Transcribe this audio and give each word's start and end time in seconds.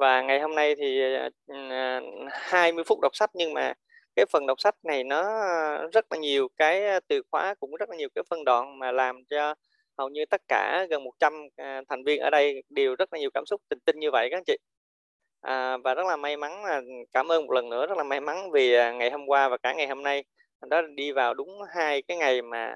và 0.00 0.22
ngày 0.22 0.40
hôm 0.40 0.54
nay 0.54 0.74
thì, 0.78 1.00
ờ, 1.14 1.30
20 2.32 2.82
à, 2.82 2.84
phút 2.88 3.00
đọc 3.02 3.16
sách 3.16 3.30
nhưng 3.34 3.54
mà 3.54 3.72
cái 4.16 4.26
phần 4.32 4.46
đọc 4.46 4.60
sách 4.60 4.74
này 4.84 5.04
nó 5.04 5.22
rất 5.92 6.04
là 6.12 6.18
nhiều 6.18 6.48
cái 6.56 6.86
ờ, 6.86 7.00
từ 7.08 7.22
khóa, 7.30 7.54
cũng 7.60 7.74
rất 7.76 7.90
là 7.90 7.96
nhiều 7.96 8.08
cái 8.14 8.24
phân 8.30 8.44
đoạn 8.44 8.78
mà 8.78 8.92
làm 8.92 9.16
cho 9.30 9.54
hầu 9.98 10.08
như 10.08 10.24
tất 10.30 10.40
cả 10.48 10.86
gần 10.90 11.04
100, 11.04 11.32
à, 11.56 11.82
thành 11.88 12.04
viên 12.04 12.20
ở 12.20 12.30
đây 12.30 12.62
đều 12.70 12.94
rất 12.96 13.12
là 13.12 13.18
nhiều 13.18 13.30
cảm 13.34 13.44
xúc, 13.46 13.60
tình 13.68 13.78
tinh 13.84 13.98
như 13.98 14.10
vậy 14.10 14.28
các 14.30 14.36
anh 14.36 14.44
chị. 14.46 14.56
À, 15.40 15.76
và 15.76 15.94
rất 15.94 16.06
là 16.06 16.16
may 16.16 16.36
mắn 16.36 16.64
là 16.64 16.76
ừ, 16.76 16.82
cảm 17.12 17.32
ơn 17.32 17.46
một 17.46 17.52
lần 17.52 17.68
nữa, 17.70 17.86
rất 17.86 17.98
là 17.98 18.04
may 18.04 18.20
mắn 18.20 18.50
vì, 18.52 18.74
à, 18.74 18.92
ngày 18.92 19.10
hôm 19.10 19.26
qua 19.26 19.48
và 19.48 19.56
cả 19.62 19.72
ngày 19.74 19.86
hôm 19.88 20.02
nay 20.02 20.24
đó 20.70 20.82
đi 20.96 21.12
vào 21.12 21.34
đúng 21.34 21.48
hai 21.74 22.02
cái 22.02 22.16
ngày 22.16 22.42
mà, 22.42 22.74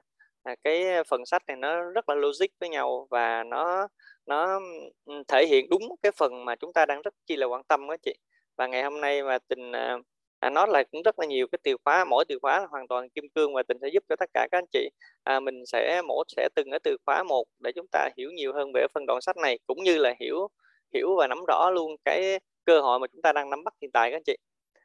cái 0.64 0.88
ờ, 0.94 1.02
phần 1.10 1.26
sách 1.26 1.42
này 1.46 1.56
nó 1.56 1.80
rất 1.82 2.08
là 2.08 2.14
logic 2.14 2.46
với 2.60 2.68
nhau 2.68 3.06
và 3.10 3.44
nó 3.44 3.88
nó, 4.26 4.60
ừ, 5.04 5.22
thể 5.28 5.46
hiện 5.46 5.66
đúng 5.70 5.82
cái 6.02 6.12
phần 6.16 6.44
mà 6.44 6.56
chúng 6.56 6.72
ta 6.72 6.86
đang 6.86 7.02
rất 7.02 7.14
chi 7.26 7.36
là 7.36 7.46
quan 7.46 7.62
tâm 7.64 7.88
đó 7.88 7.96
chị. 8.02 8.14
Và 8.56 8.66
ngày 8.66 8.82
hôm 8.82 9.00
nay 9.00 9.22
mà 9.22 9.38
Tình, 9.48 9.72
à, 9.72 9.96
à 10.40 10.50
nó 10.50 10.66
là 10.66 10.72
lại 10.72 10.84
cũng 10.92 11.02
rất 11.02 11.18
là 11.18 11.26
nhiều 11.26 11.46
cái 11.52 11.58
từ 11.62 11.76
khóa, 11.84 12.04
mỗi 12.04 12.24
từ 12.28 12.38
khóa 12.42 12.60
là 12.60 12.66
hoàn 12.66 12.88
toàn 12.88 13.10
kim 13.10 13.24
cương 13.34 13.54
và 13.54 13.62
Tình 13.68 13.78
sẽ 13.82 13.88
giúp 13.92 14.04
cho 14.08 14.16
tất 14.16 14.30
cả 14.34 14.48
các 14.50 14.58
anh 14.58 14.64
chị, 14.72 14.88
à, 15.24 15.40
mình 15.40 15.66
sẽ 15.66 16.02
mỗi 16.08 16.24
sẽ 16.36 16.48
từng 16.54 16.70
ở 16.70 16.78
từ 16.84 16.96
khóa 17.06 17.22
một 17.22 17.44
để 17.58 17.72
chúng 17.74 17.86
ta 17.92 18.08
hiểu 18.16 18.30
nhiều 18.30 18.52
hơn 18.54 18.72
về 18.74 18.86
phần 18.94 19.06
đoạn 19.06 19.20
sách 19.20 19.36
này, 19.36 19.58
cũng 19.66 19.82
như 19.84 19.98
là 19.98 20.14
hiểu 20.20 20.48
hiểu 20.94 21.16
và 21.18 21.26
nắm 21.28 21.38
rõ 21.48 21.70
luôn 21.70 21.96
cái 22.04 22.40
cơ 22.64 22.80
hội 22.80 22.98
mà 22.98 23.06
chúng 23.12 23.22
ta 23.22 23.32
đang 23.32 23.50
nắm 23.50 23.64
bắt 23.64 23.74
hiện 23.82 23.90
tại 23.92 24.10
các 24.10 24.16
anh 24.16 24.22
chị. 24.26 24.36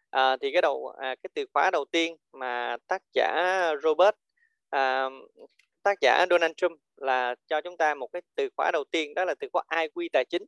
À, 0.10 0.38
thì 0.42 0.52
cái 0.52 0.62
đầu 0.62 0.94
à, 0.98 1.16
cái 1.24 1.30
từ 1.34 1.46
khóa 1.54 1.72
đầu 1.72 1.86
tiên 1.92 2.16
mà 2.34 2.78
tác 2.88 3.02
giả 3.14 3.34
Robert, 3.84 4.16
à, 4.70 5.10
tác 5.90 6.02
giả 6.02 6.26
Donald 6.30 6.52
Trump 6.58 6.80
là 6.98 7.36
cho 7.48 7.62
chúng 7.62 7.78
ta 7.78 7.96
một 7.96 8.08
cái 8.14 8.22
từ 8.36 8.50
khóa 8.58 8.72
đầu 8.74 8.84
tiên 8.92 9.14
đó 9.14 9.26
là 9.26 9.36
từ 9.40 9.48
khóa 9.54 9.64
IQ 9.70 10.08
tài 10.14 10.26
chính. 10.26 10.44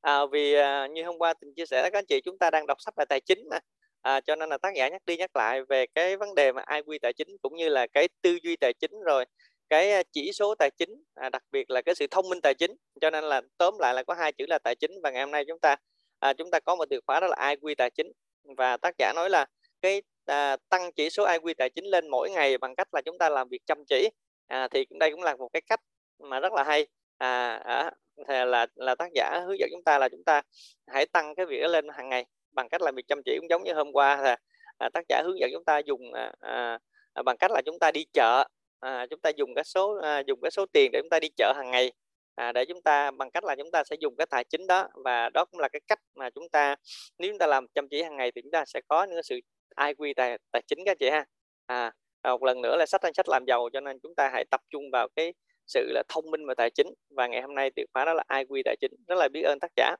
À, 0.00 0.26
vì, 0.32 0.54
à, 0.54 0.86
như 0.86 1.04
hôm 1.04 1.18
qua 1.18 1.34
Tình 1.34 1.54
chia 1.56 1.66
sẻ 1.66 1.82
các 1.82 1.98
anh 1.98 2.06
chị 2.06 2.20
chúng 2.24 2.38
ta 2.38 2.50
đang 2.50 2.66
đọc 2.66 2.78
sách 2.80 2.94
về 2.96 3.04
tài 3.08 3.20
chính 3.20 3.38
mà, 3.50 3.58
à, 4.02 4.20
cho 4.20 4.36
nên 4.36 4.48
là 4.48 4.58
tác 4.58 4.74
giả 4.74 4.88
nhắc 4.88 5.02
đi 5.06 5.16
nhắc 5.16 5.36
lại 5.36 5.62
về 5.68 5.86
cái 5.94 6.16
vấn 6.16 6.34
đề 6.34 6.52
mà 6.52 6.62
IQ 6.66 6.98
tài 7.02 7.12
chính 7.12 7.28
cũng 7.42 7.56
như 7.56 7.68
là 7.68 7.86
cái 7.86 8.08
tư 8.22 8.38
duy 8.42 8.56
tài 8.56 8.72
chính, 8.72 8.90
rồi 9.06 9.24
cái 9.68 9.92
à, 9.92 10.02
chỉ 10.12 10.32
số 10.32 10.54
tài 10.58 10.70
chính, 10.78 10.90
à, 11.14 11.28
đặc 11.28 11.42
biệt 11.52 11.70
là 11.70 11.82
cái 11.82 11.94
sự 11.94 12.06
thông 12.10 12.28
minh 12.28 12.40
tài 12.40 12.54
chính. 12.54 12.70
Cho 13.00 13.10
nên 13.10 13.24
là 13.24 13.42
tóm 13.58 13.74
lại 13.78 13.94
là 13.94 14.02
có 14.02 14.14
hai 14.14 14.32
chữ 14.32 14.44
là 14.48 14.58
tài 14.58 14.74
chính 14.74 14.90
và 15.02 15.10
ngày 15.10 15.22
hôm 15.22 15.30
nay 15.30 15.44
chúng 15.48 15.58
ta, 15.60 15.76
à, 16.18 16.32
chúng 16.32 16.50
ta 16.50 16.60
có 16.60 16.76
một 16.76 16.84
từ 16.90 17.00
khóa 17.06 17.20
đó 17.20 17.26
là 17.26 17.36
IQ 17.36 17.74
tài 17.78 17.90
chính. 17.90 18.12
Và 18.56 18.76
tác 18.76 18.94
giả 18.98 19.12
nói 19.16 19.30
là 19.30 19.46
cái, 19.82 20.02
à, 20.26 20.56
tăng 20.68 20.92
chỉ 20.92 21.10
số 21.10 21.26
IQ 21.26 21.54
tài 21.58 21.70
chính 21.70 21.84
lên 21.84 22.08
mỗi 22.08 22.30
ngày 22.30 22.58
bằng 22.58 22.74
cách 22.74 22.88
là 22.94 23.02
chúng 23.04 23.18
ta 23.18 23.28
làm 23.28 23.48
việc 23.48 23.60
chăm 23.66 23.84
chỉ. 23.88 24.08
À, 24.46 24.68
thì 24.70 24.86
đây 25.00 25.10
cũng 25.10 25.22
là 25.22 25.36
một 25.36 25.48
cái 25.52 25.62
cách 25.66 25.80
mà 26.18 26.40
rất 26.40 26.52
là 26.52 26.64
hay. 26.64 26.86
À, 27.18 27.54
à 27.54 27.90
thì 28.28 28.34
là 28.46 28.66
là 28.74 28.94
tác 28.94 29.08
giả 29.14 29.40
hướng 29.46 29.58
dẫn 29.58 29.68
chúng 29.72 29.84
ta 29.84 29.98
là 29.98 30.08
chúng 30.08 30.24
ta 30.24 30.42
hãy 30.86 31.06
tăng 31.06 31.34
cái 31.34 31.46
việc 31.46 31.60
đó 31.60 31.68
lên 31.68 31.88
hàng 31.88 32.08
ngày 32.08 32.24
bằng 32.52 32.68
cách 32.68 32.82
làm 32.82 32.94
việc 32.94 33.08
chăm 33.08 33.22
chỉ, 33.24 33.36
cũng 33.40 33.50
giống 33.50 33.64
như 33.64 33.72
hôm 33.74 33.92
qua 33.92 34.16
là, 34.16 34.36
à, 34.78 34.88
tác 34.94 35.04
giả 35.08 35.22
hướng 35.24 35.38
dẫn 35.40 35.50
chúng 35.52 35.64
ta 35.64 35.78
dùng, 35.78 36.12
à, 36.12 36.32
à, 36.40 36.78
à, 37.12 37.22
bằng 37.22 37.36
cách 37.36 37.50
là 37.50 37.62
chúng 37.66 37.78
ta 37.78 37.90
đi 37.90 38.04
chợ, 38.12 38.44
à, 38.80 39.06
chúng 39.10 39.20
ta 39.20 39.30
dùng 39.36 39.54
cái 39.54 39.64
số, 39.64 39.98
à, 40.02 40.22
dùng 40.26 40.40
cái 40.42 40.50
số 40.50 40.66
tiền 40.72 40.90
để 40.92 41.00
chúng 41.02 41.10
ta 41.10 41.18
đi 41.20 41.28
chợ 41.36 41.52
hàng 41.56 41.70
ngày, 41.70 41.92
à, 42.34 42.52
để 42.52 42.64
chúng 42.64 42.82
ta 42.82 43.10
bằng 43.10 43.30
cách 43.30 43.44
là 43.44 43.56
chúng 43.56 43.70
ta 43.70 43.84
sẽ 43.84 43.96
dùng 44.00 44.16
cái 44.16 44.26
tài 44.30 44.44
chính 44.44 44.66
đó 44.66 44.88
và 45.04 45.30
đó 45.34 45.44
cũng 45.44 45.60
là 45.60 45.68
cái 45.68 45.80
cách 45.86 45.98
mà 46.14 46.30
chúng 46.30 46.48
ta 46.48 46.76
nếu 47.18 47.30
chúng 47.30 47.38
ta 47.38 47.46
làm 47.46 47.66
chăm 47.74 47.88
chỉ 47.88 48.02
hàng 48.02 48.16
ngày 48.16 48.32
thì 48.34 48.42
chúng 48.42 48.50
ta 48.50 48.64
sẽ 48.66 48.80
có 48.88 49.04
những 49.04 49.16
cái 49.16 49.22
sự 49.22 49.40
IQ 49.76 50.14
tài 50.16 50.38
tài 50.50 50.62
chính 50.66 50.78
các 50.86 50.98
chị 50.98 51.10
ha. 51.10 51.24
À, 51.66 51.92
À, 52.24 52.30
một 52.30 52.42
lần 52.42 52.62
nữa 52.62 52.76
là 52.76 52.86
sách 52.86 53.00
danh 53.02 53.14
sách 53.14 53.28
làm 53.28 53.44
giàu 53.46 53.68
cho 53.72 53.80
nên 53.80 53.98
chúng 54.02 54.14
ta 54.14 54.30
hãy 54.32 54.44
tập 54.50 54.60
trung 54.70 54.82
vào 54.92 55.08
cái 55.16 55.34
sự 55.66 55.92
là 55.92 56.02
thông 56.08 56.30
minh 56.30 56.46
và 56.46 56.54
tài 56.54 56.70
chính 56.70 56.86
và 57.10 57.26
ngày 57.26 57.42
hôm 57.42 57.54
nay 57.54 57.70
từ 57.76 57.82
khóa 57.92 58.04
đó 58.04 58.14
là 58.14 58.24
IQ 58.28 58.62
tài 58.64 58.76
chính. 58.80 58.92
Rất 59.08 59.14
là 59.14 59.28
biết 59.32 59.42
ơn 59.42 59.58
tác 59.60 59.70
giả. 59.76 59.96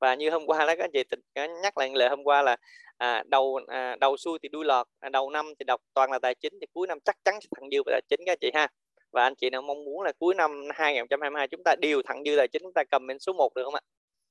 Và 0.00 0.14
như 0.14 0.30
hôm 0.30 0.46
qua 0.46 0.58
đó 0.58 0.66
các 0.66 0.84
anh 0.84 0.90
chị 0.92 1.02
nhắc 1.62 1.78
lại 1.78 1.90
lời 1.94 2.08
hôm 2.08 2.24
qua 2.24 2.42
là, 2.42 2.56
à, 2.98 3.22
đầu, 3.26 3.60
à, 3.66 3.96
đầu 4.00 4.16
xuôi 4.16 4.38
thì 4.42 4.48
đuôi 4.48 4.64
lọt, 4.64 4.86
à, 5.00 5.08
đầu 5.08 5.30
năm 5.30 5.52
thì 5.58 5.64
đọc 5.64 5.80
toàn 5.94 6.10
là 6.10 6.18
tài 6.18 6.34
chính 6.34 6.52
thì 6.60 6.66
cuối 6.72 6.86
năm 6.86 6.98
chắc 7.04 7.16
chắn 7.24 7.34
sẽ 7.40 7.48
dư 7.72 7.82
về 7.86 7.92
tài 7.92 8.02
chính 8.08 8.20
các 8.26 8.32
anh 8.32 8.38
chị 8.40 8.50
ha. 8.54 8.68
Và 9.12 9.22
anh 9.22 9.34
chị 9.34 9.50
nào 9.50 9.62
mong 9.62 9.84
muốn 9.84 10.02
là 10.02 10.12
cuối 10.18 10.34
năm 10.34 10.50
2022 10.74 11.48
chúng 11.48 11.62
ta 11.64 11.74
đều 11.80 12.02
thẳng 12.02 12.22
dư 12.24 12.36
tài 12.36 12.48
chính, 12.48 12.62
chúng 12.62 12.72
ta 12.72 12.84
cầm 12.90 13.08
lên 13.08 13.18
số 13.18 13.32
1 13.32 13.54
được 13.54 13.64
không 13.64 13.74
ạ? 13.74 13.80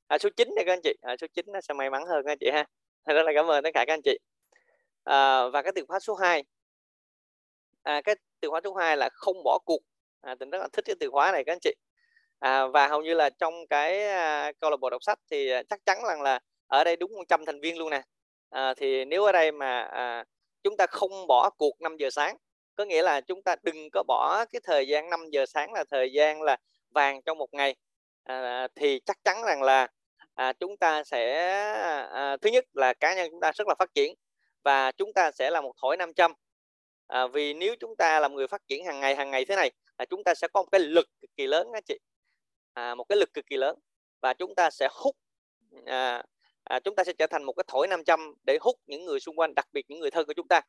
À, 0.08 0.18
số 0.18 0.30
9 0.38 0.56
đây 0.56 0.66
các 0.66 0.74
anh 0.74 0.82
chị, 0.84 0.94
à, 1.02 1.16
số 1.22 1.28
9 1.34 1.46
nó 1.54 1.62
sẽ 1.62 1.74
may 1.74 1.90
mắn 1.90 2.04
hơn 2.10 2.26
các 2.26 2.32
anh 2.32 2.38
chị 2.40 2.50
ha. 2.54 2.66
Rất 3.06 3.24
là 3.24 3.32
cảm 3.36 3.52
ơn 3.52 3.64
tất 3.64 3.70
cả 3.74 3.86
các 3.88 3.94
anh 3.94 4.02
chị. 4.04 4.18
À, 5.04 5.48
và 5.48 5.62
cái 5.62 5.72
từ 5.76 5.86
khóa 5.88 6.00
số 6.00 6.16
2 6.16 6.44
à, 7.84 8.02
cái 8.02 8.16
từ 8.42 8.50
khóa 8.50 8.62
thứ 8.62 8.72
hai 8.80 8.98
là 8.98 9.10
không 9.14 9.44
bỏ 9.44 9.60
cuộc. 9.66 9.80
À, 10.22 10.36
Tình 10.40 10.50
rất 10.50 10.60
là 10.60 10.68
thích 10.74 10.86
cái 10.86 10.96
từ 11.00 11.10
khóa 11.12 11.32
này 11.32 11.44
các 11.46 11.54
anh 11.54 11.60
chị. 11.62 11.74
À, 12.40 12.68
và 12.68 12.88
hầu 12.88 13.02
như 13.02 13.14
là 13.14 13.30
trong 13.30 13.68
cái, 13.70 14.08
à, 14.08 14.52
câu 14.60 14.70
lạc 14.70 14.78
bộ 14.82 14.90
đọc 14.90 15.04
sách 15.04 15.20
thì, 15.32 15.50
à, 15.52 15.64
chắc 15.70 15.80
chắn 15.86 15.98
rằng 16.08 16.22
là 16.22 16.40
ở 16.68 16.84
đây 16.84 16.96
đúng 16.96 17.12
100 17.14 17.46
thành 17.46 17.62
viên 17.62 17.78
luôn 17.78 17.90
nè. 17.90 18.02
À, 18.50 18.74
thì 18.74 19.06
nếu 19.06 19.24
ở 19.26 19.32
đây 19.32 19.52
mà, 19.52 19.82
à, 19.82 20.24
chúng 20.64 20.78
ta 20.78 20.86
không 20.88 21.28
bỏ 21.28 21.50
cuộc 21.58 21.82
5 21.82 21.98
giờ 21.98 22.10
sáng, 22.10 22.38
có 22.76 22.86
nghĩa 22.86 23.04
là 23.04 23.22
chúng 23.22 23.44
ta 23.44 23.56
đừng 23.64 23.90
có 23.94 24.04
bỏ 24.08 24.46
cái 24.52 24.62
thời 24.64 24.88
gian 24.88 25.10
5 25.10 25.30
giờ 25.32 25.46
sáng 25.46 25.74
là 25.74 25.84
thời 25.92 26.12
gian 26.14 26.42
là 26.42 26.58
vàng 26.90 27.22
trong 27.22 27.38
một 27.38 27.50
ngày, 27.54 27.76
à, 28.24 28.68
thì 28.76 29.00
chắc 29.06 29.18
chắn 29.24 29.44
rằng 29.44 29.64
là, 29.64 29.88
à, 30.34 30.54
chúng 30.54 30.78
ta 30.78 31.04
sẽ, 31.04 31.40
à, 31.74 32.02
à 32.14 32.38
thứ 32.38 32.50
nhất 32.50 32.66
là 32.74 32.94
cá 32.94 33.16
nhân 33.16 33.32
chúng 33.32 33.40
ta 33.42 33.52
rất 33.56 33.68
là 33.68 33.76
phát 33.80 33.90
triển 33.94 34.14
và 34.64 34.92
chúng 34.92 35.14
ta 35.14 35.32
sẽ 35.32 35.50
là 35.50 35.62
một 35.62 35.74
thỏi 35.82 35.98
500. 35.98 36.34
À, 37.12 37.28
vì 37.28 37.54
nếu 37.54 37.76
chúng 37.80 37.96
ta 37.96 38.20
làm 38.20 38.36
người 38.36 38.48
phát 38.48 38.62
triển 38.68 38.86
hàng 38.86 39.00
ngày, 39.00 39.16
hàng 39.16 39.32
ngày 39.32 39.46
thế 39.46 39.56
này 39.56 39.72
là 39.98 40.06
chúng 40.06 40.24
ta 40.24 40.34
sẽ 40.36 40.48
có 40.54 40.62
một 40.62 40.68
cái 40.72 40.82
lực 40.82 41.10
cực 41.22 41.30
kỳ 41.38 41.48
lớn 41.48 41.68
các 41.74 41.84
chị. 41.88 41.98
À, 42.74 42.96
một 42.96 43.04
cái 43.10 43.18
lực 43.18 43.34
cực 43.34 43.46
kỳ 43.48 43.58
lớn 43.58 43.80
và 44.22 44.34
chúng 44.34 44.56
ta 44.56 44.70
sẽ 44.70 44.88
hút, 44.92 45.16
à, 45.86 46.24
à, 46.64 46.80
chúng 46.80 46.96
ta 46.96 47.04
sẽ 47.04 47.14
trở 47.14 47.28
thành 47.28 47.44
một 47.44 47.54
cái 47.54 47.64
thổi 47.68 47.88
500 47.88 48.34
để 48.48 48.58
hút 48.62 48.76
những 48.88 49.06
người 49.06 49.20
xung 49.20 49.36
quanh, 49.40 49.56
đặc 49.56 49.68
biệt 49.74 49.86
những 49.90 50.00
người 50.00 50.12
thân 50.12 50.26
của 50.28 50.34
chúng 50.34 50.48
ta. 50.48 50.62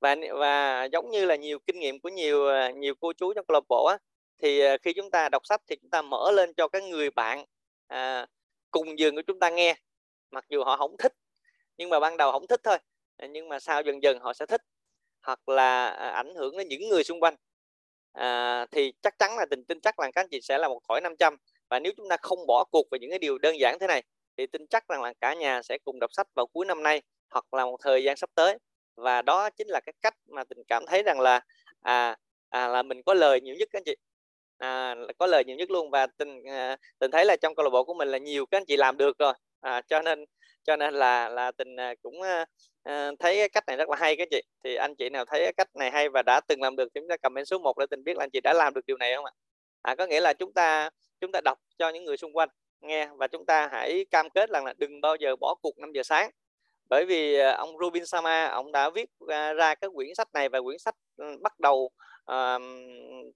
Và 0.00 0.16
và 0.38 0.84
giống 0.92 1.10
như 1.10 1.24
là 1.24 1.36
nhiều 1.36 1.58
kinh 1.66 1.78
nghiệm 1.78 2.00
của 2.00 2.08
nhiều, 2.08 2.48
à, 2.48 2.70
nhiều 2.70 2.94
cô 3.00 3.12
chú 3.12 3.32
trong 3.34 3.44
câu 3.48 3.54
lạc 3.54 3.64
bộ 3.68 3.84
á, 3.86 3.98
thì, 4.42 4.60
à, 4.60 4.76
khi 4.82 4.92
chúng 4.92 5.10
ta 5.10 5.28
đọc 5.28 5.46
sách 5.46 5.60
thì 5.68 5.76
chúng 5.82 5.90
ta 5.90 6.02
mở 6.02 6.30
lên 6.32 6.54
cho 6.54 6.68
cái 6.68 6.82
người 6.82 7.10
bạn, 7.10 7.44
à, 7.86 8.26
cùng 8.70 8.98
giường 8.98 9.14
của 9.16 9.22
chúng 9.26 9.38
ta 9.38 9.50
nghe, 9.50 9.76
mặc 10.30 10.44
dù 10.48 10.64
họ 10.64 10.76
không 10.76 10.96
thích, 10.98 11.12
nhưng 11.78 11.90
mà 11.90 12.00
ban 12.00 12.16
đầu 12.16 12.32
không 12.32 12.46
thích 12.46 12.60
thôi, 12.64 12.78
ờ, 13.16 13.26
nhưng 13.28 13.48
mà 13.48 13.60
sau 13.60 13.82
dần 13.82 14.02
dần 14.02 14.18
họ 14.20 14.32
sẽ 14.34 14.46
thích, 14.46 14.62
hoặc 15.22 15.48
là, 15.48 15.86
à, 15.88 16.08
ảnh 16.10 16.34
hưởng 16.34 16.56
đến 16.56 16.68
những 16.68 16.88
người 16.88 17.04
xung 17.04 17.20
quanh. 17.20 17.34
À, 18.12 18.66
thì 18.70 18.92
chắc 19.02 19.18
chắn 19.18 19.36
là 19.38 19.46
Tình 19.50 19.64
tin 19.64 19.80
chắc 19.80 20.00
là 20.00 20.10
các 20.14 20.20
anh 20.20 20.28
chị 20.30 20.40
sẽ 20.42 20.58
là 20.58 20.68
một 20.68 20.80
khỏi 20.88 21.00
500 21.00 21.36
và 21.70 21.78
nếu 21.80 21.92
chúng 21.96 22.08
ta 22.08 22.16
không 22.22 22.46
bỏ 22.46 22.64
cuộc 22.70 22.86
về 22.90 22.98
những 22.98 23.10
cái 23.10 23.18
điều 23.18 23.38
đơn 23.38 23.60
giản 23.60 23.78
thế 23.80 23.86
này 23.86 24.02
thì 24.36 24.46
tin 24.46 24.66
chắc 24.66 24.88
rằng 24.88 25.02
là 25.02 25.12
cả 25.20 25.34
nhà 25.34 25.62
sẽ 25.62 25.78
cùng 25.84 25.98
đọc 26.00 26.10
sách 26.12 26.26
vào 26.34 26.46
cuối 26.46 26.66
năm 26.66 26.82
nay 26.82 27.02
hoặc 27.30 27.54
là 27.54 27.64
một 27.64 27.76
thời 27.82 28.04
gian 28.04 28.16
sắp 28.16 28.30
tới. 28.34 28.58
Và 28.96 29.22
đó 29.22 29.50
chính 29.50 29.68
là 29.68 29.80
cái 29.86 29.92
cách 30.02 30.14
mà 30.28 30.44
Tình 30.44 30.58
cảm 30.68 30.86
thấy 30.86 31.02
rằng 31.02 31.20
là, 31.20 31.40
à, 31.80 32.16
à, 32.48 32.68
là 32.68 32.82
mình 32.82 33.02
có 33.06 33.14
lời 33.14 33.40
nhiều 33.40 33.54
nhất 33.58 33.68
các 33.72 33.78
anh 33.78 33.84
chị. 33.84 33.94
À, 34.58 34.94
có 35.18 35.26
lời 35.26 35.44
nhiều 35.44 35.56
nhất 35.56 35.70
luôn 35.70 35.90
và 35.90 36.06
Tình, 36.06 36.44
à, 36.48 36.76
Tình 36.98 37.10
thấy 37.10 37.24
là 37.24 37.36
trong 37.36 37.54
câu 37.54 37.64
lạc 37.64 37.70
bộ 37.70 37.84
của 37.84 37.94
mình 37.94 38.08
là 38.08 38.18
nhiều 38.18 38.46
các 38.46 38.58
anh 38.58 38.64
chị 38.66 38.76
làm 38.76 38.96
được 38.96 39.18
rồi. 39.18 39.34
À, 39.60 39.82
cho 39.88 40.02
nên 40.02 40.24
cho 40.64 40.76
nên 40.76 40.94
là 40.94 41.28
là 41.28 41.50
Tình, 41.52 41.76
à, 41.80 41.94
cũng, 42.02 42.22
à, 42.22 42.46
Ờ, 42.82 43.12
thấy 43.18 43.36
cái 43.38 43.48
cách 43.48 43.64
này 43.66 43.76
rất 43.76 43.88
là 43.88 43.96
hay 44.00 44.16
các 44.16 44.28
chị. 44.30 44.42
Thì 44.64 44.74
anh 44.74 44.94
chị 44.98 45.08
nào 45.10 45.24
thấy 45.24 45.40
cái 45.40 45.52
cách 45.56 45.68
này 45.76 45.90
hay 45.90 46.08
và 46.08 46.22
đã 46.26 46.40
từng 46.48 46.62
làm 46.62 46.76
được 46.76 46.88
thì 46.94 47.00
chúng 47.00 47.08
ta 47.08 47.16
comment 47.16 47.46
số 47.48 47.58
1 47.58 47.78
để 47.78 47.86
Tình 47.90 48.04
biết 48.04 48.16
là 48.16 48.24
anh 48.24 48.30
chị 48.30 48.40
đã 48.40 48.52
làm 48.52 48.74
được 48.74 48.86
điều 48.86 48.96
này 48.96 49.14
không 49.16 49.24
ạ? 49.24 49.32
À, 49.82 49.94
có 49.94 50.06
nghĩa 50.06 50.20
là 50.20 50.32
chúng 50.32 50.52
ta 50.52 50.90
chúng 51.20 51.32
ta 51.32 51.40
đọc 51.44 51.58
cho 51.78 51.88
những 51.88 52.04
người 52.04 52.16
xung 52.16 52.36
quanh 52.36 52.48
nghe 52.80 53.08
và 53.16 53.26
chúng 53.26 53.46
ta 53.46 53.68
hãy 53.72 54.04
cam 54.10 54.30
kết 54.30 54.50
rằng 54.50 54.64
là 54.64 54.74
đừng 54.78 55.00
bao 55.00 55.16
giờ 55.16 55.36
bỏ 55.36 55.54
cuộc 55.62 55.78
5 55.78 55.92
giờ 55.92 56.02
sáng. 56.02 56.30
Bởi 56.90 57.04
vì, 57.06 57.34
ờ, 57.38 57.52
ông 57.52 57.78
Rubin 57.78 58.06
Sharma 58.06 58.46
ông 58.46 58.72
đã 58.72 58.90
viết, 58.90 59.10
ra 59.28 59.74
cái 59.74 59.90
quyển 59.94 60.14
sách 60.14 60.28
này 60.34 60.48
và 60.48 60.60
quyển 60.60 60.78
sách, 60.78 60.94
ừ, 61.16 61.24
bắt 61.42 61.60
đầu, 61.60 61.90
uh, 62.32 62.62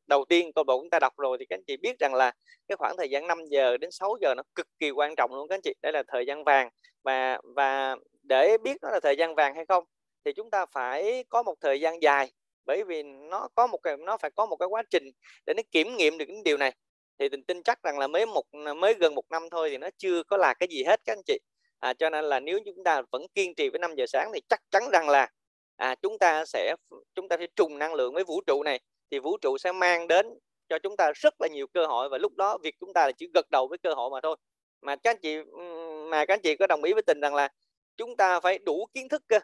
đầu 0.07 0.25
tiên 0.29 0.53
câu 0.55 0.65
bộ 0.65 0.81
chúng 0.81 0.91
ta 0.91 0.99
đọc 1.01 1.13
rồi 1.19 1.37
thì 1.41 1.47
các 1.49 1.57
anh 1.57 1.65
chị 1.67 1.77
biết 1.77 1.99
rằng 1.99 2.15
là 2.15 2.33
cái 2.69 2.77
khoảng 2.77 2.97
thời 2.99 3.11
gian 3.11 3.27
5 3.27 3.39
giờ 3.51 3.77
đến 3.77 3.91
6 3.91 4.17
giờ 4.21 4.35
nó 4.37 4.43
cực 4.55 4.67
kỳ 4.79 4.91
quan 4.91 5.15
trọng 5.17 5.35
luôn 5.35 5.49
các 5.49 5.55
anh 5.55 5.61
chị. 5.65 5.75
Đây 5.83 5.93
là 5.93 6.03
thời 6.09 6.27
gian 6.27 6.45
vàng 6.45 6.69
và 7.05 7.39
và 7.57 7.97
để 8.29 8.59
biết 8.59 8.77
nó 8.83 8.91
là 8.91 9.01
thời 9.01 9.17
gian 9.17 9.35
vàng 9.35 9.55
hay 9.55 9.65
không 9.69 9.85
thì 10.25 10.33
chúng 10.33 10.51
ta 10.51 10.67
phải 10.67 11.25
có 11.29 11.43
một 11.43 11.55
thời 11.61 11.81
gian 11.81 12.03
dài, 12.03 12.33
bởi 12.67 12.85
vì 12.85 13.03
nó 13.03 13.49
có 13.55 13.67
một 13.67 13.79
cái 13.83 13.97
nó 13.97 14.17
phải 14.17 14.31
có 14.37 14.47
một 14.47 14.57
cái 14.57 14.67
quá 14.67 14.83
trình 14.91 15.05
để 15.47 15.55
nó 15.57 15.63
kiểm 15.73 15.97
nghiệm 15.97 16.19
được 16.19 16.25
những 16.29 16.43
điều 16.43 16.57
này. 16.57 16.73
Thì 17.19 17.29
Tình 17.29 17.45
tin 17.45 17.63
chắc 17.63 17.83
rằng 17.83 17.99
là 17.99 18.07
mới 18.07 18.27
một 18.27 18.45
mới 18.77 18.95
gần 18.95 19.15
một 19.15 19.25
năm 19.31 19.51
thôi 19.51 19.71
thì 19.71 19.79
nó 19.79 19.89
chưa 19.99 20.23
có 20.23 20.37
là 20.37 20.55
cái 20.55 20.69
gì 20.71 20.85
hết 20.85 21.01
các 21.05 21.13
anh 21.13 21.23
chị. 21.27 21.39
À, 21.79 21.95
cho 21.95 22.11
nên 22.11 22.25
là 22.25 22.41
nếu 22.41 22.59
chúng 22.65 22.85
ta 22.85 23.03
vẫn 23.11 23.23
kiên 23.35 23.55
trì 23.55 23.69
với 23.71 23.79
5 23.79 23.95
giờ 23.97 24.05
sáng 24.09 24.31
thì 24.35 24.41
chắc 24.49 24.61
chắn 24.71 24.83
rằng 24.93 25.09
là, 25.09 25.29
à, 25.77 25.95
chúng 26.03 26.19
ta 26.19 26.45
sẽ 26.45 26.75
chúng 27.15 27.29
ta 27.29 27.37
sẽ 27.39 27.47
trùng 27.57 27.79
năng 27.79 27.95
lượng 27.95 28.15
với 28.15 28.25
vũ 28.25 28.41
trụ 28.47 28.63
này, 28.63 28.81
thì 29.11 29.19
vũ 29.19 29.37
trụ 29.41 29.59
sẽ 29.59 29.73
mang 29.73 30.09
đến 30.09 30.27
cho 30.69 30.79
chúng 30.79 30.97
ta 30.97 31.13
rất 31.15 31.35
là 31.41 31.49
nhiều 31.49 31.67
cơ 31.67 31.87
hội 31.87 32.09
và 32.09 32.19
lúc 32.19 32.37
đó 32.37 32.59
việc 32.63 32.75
chúng 32.81 32.93
ta 32.93 33.07
là 33.07 33.13
chỉ 33.13 33.29
gật 33.35 33.51
đầu 33.51 33.69
với 33.69 33.79
cơ 33.79 33.95
hội 33.95 34.11
mà 34.11 34.21
thôi. 34.23 34.37
Mà 34.83 34.97
các 34.97 35.11
anh 35.11 35.19
chị, 35.23 35.37
mà 36.11 36.25
các 36.25 36.35
anh 36.35 36.41
chị 36.43 36.57
có 36.57 36.67
đồng 36.67 36.83
ý 36.83 36.93
với 36.93 37.03
Tình 37.03 37.21
rằng 37.21 37.35
là 37.35 37.49
chúng 37.97 38.17
ta 38.17 38.41
phải 38.41 38.59
đủ 38.59 38.87
kiến 38.95 39.09
thức 39.09 39.23
cơ, 39.29 39.39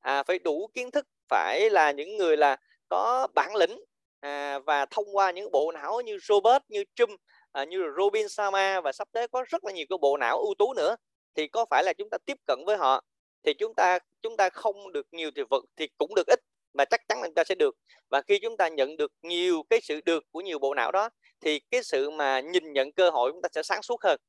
à, 0.00 0.22
phải 0.22 0.38
đủ 0.38 0.70
kiến 0.74 0.90
thức, 0.90 1.06
phải 1.28 1.70
là 1.70 1.90
những 1.90 2.16
người 2.16 2.36
là 2.36 2.56
có 2.88 3.28
bản 3.34 3.56
lĩnh, 3.56 3.84
à, 4.20 4.58
và 4.58 4.86
thông 4.86 5.16
qua 5.16 5.30
những 5.30 5.50
bộ 5.52 5.72
não 5.72 6.00
như 6.00 6.18
Robert, 6.22 6.62
như 6.68 6.84
Trump, 6.94 7.20
à, 7.52 7.64
như 7.64 7.82
Robin 7.98 8.28
Sharma 8.28 8.80
và 8.80 8.92
sắp 8.92 9.08
tới 9.12 9.28
có 9.28 9.44
rất 9.48 9.64
là 9.64 9.72
nhiều 9.72 9.86
cái 9.88 9.98
bộ 10.00 10.16
não 10.16 10.38
ưu 10.38 10.54
tú 10.58 10.74
nữa. 10.74 10.96
thì 11.34 11.48
có 11.48 11.66
phải 11.70 11.84
là 11.84 11.92
chúng 11.92 12.08
ta 12.10 12.18
tiếp 12.26 12.36
cận 12.46 12.58
với 12.66 12.76
họ 12.76 13.04
thì 13.42 13.54
chúng 13.54 13.74
ta 13.74 13.98
chúng 14.22 14.36
ta 14.36 14.50
không 14.50 14.92
được 14.92 15.06
nhiều 15.12 15.30
thì 15.36 15.42
vật 15.50 15.64
thì 15.76 15.88
cũng 15.98 16.14
được 16.14 16.26
ít 16.26 16.40
mà 16.74 16.84
chắc 16.84 17.08
chắn 17.08 17.20
là 17.20 17.28
chúng 17.28 17.34
ta 17.34 17.44
sẽ 17.44 17.54
được 17.54 17.76
và 18.10 18.22
khi 18.22 18.38
chúng 18.42 18.56
ta 18.56 18.68
nhận 18.68 18.96
được 18.96 19.12
nhiều 19.22 19.62
cái 19.70 19.80
sự 19.82 20.00
được 20.04 20.24
của 20.32 20.40
nhiều 20.40 20.58
bộ 20.58 20.74
não 20.74 20.92
đó 20.92 21.10
thì 21.40 21.60
cái 21.70 21.82
sự 21.82 22.10
mà 22.10 22.40
nhìn 22.40 22.72
nhận 22.72 22.92
cơ 22.92 23.10
hội 23.10 23.32
chúng 23.32 23.42
ta 23.42 23.48
sẽ 23.52 23.62
sáng 23.62 23.82
suốt 23.82 24.02
hơn 24.02 24.20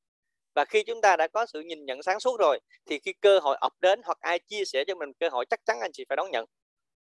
và 0.55 0.65
khi 0.65 0.83
chúng 0.83 1.01
ta 1.01 1.15
đã 1.15 1.27
có 1.27 1.45
sự 1.45 1.59
nhìn 1.59 1.85
nhận 1.85 2.03
sáng 2.03 2.19
suốt 2.19 2.39
rồi 2.39 2.59
thì 2.85 2.99
khi 2.99 3.13
cơ 3.13 3.39
hội 3.39 3.57
ập 3.61 3.73
đến 3.81 4.01
hoặc 4.05 4.17
ai 4.21 4.39
chia 4.39 4.65
sẻ 4.65 4.83
cho 4.87 4.95
mình 4.95 5.13
cơ 5.19 5.29
hội 5.29 5.45
chắc 5.49 5.59
chắn 5.65 5.79
anh 5.81 5.91
chị 5.93 6.05
phải 6.09 6.15
đón 6.15 6.31
nhận. 6.31 6.45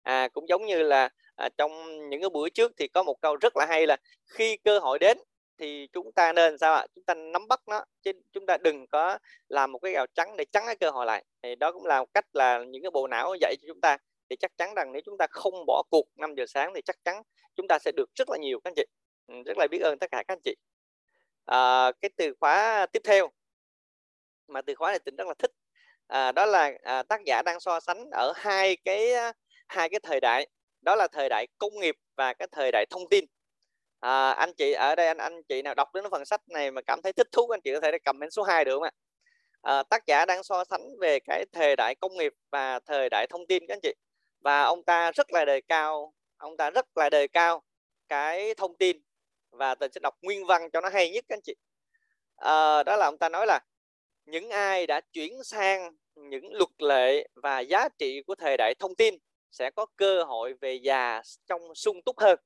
À 0.02 0.28
cũng 0.28 0.48
giống 0.48 0.66
như 0.66 0.82
là 0.82 1.08
à, 1.36 1.48
trong 1.58 1.70
những 2.10 2.20
cái 2.20 2.30
buổi 2.30 2.50
trước 2.50 2.72
thì 2.76 2.88
có 2.88 3.02
một 3.02 3.16
câu 3.22 3.36
rất 3.36 3.56
là 3.56 3.66
hay 3.66 3.86
là 3.86 3.96
khi 4.26 4.56
cơ 4.56 4.78
hội 4.78 4.98
đến 4.98 5.18
thì 5.58 5.88
chúng 5.92 6.12
ta 6.12 6.32
nên 6.32 6.58
sao 6.58 6.74
ạ? 6.74 6.86
Chúng 6.94 7.04
ta 7.04 7.14
nắm 7.14 7.48
bắt 7.48 7.60
nó 7.68 7.84
chứ 8.02 8.12
chúng 8.32 8.46
ta 8.46 8.56
đừng 8.56 8.86
có 8.86 9.18
làm 9.48 9.72
một 9.72 9.78
cái 9.78 9.92
gào 9.92 10.06
trắng 10.14 10.36
để 10.36 10.44
chắn 10.52 10.62
cái 10.66 10.76
cơ 10.76 10.90
hội 10.90 11.06
lại. 11.06 11.24
Thì 11.42 11.54
đó 11.54 11.72
cũng 11.72 11.86
là 11.86 12.00
một 12.00 12.08
cách 12.14 12.26
là 12.32 12.64
những 12.68 12.82
cái 12.82 12.90
bộ 12.90 13.06
não 13.06 13.34
dạy 13.40 13.54
cho 13.60 13.66
chúng 13.68 13.80
ta. 13.80 13.96
Thì 14.30 14.36
chắc 14.36 14.50
chắn 14.56 14.74
rằng 14.74 14.92
nếu 14.92 15.02
chúng 15.04 15.18
ta 15.18 15.26
không 15.30 15.54
bỏ 15.66 15.82
cuộc 15.90 16.06
5 16.16 16.34
giờ 16.36 16.44
sáng 16.46 16.72
thì 16.74 16.80
chắc 16.84 16.96
chắn 17.04 17.22
chúng 17.56 17.66
ta 17.68 17.78
sẽ 17.78 17.92
được 17.96 18.10
rất 18.14 18.30
là 18.30 18.36
nhiều 18.38 18.60
các 18.64 18.70
anh 18.70 18.74
chị. 18.76 18.84
Ừ, 19.26 19.34
rất 19.46 19.58
là 19.58 19.66
biết 19.70 19.78
ơn 19.82 19.98
tất 19.98 20.10
cả 20.10 20.22
các 20.28 20.34
anh 20.34 20.40
chị 20.44 20.54
à, 21.48 21.92
cái 22.00 22.10
từ 22.16 22.34
khóa 22.40 22.86
tiếp 22.92 23.00
theo 23.04 23.30
mà 24.48 24.62
từ 24.62 24.74
khóa 24.74 24.90
này 24.90 24.98
tình 24.98 25.16
rất 25.16 25.26
là 25.28 25.34
thích. 25.38 25.50
À, 26.06 26.32
đó 26.32 26.46
là 26.46 26.72
à, 26.82 27.02
tác 27.02 27.20
giả 27.24 27.42
đang 27.42 27.60
so 27.60 27.80
sánh 27.80 28.10
ở 28.12 28.32
hai 28.36 28.76
cái 28.84 29.12
hai 29.68 29.88
cái 29.88 30.00
thời 30.02 30.20
đại. 30.20 30.48
Đó 30.82 30.94
là 30.96 31.08
thời 31.12 31.28
đại 31.28 31.46
công 31.58 31.80
nghiệp 31.80 31.94
và 32.16 32.32
cái 32.34 32.48
thời 32.52 32.70
đại 32.72 32.86
thông 32.90 33.08
tin. 33.10 33.24
À, 34.00 34.30
anh 34.30 34.52
chị 34.56 34.72
ở 34.72 34.94
đây 34.94 35.06
anh 35.06 35.18
anh 35.18 35.42
chị 35.48 35.62
nào 35.62 35.74
đọc 35.74 35.88
đến 35.94 36.04
phần 36.10 36.24
sách 36.24 36.40
này 36.48 36.70
mà 36.70 36.80
cảm 36.86 37.02
thấy 37.02 37.12
thích 37.12 37.28
thú 37.32 37.48
anh 37.48 37.60
chị 37.64 37.70
có 37.74 37.80
thể 37.80 37.98
comment 38.04 38.32
số 38.32 38.42
2 38.42 38.64
được 38.64 38.74
không 38.74 38.82
ạ? 38.82 38.90
À, 39.62 39.82
tác 39.90 40.06
giả 40.06 40.26
đang 40.26 40.42
so 40.42 40.64
sánh 40.64 40.82
về 41.00 41.20
cái 41.20 41.44
thời 41.52 41.76
đại 41.76 41.94
công 42.00 42.16
nghiệp 42.16 42.32
và 42.52 42.80
thời 42.80 43.08
đại 43.10 43.26
thông 43.30 43.46
tin 43.46 43.66
các 43.68 43.74
anh 43.74 43.80
chị. 43.82 43.94
Và 44.40 44.62
ông 44.62 44.84
ta 44.84 45.12
rất 45.12 45.32
là 45.32 45.44
đề 45.44 45.60
cao 45.68 46.14
ông 46.36 46.56
ta 46.56 46.70
rất 46.70 46.86
là 46.96 47.10
đề 47.10 47.28
cao 47.28 47.62
cái 48.08 48.54
thông 48.54 48.76
tin 48.78 48.96
và 49.58 49.74
tình 49.74 49.92
sẽ 49.92 50.00
đọc 50.02 50.14
nguyên 50.22 50.46
văn 50.46 50.70
cho 50.72 50.80
nó 50.80 50.88
hay 50.88 51.10
nhất 51.10 51.24
các 51.28 51.34
anh 51.34 51.40
chị. 51.42 51.54
À, 52.36 52.82
đó 52.82 52.96
là 52.96 53.06
ông 53.06 53.18
ta 53.18 53.28
nói 53.28 53.46
là 53.46 53.60
những 54.26 54.50
ai 54.50 54.86
đã 54.86 55.00
chuyển 55.12 55.44
sang 55.44 55.92
những 56.14 56.52
luật 56.52 56.82
lệ 56.82 57.28
và 57.34 57.60
giá 57.60 57.88
trị 57.98 58.22
của 58.26 58.34
thời 58.34 58.56
đại 58.56 58.74
thông 58.78 58.94
tin 58.94 59.14
sẽ 59.50 59.70
có 59.70 59.86
cơ 59.96 60.24
hội 60.24 60.54
về 60.60 60.74
già 60.74 61.22
trong 61.46 61.74
sung 61.74 62.02
túc 62.02 62.18
hơn. 62.20 62.38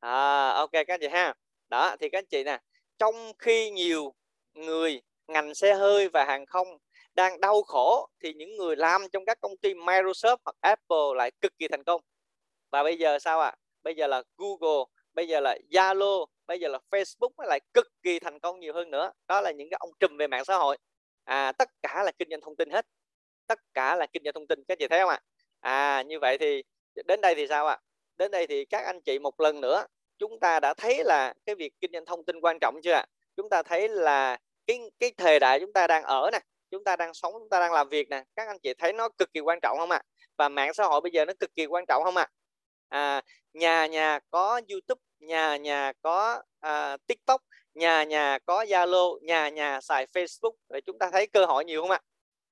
À, 0.00 0.48
ok 0.48 0.72
các 0.72 0.88
anh 0.88 1.00
chị 1.00 1.08
ha. 1.08 1.34
Đó 1.68 1.96
thì 2.00 2.08
các 2.08 2.18
anh 2.18 2.26
chị 2.26 2.44
nè 2.44 2.58
trong 2.98 3.32
khi 3.38 3.70
nhiều 3.70 4.14
người 4.54 5.02
ngành 5.26 5.54
xe 5.54 5.74
hơi 5.74 6.08
và 6.08 6.24
hàng 6.24 6.46
không 6.46 6.68
đang 7.14 7.40
đau 7.40 7.62
khổ 7.62 8.08
thì 8.22 8.34
những 8.34 8.56
người 8.56 8.76
làm 8.76 9.02
trong 9.12 9.24
các 9.24 9.38
công 9.40 9.56
ty 9.56 9.74
Microsoft 9.74 10.36
hoặc 10.44 10.56
Apple 10.60 11.16
lại 11.16 11.30
cực 11.40 11.58
kỳ 11.58 11.68
thành 11.68 11.84
công. 11.84 12.00
Và 12.70 12.82
bây 12.82 12.98
giờ 12.98 13.18
sao 13.18 13.40
ạ? 13.40 13.48
À? 13.48 13.56
bây 13.82 13.94
giờ 13.94 14.06
là 14.06 14.22
Google 14.36 14.84
bây 15.14 15.28
giờ 15.28 15.40
là 15.40 15.58
Zalo 15.70 16.26
bây 16.46 16.60
giờ 16.60 16.68
là 16.68 16.78
Facebook 16.90 17.30
nó 17.38 17.44
lại 17.44 17.60
cực 17.74 17.88
kỳ 18.02 18.18
thành 18.18 18.40
công 18.40 18.60
nhiều 18.60 18.74
hơn 18.74 18.90
nữa. 18.90 19.12
Đó 19.28 19.40
là 19.40 19.50
những 19.50 19.70
cái 19.70 19.76
ông 19.80 19.90
trùm 20.00 20.16
về 20.16 20.26
mạng 20.26 20.44
xã 20.44 20.56
hội. 20.56 20.78
À 21.24 21.52
tất 21.52 21.68
cả 21.82 22.02
là 22.02 22.12
kinh 22.18 22.28
doanh 22.30 22.40
thông 22.40 22.56
tin 22.56 22.70
hết. 22.70 22.86
Tất 23.46 23.58
cả 23.74 23.96
là 23.96 24.06
kinh 24.12 24.22
doanh 24.24 24.34
thông 24.34 24.46
tin 24.46 24.64
các 24.68 24.78
chị 24.78 24.88
thấy 24.88 25.00
không 25.00 25.08
ạ? 25.10 25.20
À 25.60 26.02
như 26.02 26.18
vậy 26.20 26.38
thì 26.38 26.62
đến 27.06 27.20
đây 27.20 27.34
thì 27.34 27.46
sao 27.48 27.66
ạ? 27.66 27.78
Đến 28.16 28.30
đây 28.30 28.46
thì 28.46 28.64
các 28.64 28.84
anh 28.84 29.00
chị 29.00 29.18
một 29.18 29.40
lần 29.40 29.60
nữa 29.60 29.86
chúng 30.18 30.40
ta 30.40 30.60
đã 30.60 30.74
thấy 30.74 31.04
là 31.04 31.34
cái 31.46 31.54
việc 31.54 31.72
kinh 31.80 31.90
doanh 31.92 32.04
thông 32.04 32.24
tin 32.24 32.40
quan 32.40 32.58
trọng 32.60 32.80
chưa 32.82 32.92
ạ? 32.92 33.06
Chúng 33.36 33.48
ta 33.48 33.62
thấy 33.62 33.88
là 33.88 34.38
cái 34.66 34.80
cái 34.98 35.12
thời 35.16 35.38
đại 35.40 35.60
chúng 35.60 35.72
ta 35.72 35.86
đang 35.86 36.02
ở 36.02 36.30
nè 36.32 36.38
chúng 36.70 36.84
ta 36.84 36.96
đang 36.96 37.14
sống 37.14 37.32
chúng 37.32 37.48
ta 37.48 37.60
đang 37.60 37.72
làm 37.72 37.88
việc 37.88 38.08
nè 38.08 38.24
các 38.36 38.46
anh 38.48 38.58
chị 38.62 38.74
thấy 38.78 38.92
nó 38.92 39.08
cực 39.18 39.32
kỳ 39.32 39.40
quan 39.40 39.58
trọng 39.62 39.78
không 39.78 39.90
ạ? 39.90 40.02
Và 40.36 40.48
mạng 40.48 40.74
xã 40.74 40.84
hội 40.84 41.00
bây 41.00 41.12
giờ 41.12 41.24
nó 41.24 41.32
cực 41.40 41.54
kỳ 41.54 41.66
quan 41.66 41.84
trọng 41.88 42.04
không 42.04 42.16
ạ? 42.16 42.28
À, 42.88 43.22
nhà 43.52 43.86
nhà 43.86 44.20
có 44.30 44.60
youtube 44.70 45.00
nhà 45.22 45.56
nhà 45.56 45.92
có 46.02 46.42
à, 46.60 46.96
tiktok 47.06 47.42
nhà 47.74 48.04
nhà 48.04 48.38
có 48.46 48.64
zalo 48.64 49.18
nhà 49.22 49.48
nhà 49.48 49.80
xài 49.80 50.06
facebook. 50.06 50.52
Để 50.68 50.80
chúng 50.86 50.98
ta 50.98 51.10
thấy 51.12 51.26
cơ 51.26 51.44
hội 51.44 51.64
nhiều 51.64 51.82
không 51.82 51.90
ạ? 51.90 52.00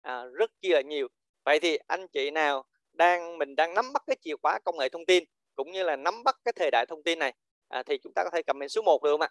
À, 0.03 0.25
rất 0.25 0.51
chi 0.63 0.69
là 0.69 0.81
nhiều. 0.81 1.09
Vậy 1.45 1.59
thì 1.61 1.79
anh 1.87 2.07
chị 2.09 2.31
nào 2.31 2.65
đang 2.93 3.39
mình 3.39 3.57
đang 3.57 3.75
nắm 3.75 3.93
bắt 3.93 4.03
cái 4.07 4.17
chìa 4.23 4.35
khóa 4.43 4.59
công 4.65 4.79
nghệ 4.79 4.89
thông 4.89 5.07
tin 5.07 5.25
cũng 5.57 5.73
như 5.73 5.83
là 5.83 5.97
nắm 5.97 6.25
bắt 6.25 6.37
cái 6.45 6.53
thời 6.57 6.71
đại 6.71 6.87
thông 6.89 7.03
tin 7.03 7.19
này 7.19 7.35
à, 7.69 7.83
thì 7.83 7.99
chúng 8.03 8.13
ta 8.15 8.25
có 8.25 8.31
thể 8.33 8.43
comment 8.43 8.71
số 8.71 8.83
1 8.83 9.03
được 9.03 9.11
không 9.13 9.21
ạ? 9.21 9.29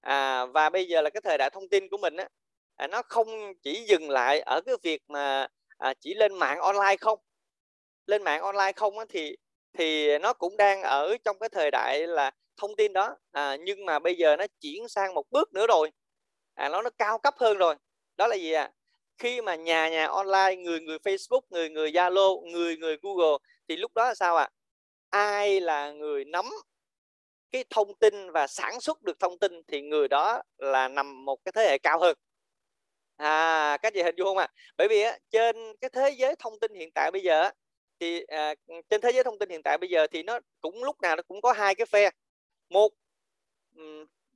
À, 0.00 0.46
và 0.46 0.70
bây 0.70 0.86
giờ 0.88 1.00
là 1.00 1.10
cái 1.10 1.20
thời 1.24 1.38
đại 1.38 1.50
thông 1.50 1.68
tin 1.68 1.88
của 1.88 1.98
mình 1.98 2.16
á 2.16 2.28
à, 2.76 2.86
nó 2.86 3.02
không 3.08 3.52
chỉ 3.62 3.84
dừng 3.88 4.10
lại 4.10 4.40
ở 4.40 4.60
cái 4.66 4.74
việc 4.82 5.02
mà 5.08 5.46
à, 5.78 5.94
chỉ 6.00 6.14
lên 6.14 6.34
mạng 6.34 6.60
online 6.60 6.96
không? 7.00 7.18
Lên 8.06 8.22
mạng 8.22 8.42
online 8.42 8.72
không 8.76 8.98
á, 8.98 9.04
thì 9.08 9.36
thì 9.78 10.18
nó 10.18 10.32
cũng 10.32 10.56
đang 10.56 10.82
ở 10.82 11.16
trong 11.24 11.38
cái 11.38 11.48
thời 11.48 11.70
đại 11.70 12.06
là 12.06 12.30
thông 12.56 12.76
tin 12.76 12.92
đó 12.92 13.16
à, 13.32 13.56
nhưng 13.56 13.84
mà 13.84 13.98
bây 13.98 14.16
giờ 14.16 14.36
nó 14.36 14.46
chuyển 14.60 14.88
sang 14.88 15.14
một 15.14 15.30
bước 15.30 15.52
nữa 15.52 15.66
rồi 15.66 15.90
à, 16.54 16.68
nó 16.68 16.82
nó 16.82 16.90
cao 16.98 17.18
cấp 17.18 17.34
hơn 17.38 17.58
rồi 17.58 17.74
đó 18.16 18.26
là 18.26 18.36
gì 18.36 18.52
ạ 18.52 18.62
à? 18.62 18.72
khi 19.18 19.40
mà 19.40 19.54
nhà 19.54 19.88
nhà 19.88 20.06
online 20.06 20.56
người 20.56 20.80
người 20.80 20.98
Facebook 20.98 21.40
người 21.50 21.70
người 21.70 21.90
Zalo 21.90 22.50
người 22.50 22.76
người 22.76 22.96
Google 23.02 23.38
thì 23.68 23.76
lúc 23.76 23.92
đó 23.94 24.04
là 24.08 24.14
sao 24.14 24.36
ạ 24.36 24.44
à? 24.44 24.50
ai 25.10 25.60
là 25.60 25.92
người 25.92 26.24
nắm 26.24 26.44
cái 27.52 27.64
thông 27.70 27.94
tin 27.94 28.30
và 28.30 28.46
sản 28.46 28.80
xuất 28.80 29.02
được 29.02 29.20
thông 29.20 29.38
tin 29.38 29.52
thì 29.68 29.82
người 29.82 30.08
đó 30.08 30.42
là 30.58 30.88
nằm 30.88 31.24
một 31.24 31.38
cái 31.44 31.52
thế 31.52 31.62
hệ 31.70 31.78
cao 31.78 31.98
hơn 32.00 32.16
à 33.16 33.78
các 33.82 33.94
chị 33.94 34.02
hình 34.02 34.14
dung 34.18 34.26
không 34.26 34.38
ạ 34.38 34.44
à? 34.44 34.54
bởi 34.76 34.88
vì 34.88 35.02
á, 35.02 35.18
trên 35.30 35.56
cái 35.80 35.90
thế 35.90 36.10
giới 36.10 36.36
thông 36.38 36.60
tin 36.60 36.74
hiện 36.74 36.90
tại 36.94 37.10
bây 37.10 37.22
giờ 37.22 37.50
thì 38.02 38.24
à, 38.28 38.54
trên 38.90 39.00
thế 39.00 39.10
giới 39.10 39.24
thông 39.24 39.38
tin 39.38 39.48
hiện 39.48 39.62
tại 39.62 39.78
bây 39.78 39.90
giờ 39.90 40.06
thì 40.06 40.22
nó 40.22 40.40
cũng 40.60 40.84
lúc 40.84 41.00
nào 41.00 41.16
nó 41.16 41.22
cũng 41.22 41.40
có 41.40 41.52
hai 41.52 41.74
cái 41.74 41.86
phe. 41.86 42.10
Một 42.70 42.92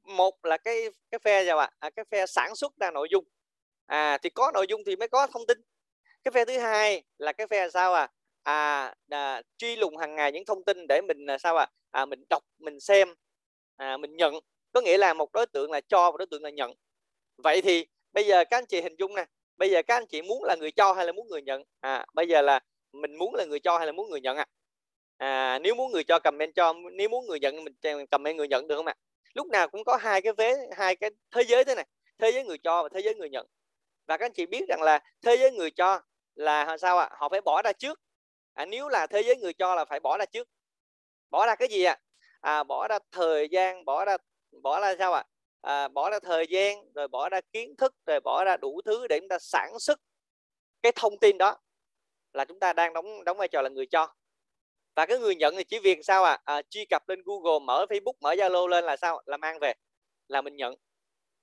một 0.05 0.45
là 0.45 0.57
cái 0.57 0.89
cái 1.11 1.19
phe 1.19 1.45
gì 1.45 1.51
ạ? 1.51 1.71
À, 1.79 1.91
cái 1.91 2.05
phe 2.11 2.27
sản 2.27 2.55
xuất 2.55 2.73
ra 2.81 2.91
nội 2.91 3.09
dung. 3.11 3.25
À 3.87 4.19
thì 4.19 4.31
có 4.31 4.51
nội 4.55 4.67
dung 4.69 4.83
thì 4.87 4.97
mới 4.97 5.09
có 5.09 5.27
thông 5.27 5.47
tin. 5.47 5.59
Cái 6.25 6.33
phe 6.33 6.45
thứ 6.45 6.59
hai 6.59 7.03
là 7.19 7.33
cái 7.33 7.47
phe 7.47 7.71
sao 7.71 7.95
à 7.95 8.09
à, 8.43 8.95
à 9.11 9.43
truy 9.57 9.77
lùng 9.77 9.97
hàng 9.97 10.15
ngày 10.15 10.33
những 10.33 10.45
thông 10.45 10.65
tin 10.65 10.87
để 10.89 11.01
mình 11.01 11.27
là 11.27 11.39
sao 11.39 11.57
à, 11.57 11.67
à 11.91 12.07
mình 12.07 12.25
đọc 12.31 12.43
mình 12.59 12.81
xem 12.81 13.15
à, 13.77 13.97
mình 13.97 14.17
nhận. 14.17 14.35
Có 14.73 14.81
nghĩa 14.81 14.99
là 14.99 15.15
một 15.15 15.33
đối 15.33 15.47
tượng 15.47 15.71
là 15.71 15.81
cho 15.81 16.11
và 16.11 16.17
đối 16.19 16.27
tượng 16.27 16.43
là 16.43 16.51
nhận. 16.51 16.73
Vậy 17.37 17.63
thì 17.63 17.87
bây 18.13 18.27
giờ 18.27 18.45
các 18.45 18.59
anh 18.59 18.67
chị 18.67 18.81
hình 18.81 18.97
dung 18.99 19.15
nè. 19.15 19.25
Bây 19.57 19.71
giờ 19.71 19.83
các 19.83 19.95
anh 19.95 20.07
chị 20.07 20.23
muốn 20.23 20.45
là 20.45 20.57
người 20.57 20.71
cho 20.71 20.93
hay 20.93 21.07
là 21.07 21.13
muốn 21.13 21.29
người 21.29 21.43
nhận? 21.43 21.63
À 21.81 22.07
bây 22.15 22.29
giờ 22.29 22.43
là 22.43 22.61
mình 23.01 23.17
muốn 23.19 23.35
là 23.35 23.45
người 23.45 23.61
cho 23.61 23.79
hay 23.79 23.87
là 23.87 23.93
muốn 23.93 24.11
người 24.11 24.21
nhận 24.21 24.37
à, 24.37 24.47
à 25.17 25.59
nếu 25.59 25.75
muốn 25.75 25.93
người 25.93 26.05
cho 26.05 26.19
comment 26.19 26.55
cho 26.55 26.75
nếu 26.93 27.09
muốn 27.09 27.27
người 27.27 27.41
nhận 27.41 27.65
mình 27.65 28.07
comment 28.11 28.37
người 28.37 28.49
nhận 28.49 28.69
được 28.69 28.77
không 28.77 28.87
ạ? 28.87 28.95
Lúc 29.35 29.47
nào 29.47 29.69
cũng 29.69 29.85
có 29.85 29.97
hai 29.97 30.23
cái 30.23 30.33
vế 30.33 30.55
hai 30.77 30.97
cái 30.97 31.11
thế 31.31 31.43
giới 31.45 31.65
thế 31.65 31.75
này 31.75 31.87
thế 32.19 32.33
giới 32.33 32.45
người 32.45 32.59
cho 32.59 32.83
và 32.83 32.89
thế 32.95 33.01
giới 33.01 33.15
người 33.15 33.31
nhận. 33.31 33.47
Và 34.07 34.17
các 34.17 34.27
anh 34.27 34.33
chị 34.33 34.47
biết 34.47 34.65
rằng 34.69 34.83
là 34.83 35.01
thế 35.23 35.37
giới 35.37 35.53
người 35.53 35.71
cho 35.71 36.01
là 36.35 36.77
sao 36.77 36.99
ạ? 36.99 37.11
Họ 37.13 37.29
phải 37.29 37.41
bỏ 37.41 37.63
ra 37.63 37.73
trước. 37.73 38.01
À, 38.55 38.67
nếu 38.67 38.89
là 38.89 39.07
thế 39.07 39.23
giới 39.23 39.37
người 39.37 39.53
cho 39.53 39.75
là 39.75 39.85
phải 39.85 40.01
bỏ 40.01 40.19
ra 40.19 40.25
trước. 40.25 40.49
Bỏ 41.31 41.47
ra 41.47 41.55
cái 41.55 41.69
gì 41.69 41.83
ạ? 41.85 41.93
À? 42.41 42.59
à, 42.59 42.65
bỏ 42.65 42.89
ra 42.89 42.99
thời 43.13 43.49
gian 43.49 43.85
bỏ 43.85 44.05
ra 44.05 44.17
bỏ 44.63 44.81
ra 44.81 44.95
sao 44.99 45.13
ạ? 45.13 45.25
À, 45.61 45.89
bỏ 45.89 46.11
ra 46.11 46.19
thời 46.21 46.47
gian 46.47 46.93
rồi 46.95 47.09
bỏ 47.09 47.29
ra 47.29 47.41
kiến 47.53 47.77
thức 47.77 47.95
rồi 48.07 48.21
bỏ 48.21 48.45
ra 48.45 48.57
đủ 48.57 48.81
thứ 48.85 49.07
để 49.07 49.21
chúng 49.21 49.29
ta 49.29 49.39
sản 49.39 49.79
xuất 49.79 50.01
cái 50.83 50.93
thông 50.97 51.19
tin 51.19 51.39
đó 51.39 51.57
là 52.37 52.45
chúng 52.45 52.59
ta 52.61 52.73
đang 52.73 52.93
đóng 52.93 53.25
đóng 53.25 53.39
vai 53.39 53.49
trò 53.49 53.63
là 53.63 53.69
người 53.69 53.87
cho. 53.87 54.15
Và 54.97 55.07
cái 55.07 55.19
người 55.19 55.35
nhận 55.37 55.57
thì 55.57 55.65
chỉ 55.65 55.79
việc 55.79 55.99
sao 56.03 56.25
à, 56.25 56.39
à 56.45 56.63
truy 56.71 56.85
cập 56.91 57.09
lên 57.09 57.23
Google 57.25 57.59
mở 57.67 57.87
Facebook 57.89 58.13
mở 58.21 58.35
Zalo 58.35 58.67
lên 58.67 58.85
là 58.85 58.97
sao? 58.97 59.23
Là 59.27 59.37
mang 59.37 59.59
về 59.59 59.73
là 60.29 60.43
mình 60.43 60.57
nhận. 60.57 60.75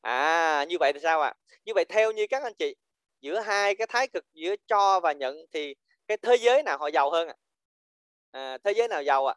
À 0.02 0.66
như 0.70 0.78
vậy 0.80 0.92
thì 0.94 1.00
sao 1.04 1.22
ạ? 1.22 1.28
À? 1.28 1.34
như 1.66 1.74
vậy 1.76 1.86
theo 1.86 2.12
như 2.12 2.28
các 2.30 2.44
anh 2.44 2.54
chị 2.54 2.76
giữa 3.22 3.40
hai 3.40 3.76
cái 3.76 3.88
thái 3.88 4.08
cực 4.08 4.26
giữa 4.34 4.56
cho 4.68 5.00
và 5.00 5.14
nhận 5.14 5.46
thì 5.52 5.76
cái 6.08 6.18
thế 6.18 6.36
giới 6.36 6.64
nào 6.64 6.78
họ 6.78 6.88
giàu 6.88 7.12
hơn 7.12 7.28
à? 7.28 7.36
À, 8.32 8.58
thế 8.64 8.72
giới 8.72 8.88
nào 8.88 9.04
giàu 9.04 9.28
ạ? 9.28 9.36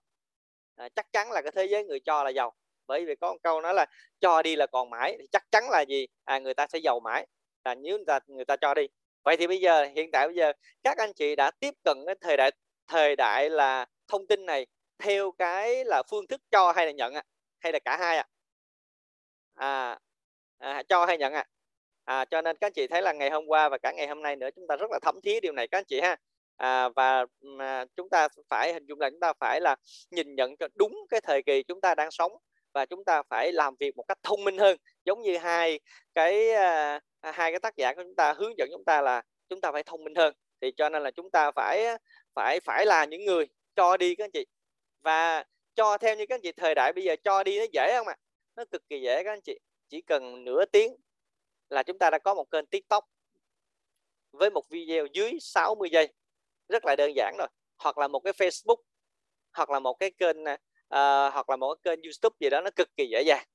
À? 0.77 0.85
à, 0.85 0.89
chắc 0.89 1.13
chắn 1.13 1.33
là 1.33 1.43
cái 1.43 1.53
thế 1.57 1.65
giới 1.67 1.85
người 1.85 2.01
cho 2.01 2.25
là 2.25 2.31
giàu. 2.31 2.55
Bởi 2.87 3.05
vì 3.07 3.15
có 3.21 3.33
một 3.33 3.39
câu 3.43 3.61
nói 3.61 3.75
là 3.75 3.87
cho 4.21 4.43
đi 4.43 4.57
là 4.57 4.67
còn 4.67 4.91
mãi 4.91 5.17
thì 5.19 5.27
chắc 5.33 5.45
chắn 5.51 5.71
là 5.71 5.85
gì? 5.89 6.07
À 6.25 6.39
người 6.39 6.55
ta 6.55 6.67
sẽ 6.67 6.79
giàu 6.79 7.01
mãi. 7.01 7.27
Là 7.65 7.75
nếu 7.75 7.97
người 7.97 8.07
ta 8.07 8.21
người 8.27 8.45
ta 8.45 8.57
cho 8.57 8.75
đi 8.75 8.89
vậy 9.27 9.37
thì 9.37 9.47
bây 9.47 9.61
giờ 9.61 9.87
hiện 9.95 10.11
tại 10.13 10.29
bây 10.29 10.37
giờ 10.37 10.53
các 10.83 10.99
anh 10.99 11.13
chị 11.13 11.37
đã 11.37 11.51
tiếp 11.61 11.75
cận 11.85 11.99
cái 12.07 12.15
thời 12.21 12.37
đại 12.37 12.51
thời 12.89 13.17
đại 13.17 13.51
là 13.51 13.87
thông 14.09 14.27
tin 14.27 14.47
này 14.47 14.67
theo 14.99 15.31
cái 15.39 15.85
là 15.85 16.03
phương 16.11 16.27
thức 16.27 16.41
cho 16.51 16.73
hay 16.73 16.87
là 16.87 16.93
nhận 16.93 17.15
ạ 17.15 17.23
à? 17.27 17.29
hay 17.59 17.73
là 17.73 17.79
cả 17.85 17.97
hai 17.97 18.17
ạ 18.17 18.27
à? 19.55 19.99
à, 20.59 20.77
à 20.77 20.83
cho 20.83 21.07
hay 21.07 21.19
nhận 21.19 21.33
ạ 21.33 21.47
à? 22.05 22.19
à 22.19 22.25
cho 22.25 22.43
nên 22.43 22.57
các 22.57 22.67
anh 22.67 22.73
chị 22.73 22.87
thấy 22.87 23.03
là 23.03 23.13
ngày 23.13 23.31
hôm 23.31 23.47
qua 23.47 23.69
và 23.69 23.79
cả 23.79 23.93
ngày 23.97 24.07
hôm 24.07 24.23
nay 24.23 24.37
nữa 24.37 24.49
chúng 24.57 24.67
ta 24.67 24.77
rất 24.77 24.91
là 24.91 24.99
thấm 25.03 25.21
thía 25.23 25.41
điều 25.41 25.53
này 25.53 25.69
các 25.69 25.79
anh 25.79 25.85
chị 25.85 26.01
ha 26.01 26.17
à, 26.57 26.89
và 26.89 27.27
mà 27.41 27.85
chúng 27.97 28.09
ta 28.09 28.29
phải 28.49 28.73
hình 28.73 28.87
dung 28.87 29.01
là 29.01 29.11
chúng 29.11 29.21
ta 29.21 29.33
phải 29.41 29.61
là 29.61 29.77
nhìn 30.11 30.35
nhận 30.35 30.57
cho 30.57 30.69
đúng 30.75 31.07
cái 31.11 31.21
thời 31.21 31.43
kỳ 31.43 31.63
chúng 31.63 31.81
ta 31.81 31.95
đang 31.95 32.11
sống 32.11 32.33
và 32.77 32.87
chúng 32.87 33.05
ta 33.05 33.23
phải 33.23 33.53
làm 33.53 33.75
việc 33.81 33.97
một 33.97 34.05
cách 34.09 34.19
thông 34.23 34.45
minh 34.45 34.59
hơn, 34.59 34.77
giống 35.05 35.23
như 35.23 35.39
hai 35.39 35.81
cái 36.15 36.51
à, 36.51 37.01
à, 37.21 37.33
hai 37.33 37.53
cái 37.53 37.61
tác 37.61 37.77
giả 37.77 37.95
của 37.95 38.03
chúng 38.03 38.15
ta 38.17 38.33
hướng 38.33 38.59
dẫn 38.59 38.69
chúng 38.73 38.85
ta 38.85 39.01
là 39.03 39.23
chúng 39.49 39.61
ta 39.61 39.73
phải 39.73 39.83
thông 39.83 40.05
minh 40.05 40.15
hơn. 40.15 40.35
Thì 40.61 40.73
cho 40.77 40.89
nên 40.89 41.03
là 41.03 41.11
chúng 41.11 41.31
ta 41.31 41.51
phải 41.51 41.87
à, 41.87 41.99
phải 42.35 42.61
phải 42.61 42.87
là 42.87 43.05
những 43.05 43.25
người 43.25 43.47
cho 43.77 43.97
đi 43.97 44.15
các 44.15 44.25
anh 44.25 44.31
chị. 44.31 44.47
Và 45.03 45.45
cho 45.75 45.99
theo 45.99 46.17
như 46.17 46.27
các 46.27 46.35
anh 46.35 46.41
chị 46.43 46.53
thời 46.53 46.75
đại 46.75 46.93
bây 46.93 47.05
giờ 47.05 47.17
cho 47.25 47.43
đi 47.43 47.59
nó 47.59 47.65
dễ 47.73 47.95
không 47.99 48.09
ạ? 48.09 48.17
À? 48.19 48.23
nó 48.57 48.65
cực 48.71 48.89
kỳ 48.89 49.01
dễ 49.01 49.25
các 49.25 49.33
anh 49.33 49.41
chị. 49.41 49.59
Chỉ 49.89 50.01
cần 50.01 50.45
nửa 50.45 50.65
tiếng 50.65 50.97
là 51.71 51.83
chúng 51.83 51.99
ta 51.99 52.11
đã 52.11 52.19
có 52.19 52.35
một 52.35 52.51
kênh 52.51 52.67
tiktok 52.67 53.05
với 54.33 54.51
một 54.51 54.69
video 54.71 55.07
dưới 55.07 55.33
60 55.41 55.89
giây. 55.93 56.13
Rất 56.69 56.85
là 56.85 56.97
đơn 56.97 57.13
giản 57.17 57.35
rồi. 57.39 57.49
Hoặc 57.79 57.99
là 57.99 58.09
một 58.09 58.21
cái 58.21 58.33
facebook, 58.33 58.83
hoặc 59.53 59.71
là 59.71 59.81
một 59.81 59.95
cái 59.95 60.11
kênh 60.11 60.37
uh, 60.95 61.33
hoặc 61.35 61.51
là 61.51 61.57
một 61.57 61.75
cái 61.75 61.97
kênh 61.97 62.03
youtube 62.03 62.37
gì 62.41 62.51
đó 62.51 62.61
nó 62.61 62.71
cực 62.77 62.97
kỳ 62.97 63.07
dễ 63.07 63.23
dàng. 63.23 63.47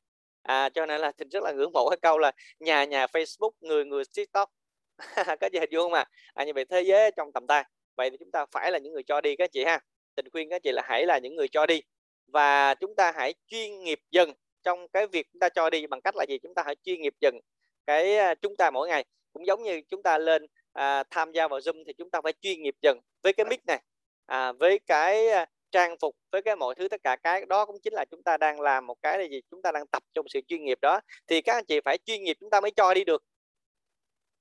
À, 0.42 0.70
cho 0.70 0.86
nên 0.86 1.02
là 1.02 1.12
thịnh 1.12 1.30
rất 1.30 1.44
là 1.44 1.52
ngưỡng 1.52 1.72
mộ 1.74 1.90
cái 1.90 1.98
câu 2.02 2.18
là 2.18 2.32
nhà 2.60 2.84
nhà 2.84 3.06
facebook 3.06 3.52
người 3.60 3.86
người 3.86 4.04
tiktok. 4.16 4.50
Có 5.42 5.50
gì 5.54 5.60
hình 5.60 5.70
dung 5.72 5.84
không 5.84 5.94
à? 5.94 6.06
à 6.34 6.46
như 6.46 6.52
vậy 6.56 6.66
thế 6.66 6.82
giới 6.82 7.12
trong 7.12 7.32
tầm 7.34 7.48
tay. 7.48 7.64
Vậy 7.96 8.10
thì 8.10 8.18
chúng 8.20 8.32
ta 8.32 8.46
phải 8.52 8.72
là 8.72 8.78
những 8.78 8.94
người 8.94 9.04
cho 9.04 9.22
đi 9.22 9.36
các 9.36 9.52
chị 9.52 9.64
ha. 9.64 9.80
Tình 10.16 10.30
khuyên 10.32 10.50
các 10.50 10.64
chị 10.64 10.72
là 10.72 10.84
hãy 10.86 11.06
là 11.06 11.18
những 11.18 11.36
người 11.36 11.48
cho 11.48 11.66
đi. 11.66 11.82
Và 12.28 12.74
chúng 12.76 12.96
ta 12.96 13.12
hãy 13.16 13.34
chuyên 13.48 13.80
nghiệp 13.84 14.00
dần 14.12 14.34
trong 14.64 14.88
cái 14.88 15.08
việc 15.08 15.28
chúng 15.34 15.40
ta 15.40 15.50
cho 15.50 15.70
đi. 15.70 15.88
Bằng 15.88 16.02
cách 16.02 16.16
là 16.16 16.26
gì? 16.30 16.38
Chúng 16.44 16.54
ta 16.56 16.64
hãy 16.66 16.76
chuyên 16.84 17.02
nghiệp 17.02 17.14
dần 17.22 17.40
cái 17.88 18.18
à, 18.18 18.36
chúng 18.36 18.56
ta 18.56 18.72
mỗi 18.72 18.88
ngày. 18.88 19.06
Cũng 19.34 19.48
giống 19.48 19.64
như 19.64 19.82
chúng 19.90 20.04
ta 20.04 20.18
lên 20.18 20.48
à, 20.74 21.04
tham 21.10 21.32
gia 21.32 21.48
vào 21.48 21.60
zoom 21.60 21.84
thì 21.88 21.94
chúng 21.94 22.10
ta 22.10 22.22
phải 22.24 22.34
chuyên 22.42 22.62
nghiệp 22.62 22.76
dần 22.82 23.00
với 23.24 23.34
cái 23.34 23.46
mic 23.46 23.66
này. 23.68 23.80
À, 24.26 24.52
với 24.52 24.80
cái 24.80 25.28
à, 25.30 25.46
trang 25.72 25.96
phục 26.02 26.16
với 26.32 26.42
cái 26.42 26.56
mọi 26.56 26.76
thứ 26.76 26.88
tất 26.88 27.02
cả 27.04 27.16
cái 27.24 27.46
đó 27.46 27.66
cũng 27.66 27.80
chính 27.84 27.94
là 27.94 28.06
chúng 28.12 28.24
ta 28.24 28.38
đang 28.38 28.62
làm 28.62 28.88
một 28.88 28.96
cái 29.02 29.18
là 29.18 29.24
gì? 29.24 29.42
Chúng 29.52 29.62
ta 29.62 29.72
đang 29.72 29.88
tập 29.88 30.04
trong 30.14 30.26
sự 30.30 30.42
chuyên 30.48 30.64
nghiệp 30.64 30.78
đó. 30.82 31.00
Thì 31.28 31.42
các 31.42 31.54
anh 31.54 31.66
chị 31.66 31.80
phải 31.86 31.98
chuyên 32.06 32.24
nghiệp 32.24 32.38
chúng 32.40 32.50
ta 32.50 32.62
mới 32.62 32.72
cho 32.72 32.94
đi 32.94 33.04
được. 33.04 33.24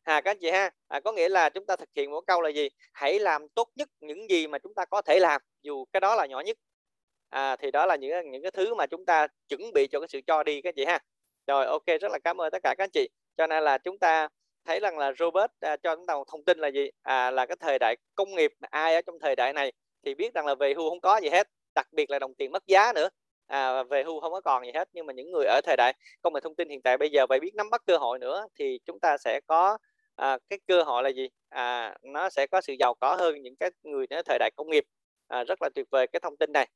À 0.03 0.21
các 0.21 0.31
anh 0.31 0.39
chị 0.41 0.51
ha. 0.51 0.71
À, 0.89 1.01
có 1.01 1.13
nghĩa 1.13 1.29
là 1.29 1.49
chúng 1.51 1.67
ta 1.67 1.77
thực 1.77 1.89
hiện 1.97 2.11
một 2.11 2.21
câu 2.27 2.41
là 2.43 2.49
gì? 2.49 2.69
Hãy 2.93 3.19
làm 3.19 3.49
tốt 3.49 3.69
nhất 3.77 3.89
những 4.01 4.31
gì 4.31 4.47
mà 4.47 4.59
chúng 4.59 4.75
ta 4.75 4.85
có 4.85 5.03
thể 5.03 5.21
làm 5.21 5.41
dù 5.63 5.85
cái 5.93 6.01
đó 6.01 6.15
là 6.15 6.27
nhỏ 6.27 6.41
nhất. 6.41 6.57
À, 7.31 7.57
thì 7.57 7.71
đó 7.71 7.87
là 7.87 7.97
những 7.97 8.31
những 8.31 8.43
cái 8.43 8.51
thứ 8.51 8.75
mà 8.75 8.87
chúng 8.87 9.05
ta 9.07 9.27
chuẩn 9.49 9.73
bị 9.75 9.87
cho 9.87 10.01
cái 10.01 10.09
sự 10.09 10.21
cho 10.27 10.43
đi 10.43 10.63
các 10.63 10.75
chị 10.77 10.85
ha. 10.85 10.99
Rồi 11.47 11.67
ok 11.67 11.87
rất 11.87 12.13
là 12.13 12.19
cảm 12.25 12.41
ơn 12.41 12.51
tất 12.51 12.59
cả 12.63 12.75
các 12.79 12.85
anh 12.85 12.91
chị. 12.93 13.09
Cho 13.37 13.47
nên 13.47 13.65
là 13.65 13.79
chúng 13.79 13.99
ta 13.99 14.29
thấy 14.65 14.81
rằng 14.81 14.99
là 14.99 15.13
Robert 15.19 15.51
à, 15.61 15.77
cho 15.77 15.97
chúng 15.97 16.07
ta 16.07 16.15
một 16.15 16.25
thông 16.29 16.45
tin 16.45 16.59
là 16.59 16.69
gì? 16.69 16.91
À, 17.03 17.31
là 17.31 17.47
cái 17.47 17.57
thời 17.61 17.79
đại 17.79 17.97
công 18.15 18.35
nghiệp 18.35 18.53
ai 18.61 18.95
ở 18.95 19.01
trong 19.03 19.19
thời 19.21 19.37
đại 19.37 19.53
này 19.53 19.73
thì 20.05 20.15
biết 20.15 20.35
rằng 20.35 20.47
là 20.47 20.55
về 20.55 20.75
hưu 20.75 20.91
không 20.91 21.01
có 21.01 21.17
gì 21.23 21.29
hết 21.29 21.49
đặc 21.75 21.87
biệt 21.93 22.11
là 22.11 22.19
đồng 22.19 22.35
tiền 22.35 22.53
mất 22.53 22.67
giá 22.67 22.93
nữa. 22.95 23.09
À, 23.47 23.83
về 23.83 24.03
hưu 24.05 24.21
không 24.21 24.33
có 24.33 24.41
còn 24.41 24.65
gì 24.65 24.73
hết 24.75 24.89
nhưng 24.93 25.07
mà 25.07 25.13
những 25.13 25.31
người 25.31 25.45
ở 25.47 25.61
thời 25.65 25.77
đại 25.77 25.95
công 26.23 26.35
nghệ 26.35 26.41
thông 26.41 26.55
tin 26.55 26.69
hiện 26.69 26.83
tại 26.83 26.99
bây 26.99 27.11
giờ 27.11 27.27
phải 27.29 27.41
biết 27.41 27.55
nắm 27.55 27.71
bắt 27.71 27.83
cơ 27.87 27.97
hội 27.97 28.19
nữa 28.19 28.47
thì 28.59 28.79
chúng 28.87 29.01
ta 29.01 29.17
sẽ 29.19 29.41
có 29.47 29.79
à, 30.17 30.39
cái 30.51 30.59
cơ 30.67 30.83
hội 30.83 31.03
là 31.03 31.09
gì? 31.09 31.29
À, 31.49 31.95
nó 32.03 32.31
sẽ 32.31 32.47
có 32.47 32.61
sự 32.61 32.73
giàu 32.79 32.95
có 33.01 33.17
hơn 33.17 33.43
những 33.43 33.57
cái 33.57 33.71
người 33.83 34.07
ở 34.11 34.23
thời 34.27 34.39
đại 34.39 34.51
công 34.57 34.71
nghiệp. 34.71 34.85
À, 35.29 35.45
rất 35.45 35.63
là 35.63 35.69
tuyệt 35.75 35.87
vời 35.91 36.07
cái 36.07 36.21
thông 36.21 36.37
tin 36.37 36.53
này. 36.53 36.69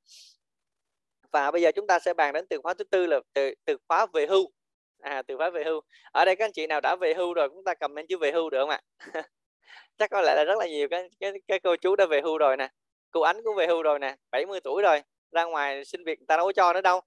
Và 1.32 1.50
bây 1.50 1.62
giờ 1.62 1.70
chúng 1.74 1.86
ta 1.86 1.98
sẽ 1.98 2.14
bàn 2.14 2.34
đến 2.34 2.46
từ 2.50 2.58
khóa 2.62 2.74
thứ 2.74 2.84
tư 2.84 3.06
là 3.06 3.20
từ 3.32 3.54
từ 3.64 3.76
khóa 3.88 4.06
về 4.12 4.26
hưu. 4.26 4.50
À 5.02 5.22
từ 5.22 5.36
khóa 5.36 5.50
về 5.50 5.64
hưu. 5.64 5.80
Ở 6.12 6.24
đây 6.24 6.36
các 6.36 6.44
anh 6.44 6.52
chị 6.52 6.66
nào 6.66 6.80
đã 6.80 6.96
về 7.00 7.14
hưu 7.14 7.34
rồi 7.34 7.48
chúng 7.48 7.64
ta 7.64 7.74
comment 7.74 8.08
chữ 8.08 8.18
về 8.18 8.32
hưu 8.32 8.50
được 8.50 8.60
không 8.60 8.70
ạ? 8.70 8.80
Chắc 9.98 10.10
có 10.10 10.20
lẽ 10.20 10.34
là 10.36 10.44
rất 10.44 10.58
là 10.58 10.66
nhiều 10.66 10.88
cái 10.88 11.08
cái, 11.20 11.32
cái 11.48 11.60
cô 11.60 11.76
chú 11.76 11.96
đã 11.96 12.06
về 12.06 12.20
hưu 12.20 12.38
rồi 12.38 12.56
nè 12.56 12.68
cô 13.14 13.20
ánh 13.20 13.42
cũng 13.44 13.56
về 13.56 13.66
hưu 13.66 13.82
rồi 13.82 13.98
nè 13.98 14.16
70 14.30 14.60
tuổi 14.60 14.82
rồi 14.82 15.02
ra 15.32 15.44
ngoài 15.44 15.84
xin 15.84 16.04
việc 16.04 16.18
người 16.18 16.26
ta 16.28 16.36
đâu 16.36 16.46
có 16.46 16.52
cho 16.52 16.72
nữa 16.72 16.80
đâu. 16.80 17.00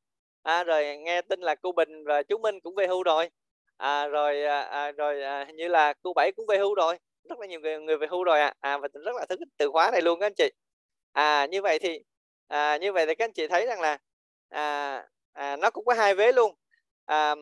À, 0.44 0.64
rồi 0.64 0.98
nghe 0.98 1.22
tin 1.22 1.42
là 1.42 1.56
cô 1.56 1.72
Bình 1.72 2.04
và 2.06 2.24
chú 2.24 2.38
Minh 2.38 2.60
cũng 2.60 2.76
về 2.76 2.88
hưu 2.88 3.04
rồi. 3.04 3.30
À, 3.78 4.08
rồi 4.08 4.44
à, 4.44 4.62
à 4.62 4.92
rồi 4.92 5.24
à, 5.24 5.48
như 5.56 5.68
là 5.68 5.94
cô 6.02 6.14
Bảy 6.14 6.32
cũng 6.32 6.46
về 6.48 6.58
hưu 6.58 6.76
rồi. 6.76 6.98
Rất 7.30 7.40
là 7.40 7.48
nhiều 7.48 7.60
người, 7.60 7.80
người 7.80 7.98
về 7.98 8.08
hưu 8.08 8.24
rồi 8.24 8.40
à, 8.40 8.54
à 8.60 8.78
và 8.78 8.88
rất 8.94 9.16
là 9.16 9.26
thích 9.30 9.40
từ 9.58 9.70
khóa 9.72 9.92
này 9.92 10.02
luôn 10.02 10.20
các 10.20 10.26
anh 10.26 10.34
chị. 10.38 10.50
À 11.12 11.46
như 11.46 11.62
vậy 11.62 11.80
thì 11.80 12.00
à, 12.48 12.78
như 12.78 12.94
vậy 12.94 13.06
thì 13.06 13.16
các 13.16 13.26
anh 13.26 13.34
chị 13.34 13.48
thấy 13.48 13.66
rằng 13.66 13.82
là 13.82 13.98
à, 14.50 15.04
à, 15.34 15.58
nó 15.58 15.70
cũng 15.70 15.86
có 15.86 15.94
hai 15.94 16.16
vế 16.16 16.32
luôn. 16.32 16.56
À, 17.06 17.36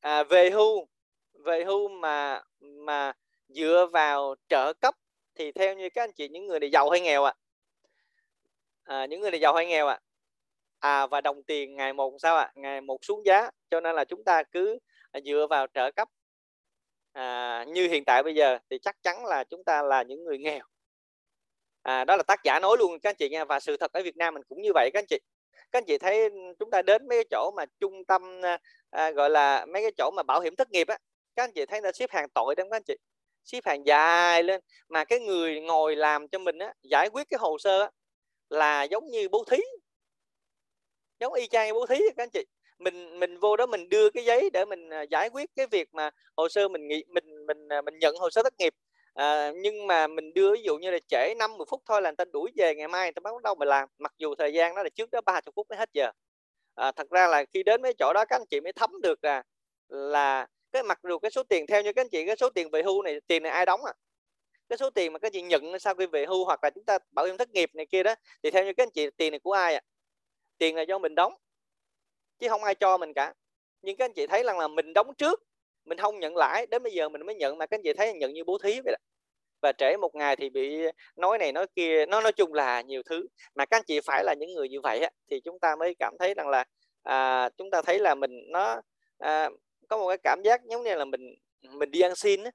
à, 0.00 0.22
về 0.22 0.50
hưu 0.50 0.86
về 1.44 1.64
hưu 1.64 1.88
mà 1.88 2.42
mà 2.60 3.12
dựa 3.48 3.86
vào 3.92 4.34
trợ 4.48 4.72
cấp 4.72 4.94
thì 5.34 5.52
theo 5.52 5.74
như 5.74 5.88
các 5.90 6.02
anh 6.02 6.12
chị 6.12 6.28
những 6.28 6.46
người 6.46 6.60
này 6.60 6.70
giàu 6.70 6.90
hay 6.90 7.00
nghèo 7.00 7.24
ạ. 7.24 7.34
à? 7.36 7.43
À, 8.84 9.06
những 9.06 9.20
người 9.20 9.30
này 9.30 9.40
giàu 9.40 9.54
hay 9.54 9.66
nghèo 9.66 9.86
ạ 9.86 9.98
à? 10.78 11.02
à 11.02 11.06
và 11.06 11.20
đồng 11.20 11.42
tiền 11.42 11.76
ngày 11.76 11.92
một 11.92 12.14
sao 12.18 12.36
ạ 12.36 12.42
à? 12.42 12.52
ngày 12.54 12.80
một 12.80 13.04
xuống 13.04 13.26
giá 13.26 13.50
cho 13.70 13.80
nên 13.80 13.96
là 13.96 14.04
chúng 14.04 14.24
ta 14.24 14.42
cứ 14.42 14.78
à, 15.12 15.20
dựa 15.24 15.46
vào 15.50 15.66
trợ 15.74 15.90
cấp 15.90 16.08
à, 17.12 17.64
như 17.68 17.88
hiện 17.88 18.04
tại 18.04 18.22
bây 18.22 18.34
giờ 18.34 18.58
thì 18.70 18.78
chắc 18.78 18.96
chắn 19.02 19.26
là 19.26 19.44
chúng 19.44 19.64
ta 19.64 19.82
là 19.82 20.02
những 20.02 20.24
người 20.24 20.38
nghèo 20.38 20.64
à, 21.82 22.04
đó 22.04 22.16
là 22.16 22.22
tác 22.22 22.40
giả 22.44 22.60
nói 22.60 22.76
luôn 22.78 23.00
các 23.00 23.10
anh 23.10 23.16
chị 23.16 23.28
nha 23.28 23.44
và 23.44 23.60
sự 23.60 23.76
thật 23.76 23.92
ở 23.92 24.02
Việt 24.02 24.16
Nam 24.16 24.34
mình 24.34 24.42
cũng 24.48 24.62
như 24.62 24.70
vậy 24.74 24.90
các 24.92 24.98
anh 24.98 25.06
chị 25.08 25.18
các 25.72 25.78
anh 25.78 25.84
chị 25.86 25.98
thấy 25.98 26.30
chúng 26.58 26.70
ta 26.70 26.82
đến 26.82 27.08
mấy 27.08 27.18
cái 27.18 27.24
chỗ 27.30 27.50
mà 27.56 27.64
trung 27.80 28.04
tâm 28.04 28.40
à, 28.44 28.58
à 28.90 29.10
gọi 29.10 29.30
là 29.30 29.66
mấy 29.66 29.82
cái 29.82 29.92
chỗ 29.96 30.10
mà 30.16 30.22
bảo 30.22 30.40
hiểm 30.40 30.56
thất 30.56 30.70
nghiệp 30.70 30.88
á 30.88 30.98
các 31.36 31.44
anh 31.44 31.52
chị 31.52 31.66
thấy 31.66 31.80
nó 31.80 31.92
xếp 31.92 32.10
hàng 32.10 32.28
tội 32.34 32.54
đó 32.54 32.64
các 32.70 32.76
anh 32.76 32.82
chị 32.82 32.96
xếp 33.44 33.60
hàng 33.66 33.86
dài 33.86 34.42
lên 34.42 34.60
mà 34.88 35.04
cái 35.04 35.20
người 35.20 35.60
ngồi 35.60 35.96
làm 35.96 36.28
cho 36.28 36.38
mình 36.38 36.58
á 36.58 36.74
giải 36.82 37.08
quyết 37.08 37.28
cái 37.30 37.38
hồ 37.38 37.58
sơ 37.58 37.80
á, 37.80 37.90
là 38.50 38.82
giống 38.82 39.10
như 39.10 39.28
bố 39.28 39.44
thí. 39.50 39.58
Giống 41.20 41.32
y 41.32 41.46
chang 41.46 41.74
bố 41.74 41.86
thí 41.86 41.96
các 42.16 42.22
anh 42.22 42.30
chị. 42.32 42.44
Mình 42.78 43.20
mình 43.20 43.38
vô 43.38 43.56
đó 43.56 43.66
mình 43.66 43.88
đưa 43.88 44.10
cái 44.10 44.24
giấy 44.24 44.50
để 44.52 44.64
mình 44.64 44.90
à, 44.90 45.02
giải 45.02 45.28
quyết 45.28 45.50
cái 45.56 45.66
việc 45.66 45.88
mà 45.94 46.10
hồ 46.36 46.48
sơ 46.48 46.68
mình 46.68 46.88
nghĩ 46.88 47.04
mình 47.08 47.46
mình 47.46 47.68
à, 47.68 47.82
mình 47.82 47.98
nhận 47.98 48.16
hồ 48.16 48.30
sơ 48.30 48.42
thất 48.42 48.54
nghiệp. 48.58 48.74
À, 49.14 49.52
nhưng 49.62 49.86
mà 49.86 50.06
mình 50.06 50.34
đưa 50.34 50.52
ví 50.54 50.62
dụ 50.62 50.78
như 50.78 50.90
là 50.90 50.98
trễ 51.08 51.34
50 51.34 51.66
phút 51.70 51.82
thôi 51.86 52.02
là 52.02 52.10
người 52.10 52.16
ta 52.16 52.24
đuổi 52.32 52.52
về 52.56 52.74
ngày 52.74 52.88
mai 52.88 53.06
người 53.06 53.12
ta 53.12 53.20
bắt 53.20 53.42
đầu 53.44 53.54
mà 53.54 53.66
làm. 53.66 53.88
Mặc 53.98 54.12
dù 54.18 54.34
thời 54.34 54.52
gian 54.52 54.74
nó 54.74 54.82
là 54.82 54.88
trước 54.88 55.10
đó 55.10 55.20
30 55.26 55.52
phút 55.56 55.66
mới 55.70 55.78
hết 55.78 55.88
giờ. 55.92 56.10
À, 56.74 56.92
thật 56.92 57.10
ra 57.10 57.26
là 57.26 57.44
khi 57.54 57.62
đến 57.62 57.82
mấy 57.82 57.94
chỗ 57.98 58.12
đó 58.14 58.24
các 58.28 58.36
anh 58.36 58.46
chị 58.50 58.60
mới 58.60 58.72
thấm 58.72 58.90
được 59.02 59.24
là 59.24 59.42
là 59.88 60.46
cái 60.72 60.82
mặc 60.82 61.00
dù 61.08 61.18
cái 61.18 61.30
số 61.30 61.42
tiền 61.42 61.66
theo 61.66 61.82
như 61.82 61.92
các 61.92 62.02
anh 62.02 62.08
chị 62.08 62.26
cái 62.26 62.36
số 62.36 62.50
tiền 62.50 62.70
về 62.70 62.82
hưu 62.82 63.02
này 63.02 63.20
tiền 63.26 63.42
này 63.42 63.52
ai 63.52 63.66
đóng 63.66 63.84
à? 63.84 63.92
Cái 64.74 64.78
số 64.78 64.90
tiền 64.90 65.12
mà 65.12 65.18
các 65.18 65.32
chị 65.32 65.42
nhận 65.42 65.78
sau 65.78 65.94
khi 65.94 66.06
về 66.06 66.26
hưu 66.26 66.44
hoặc 66.44 66.64
là 66.64 66.70
chúng 66.70 66.84
ta 66.84 66.98
bảo 67.10 67.26
hiểm 67.26 67.36
thất 67.36 67.50
nghiệp 67.50 67.70
này 67.74 67.86
kia 67.86 68.02
đó 68.02 68.14
thì 68.42 68.50
theo 68.50 68.64
như 68.64 68.72
các 68.76 68.82
anh 68.82 68.90
chị 68.90 69.10
tiền 69.16 69.30
này 69.30 69.40
của 69.40 69.52
ai 69.52 69.74
à 69.74 69.80
tiền 70.58 70.76
là 70.76 70.82
do 70.82 70.98
mình 70.98 71.14
đóng 71.14 71.34
chứ 72.38 72.48
không 72.48 72.64
ai 72.64 72.74
cho 72.74 72.98
mình 72.98 73.12
cả. 73.14 73.34
Nhưng 73.82 73.96
các 73.96 74.04
anh 74.04 74.12
chị 74.12 74.26
thấy 74.26 74.42
rằng 74.42 74.58
là 74.58 74.68
mình 74.68 74.92
đóng 74.92 75.14
trước 75.18 75.42
mình 75.84 75.98
không 75.98 76.20
nhận 76.20 76.36
lãi 76.36 76.66
đến 76.66 76.82
bây 76.82 76.92
giờ 76.92 77.08
mình 77.08 77.26
mới 77.26 77.34
nhận 77.34 77.58
mà 77.58 77.66
các 77.66 77.76
anh 77.78 77.82
chị 77.82 77.92
thấy 77.92 78.14
nhận 78.14 78.32
như 78.32 78.44
bố 78.44 78.58
thí 78.58 78.80
vậy 78.84 78.92
đó. 78.92 78.98
Và 79.62 79.72
trễ 79.78 79.96
một 79.96 80.14
ngày 80.14 80.36
thì 80.36 80.50
bị 80.50 80.82
nói 81.16 81.38
này 81.38 81.52
nói 81.52 81.66
kia 81.76 82.06
nó 82.06 82.20
nói 82.20 82.32
chung 82.32 82.54
là 82.54 82.80
nhiều 82.80 83.02
thứ. 83.02 83.26
Mà 83.54 83.66
các 83.66 83.76
anh 83.76 83.84
chị 83.86 84.00
phải 84.00 84.24
là 84.24 84.34
những 84.34 84.52
người 84.54 84.68
như 84.68 84.80
vậy 84.82 84.98
á, 84.98 85.10
thì 85.30 85.40
chúng 85.40 85.58
ta 85.58 85.76
mới 85.76 85.94
cảm 85.98 86.14
thấy 86.18 86.34
rằng 86.34 86.48
là 86.48 86.64
à, 87.02 87.48
chúng 87.56 87.70
ta 87.70 87.82
thấy 87.82 87.98
là 87.98 88.14
mình 88.14 88.30
nó 88.48 88.80
à, 89.18 89.50
có 89.88 89.98
một 89.98 90.08
cái 90.08 90.18
cảm 90.22 90.42
giác 90.44 90.60
giống 90.64 90.82
như 90.82 90.94
là 90.94 91.04
mình 91.04 91.34
mình 91.70 91.90
đi 91.90 92.00
ăn 92.00 92.14
xin 92.16 92.44
á, 92.44 92.50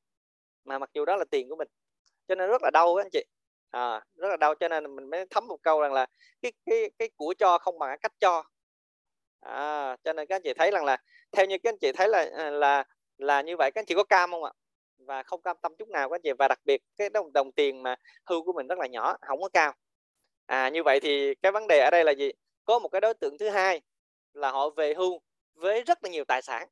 mà 0.66 0.80
mặc 0.80 0.90
dù 0.94 1.06
đó 1.06 1.16
là 1.16 1.26
tiền 1.32 1.50
của 1.50 1.56
mình 1.56 1.68
cho 2.30 2.36
nên 2.36 2.50
rất 2.50 2.64
là 2.64 2.70
đau 2.74 2.96
đó 2.96 3.02
anh 3.02 3.10
chị. 3.12 3.24
À, 3.72 4.02
rất 4.16 4.28
là 4.30 4.38
đau 4.38 4.56
cho 4.56 4.68
nên 4.68 4.96
mình 4.96 5.10
mới 5.10 5.26
thấm 5.30 5.48
một 5.48 5.58
câu 5.64 5.82
rằng 5.82 5.94
là 5.94 6.06
cái 6.42 6.52
cái 6.66 6.92
cái 7.00 7.10
của 7.16 7.34
cho 7.40 7.58
không 7.58 7.80
bằng 7.80 8.00
cách 8.02 8.14
cho. 8.20 8.44
À, 9.40 9.98
cho 10.04 10.14
nên 10.14 10.28
các 10.28 10.36
anh 10.36 10.42
chị 10.44 10.54
thấy 10.54 10.72
rằng 10.72 10.86
là 10.86 10.98
theo 11.32 11.46
như 11.46 11.58
các 11.64 11.70
anh 11.70 11.78
chị 11.78 11.92
thấy 11.92 12.10
là 12.10 12.30
à, 12.38 12.50
là 12.50 12.84
là 13.18 13.42
như 13.42 13.58
vậy 13.58 13.72
các 13.72 13.82
anh 13.82 13.86
chị 13.86 13.96
có 13.96 14.04
cam 14.04 14.32
không 14.32 14.44
ạ? 14.44 14.52
Và 14.98 15.24
không 15.24 15.42
cam 15.42 15.58
tâm 15.62 15.76
chút 15.76 15.90
nào 15.90 16.10
các 16.10 16.16
anh 16.16 16.22
chị. 16.22 16.32
Và 16.40 16.48
đặc 16.48 16.60
biệt 16.66 16.82
cái 16.98 17.10
đồng 17.10 17.34
đồng 17.34 17.52
tiền 17.52 17.84
mà 17.84 17.96
hưu 18.26 18.44
của 18.44 18.54
mình 18.54 18.68
rất 18.68 18.80
là 18.80 18.88
nhỏ 18.88 19.18
không 19.22 19.42
có 19.42 19.50
cao. 19.50 19.74
À 20.46 20.70
như 20.70 20.84
vậy 20.84 21.00
thì 21.00 21.36
cái 21.36 21.52
vấn 21.52 21.68
đề 21.68 21.80
ở 21.80 21.90
đây 21.92 22.04
là 22.04 22.12
gì? 22.12 22.32
Có 22.66 22.80
một 22.80 22.90
cái 22.90 23.02
đối 23.02 23.14
tượng 23.14 23.38
thứ 23.38 23.50
hai 23.50 23.82
là 24.34 24.52
họ 24.52 24.70
về 24.70 24.94
hưu 24.94 25.22
với 25.56 25.84
rất 25.84 26.04
là 26.04 26.10
nhiều 26.10 26.26
tài 26.26 26.42
sản. 26.42 26.68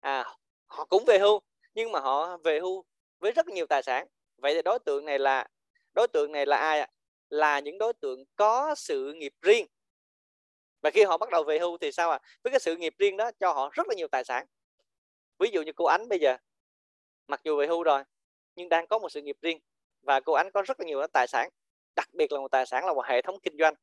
À 0.00 0.24
họ 0.66 0.84
cũng 0.84 1.04
về 1.06 1.18
hưu 1.18 1.40
nhưng 1.74 1.92
mà 1.92 2.00
họ 2.00 2.36
về 2.36 2.60
hưu 2.60 2.84
với 3.18 3.32
rất 3.32 3.48
nhiều 3.48 3.66
tài 3.66 3.82
sản 3.82 4.06
vậy 4.40 4.54
thì 4.54 4.62
đối 4.62 4.78
tượng 4.78 5.04
này 5.04 5.18
là 5.18 5.46
đối 5.92 6.08
tượng 6.08 6.32
này 6.32 6.46
là 6.46 6.56
ai 6.56 6.80
ạ? 6.80 6.88
Là 7.28 7.60
những 7.60 7.78
đối 7.78 7.92
tượng 7.92 8.24
có 8.36 8.74
sự 8.74 9.12
nghiệp 9.12 9.32
riêng. 9.42 9.66
Và 10.82 10.90
khi 10.90 11.04
họ 11.04 11.18
bắt 11.18 11.30
đầu 11.30 11.44
về 11.44 11.58
hưu 11.58 11.78
thì 11.78 11.92
sao 11.92 12.10
ạ? 12.10 12.18
À? 12.22 12.26
với 12.44 12.50
cái 12.50 12.60
sự 12.60 12.76
nghiệp 12.76 12.94
riêng 12.98 13.16
đó 13.16 13.30
cho 13.40 13.52
họ 13.52 13.70
rất 13.72 13.88
là 13.88 13.94
nhiều 13.94 14.08
tài 14.08 14.24
sản. 14.24 14.46
Ví 15.38 15.50
dụ 15.52 15.62
như 15.62 15.72
cô 15.72 15.84
ánh 15.84 16.08
bây 16.08 16.18
giờ 16.18 16.36
mặc 17.26 17.40
dù 17.44 17.56
về 17.56 17.66
hưu 17.66 17.82
rồi 17.82 18.02
nhưng 18.56 18.68
đang 18.68 18.86
có 18.86 18.98
một 18.98 19.08
sự 19.08 19.22
nghiệp 19.22 19.36
riêng. 19.42 19.58
Và 20.02 20.20
cô 20.20 20.32
ánh 20.32 20.50
có 20.50 20.62
rất 20.62 20.80
là 20.80 20.86
nhiều 20.86 21.06
tài 21.12 21.26
sản 21.26 21.48
đặc 21.96 22.08
biệt 22.14 22.32
là 22.32 22.40
một 22.40 22.48
tài 22.50 22.66
sản 22.66 22.86
là 22.86 22.94
một 22.94 23.04
hệ 23.06 23.22
thống 23.22 23.40
kinh 23.42 23.56
doanh. 23.58 23.74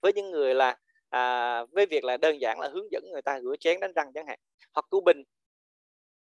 Với 0.00 0.12
những 0.12 0.30
người 0.30 0.54
là 0.54 0.78
à, 1.08 1.64
với 1.64 1.86
việc 1.86 2.04
là 2.04 2.16
đơn 2.16 2.40
giản 2.40 2.60
là 2.60 2.68
hướng 2.68 2.92
dẫn 2.92 3.02
người 3.12 3.22
ta 3.22 3.40
rửa 3.40 3.56
chén 3.60 3.80
đánh 3.80 3.92
răng 3.92 4.12
chẳng 4.14 4.26
hạn. 4.26 4.38
Hoặc 4.72 4.86
cô 4.90 5.00
bình. 5.00 5.22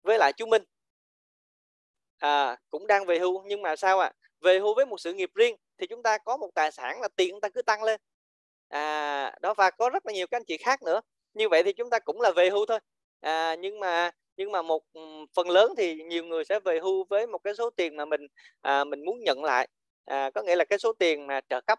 Với 0.02 0.18
lại 0.18 0.32
chú 0.36 0.46
minh 0.46 0.62
à, 2.18 2.56
cũng 2.70 2.86
đang 2.86 3.06
về 3.06 3.18
hưu 3.18 3.42
nhưng 3.46 3.62
mà 3.62 3.76
sao 3.76 3.98
ạ? 4.00 4.06
À? 4.06 4.28
về 4.40 4.58
hưu 4.58 4.74
với 4.74 4.86
một 4.86 5.00
sự 5.00 5.12
nghiệp 5.12 5.30
riêng 5.34 5.56
thì 5.78 5.86
chúng 5.86 6.02
ta 6.02 6.18
có 6.18 6.36
một 6.36 6.50
tài 6.54 6.72
sản 6.72 7.00
là 7.00 7.08
tiền 7.16 7.30
chúng 7.30 7.40
ta 7.40 7.48
cứ 7.48 7.62
tăng 7.62 7.82
lên. 7.82 8.00
À 8.68 9.34
đó 9.40 9.54
và 9.54 9.70
có 9.70 9.90
rất 9.90 10.06
là 10.06 10.12
nhiều 10.12 10.26
các 10.26 10.36
anh 10.36 10.44
chị 10.44 10.56
khác 10.56 10.82
nữa. 10.82 11.00
Như 11.34 11.48
vậy 11.48 11.62
thì 11.62 11.72
chúng 11.72 11.90
ta 11.90 11.98
cũng 11.98 12.20
là 12.20 12.30
về 12.36 12.50
hưu 12.50 12.66
thôi. 12.66 12.78
À, 13.20 13.54
nhưng 13.54 13.80
mà 13.80 14.10
nhưng 14.36 14.52
mà 14.52 14.62
một 14.62 14.82
ừ, 14.92 15.00
phần 15.36 15.50
lớn 15.50 15.72
thì 15.76 15.94
nhiều 16.02 16.24
người 16.24 16.44
sẽ 16.44 16.60
về 16.60 16.78
hưu 16.80 17.04
với 17.04 17.26
một 17.26 17.38
cái 17.44 17.54
số 17.54 17.70
tiền 17.70 17.96
mà 17.96 18.04
mình 18.04 18.26
à, 18.60 18.84
mình 18.84 19.04
muốn 19.04 19.24
nhận 19.24 19.44
lại. 19.44 19.68
À, 20.04 20.30
có 20.34 20.42
nghĩa 20.42 20.56
là 20.56 20.64
cái 20.64 20.78
số 20.78 20.92
tiền 20.92 21.26
mà 21.26 21.40
trợ 21.48 21.60
cấp 21.60 21.78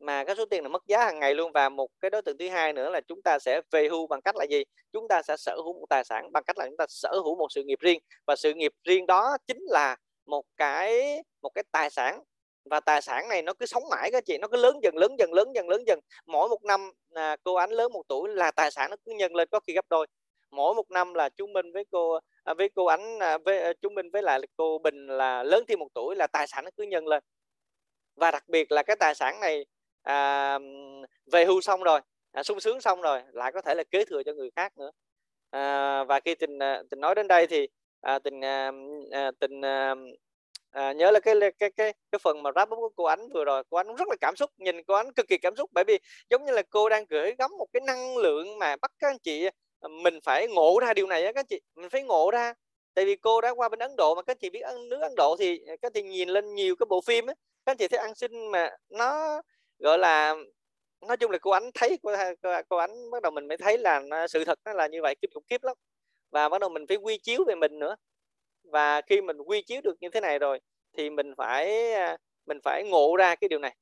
mà 0.00 0.24
cái 0.24 0.36
số 0.36 0.44
tiền 0.44 0.62
là 0.62 0.68
mất 0.68 0.86
giá 0.86 1.04
hàng 1.04 1.18
ngày 1.18 1.34
luôn. 1.34 1.52
Và 1.52 1.68
một 1.68 1.88
cái 2.00 2.10
đối 2.10 2.22
tượng 2.22 2.38
thứ 2.38 2.48
hai 2.48 2.72
nữa 2.72 2.90
là 2.90 3.00
chúng 3.00 3.22
ta 3.22 3.38
sẽ 3.38 3.60
về 3.70 3.88
hưu 3.88 4.06
bằng 4.06 4.22
cách 4.22 4.36
là 4.36 4.44
gì? 4.44 4.64
Chúng 4.92 5.08
ta 5.08 5.22
sẽ 5.22 5.36
sở 5.36 5.56
hữu 5.56 5.80
một 5.80 5.86
tài 5.90 6.04
sản 6.04 6.32
bằng 6.32 6.44
cách 6.46 6.58
là 6.58 6.66
chúng 6.66 6.76
ta 6.76 6.86
sở 6.88 7.10
hữu 7.12 7.36
một 7.36 7.46
sự 7.50 7.62
nghiệp 7.64 7.78
riêng. 7.80 7.98
Và 8.26 8.36
sự 8.36 8.54
nghiệp 8.54 8.72
riêng 8.84 9.06
đó 9.06 9.36
chính 9.46 9.60
là 9.60 9.96
một 10.26 10.44
cái 10.56 11.22
một 11.42 11.50
cái 11.54 11.64
tài 11.72 11.90
sản. 11.90 12.22
Và 12.64 12.80
tài 12.80 13.02
sản 13.02 13.28
này 13.28 13.42
nó 13.42 13.54
cứ 13.54 13.66
sống 13.66 13.82
mãi 13.90 14.10
các 14.12 14.24
chị 14.26 14.38
nó 14.38 14.48
cứ 14.48 14.56
lớn 14.56 14.80
dần 14.82 14.96
lớn 14.96 15.16
dần 15.18 15.32
lớn 15.32 15.48
dần 15.54 15.68
lớn 15.68 15.82
dần. 15.86 16.00
Mỗi 16.26 16.48
một 16.48 16.64
năm 16.64 16.90
à, 17.14 17.36
cô 17.44 17.54
ánh 17.54 17.70
lớn 17.70 17.92
một 17.92 18.02
tuổi 18.08 18.28
là 18.28 18.50
tài 18.50 18.70
sản 18.70 18.90
nó 18.90 18.96
cứ 19.06 19.12
nhân 19.12 19.34
lên 19.34 19.48
có 19.50 19.60
khi 19.66 19.72
gấp 19.72 19.84
đôi. 19.88 20.06
Mỗi 20.50 20.74
một 20.74 20.90
năm 20.90 21.14
là 21.14 21.28
chúng 21.28 21.52
Minh 21.52 21.72
với 21.72 21.84
cô 21.90 22.18
à, 22.44 22.54
với 22.54 22.68
cô 22.74 22.86
ánh 22.86 23.18
à, 23.18 23.38
với 23.38 23.62
à, 23.62 23.72
chúng 23.82 23.94
Minh 23.94 24.10
với 24.10 24.22
lại 24.22 24.40
cô 24.56 24.78
Bình 24.78 25.06
là 25.06 25.42
lớn 25.42 25.64
thêm 25.68 25.78
một 25.78 25.88
tuổi 25.94 26.16
là 26.16 26.26
tài 26.26 26.46
sản 26.46 26.64
nó 26.64 26.70
cứ 26.76 26.82
nhân 26.82 27.06
lên. 27.06 27.22
Và 28.14 28.30
đặc 28.30 28.48
biệt 28.48 28.72
là 28.72 28.82
cái 28.82 28.96
tài 28.96 29.14
sản 29.14 29.40
này 29.40 29.66
à, 30.02 30.58
về 31.32 31.44
hưu 31.44 31.60
xong 31.60 31.82
rồi 31.82 32.00
à, 32.32 32.42
sung 32.42 32.60
sướng 32.60 32.80
xong 32.80 33.00
rồi 33.00 33.22
lại 33.32 33.52
có 33.52 33.60
thể 33.60 33.74
là 33.74 33.84
kế 33.90 34.04
thừa 34.04 34.22
cho 34.22 34.32
người 34.32 34.50
khác 34.56 34.78
nữa. 34.78 34.90
À, 35.50 36.04
và 36.04 36.20
khi 36.20 36.34
tình 36.34 36.58
à, 36.58 36.82
tình 36.90 37.00
nói 37.00 37.14
đến 37.14 37.28
đây 37.28 37.46
thì 37.46 37.68
à, 38.00 38.18
tình 38.18 38.44
à, 38.44 38.72
à, 39.10 39.30
tình 39.40 39.60
à, 39.64 39.94
à, 40.70 40.92
nhớ 40.92 41.10
là 41.10 41.20
cái 41.20 41.34
cái 41.58 41.70
cái 41.70 41.94
cái 42.12 42.18
phần 42.22 42.42
mà 42.42 42.50
rap 42.56 42.68
của 42.70 42.90
cô 42.96 43.04
ánh 43.04 43.28
vừa 43.34 43.44
rồi. 43.44 43.62
Cô 43.70 43.76
ánh 43.76 43.96
rất 43.96 44.08
là 44.08 44.16
cảm 44.20 44.36
xúc 44.36 44.50
nhìn 44.58 44.82
cô 44.84 44.94
ánh 44.94 45.12
cực 45.12 45.28
kỳ 45.28 45.38
cảm 45.38 45.56
xúc 45.56 45.70
bởi 45.72 45.84
vì 45.84 45.98
giống 46.30 46.44
như 46.44 46.52
là 46.52 46.62
cô 46.70 46.88
đang 46.88 47.04
gửi 47.08 47.34
gắm 47.38 47.50
một 47.58 47.66
cái 47.72 47.80
năng 47.86 48.16
lượng 48.16 48.58
mà 48.58 48.76
bắt 48.76 48.92
các 48.98 49.08
anh 49.08 49.18
chị 49.18 49.46
à, 49.80 49.88
mình 49.88 50.18
phải 50.24 50.48
ngộ 50.48 50.78
ra 50.80 50.94
điều 50.94 51.06
này 51.06 51.24
á 51.24 51.32
các 51.32 51.40
anh 51.40 51.46
chị 51.46 51.60
mình 51.76 51.90
phải 51.90 52.02
ngộ 52.02 52.30
ra. 52.30 52.54
Tại 52.94 53.04
vì 53.04 53.16
cô 53.16 53.40
đã 53.40 53.50
qua 53.50 53.68
bên 53.68 53.78
Ấn 53.78 53.96
Độ 53.96 54.14
mà 54.14 54.22
các 54.22 54.32
anh 54.32 54.38
chị 54.40 54.50
biết 54.50 54.62
nước 54.90 55.00
Ấn 55.00 55.12
Độ 55.16 55.36
thì 55.38 55.58
các 55.66 55.78
anh 55.82 55.92
chị 55.92 56.02
nhìn 56.02 56.28
lên 56.28 56.54
nhiều 56.54 56.76
cái 56.76 56.86
bộ 56.90 57.00
phim 57.00 57.26
á 57.26 57.34
các 57.64 57.72
anh 57.72 57.76
chị 57.76 57.88
thấy 57.88 58.00
ăn 58.00 58.14
xin 58.14 58.46
mà 58.50 58.70
nó 58.88 59.42
gọi 59.80 59.98
là 59.98 60.34
nói 61.08 61.16
chung 61.16 61.30
là 61.30 61.38
cô 61.38 61.50
ánh 61.50 61.70
thấy 61.74 61.98
cô, 62.02 62.12
cô, 62.42 62.50
cô 62.68 62.76
ánh 62.76 63.10
bắt 63.10 63.22
đầu 63.22 63.32
mình 63.32 63.48
mới 63.48 63.56
thấy 63.56 63.78
là 63.78 64.02
sự 64.28 64.44
thật 64.44 64.58
nó 64.64 64.72
là 64.72 64.86
như 64.86 65.02
vậy 65.02 65.14
kinh 65.22 65.30
khủng 65.34 65.44
khiếp 65.50 65.64
lắm. 65.64 65.76
Và 66.30 66.48
bắt 66.48 66.60
đầu 66.60 66.70
mình 66.70 66.86
phải 66.88 66.96
quy 66.96 67.18
chiếu 67.18 67.44
về 67.46 67.54
mình 67.54 67.78
nữa. 67.78 67.96
Và 68.64 69.00
khi 69.00 69.20
mình 69.20 69.38
quy 69.38 69.62
chiếu 69.62 69.80
được 69.84 69.96
như 70.00 70.08
thế 70.10 70.20
này 70.20 70.38
rồi 70.38 70.60
thì 70.96 71.10
mình 71.10 71.34
phải 71.36 71.92
à, 71.92 72.16
mình 72.46 72.58
phải 72.64 72.84
ngộ 72.84 73.16
ra 73.16 73.34
cái 73.34 73.48
điều 73.48 73.58
này. 73.58 73.76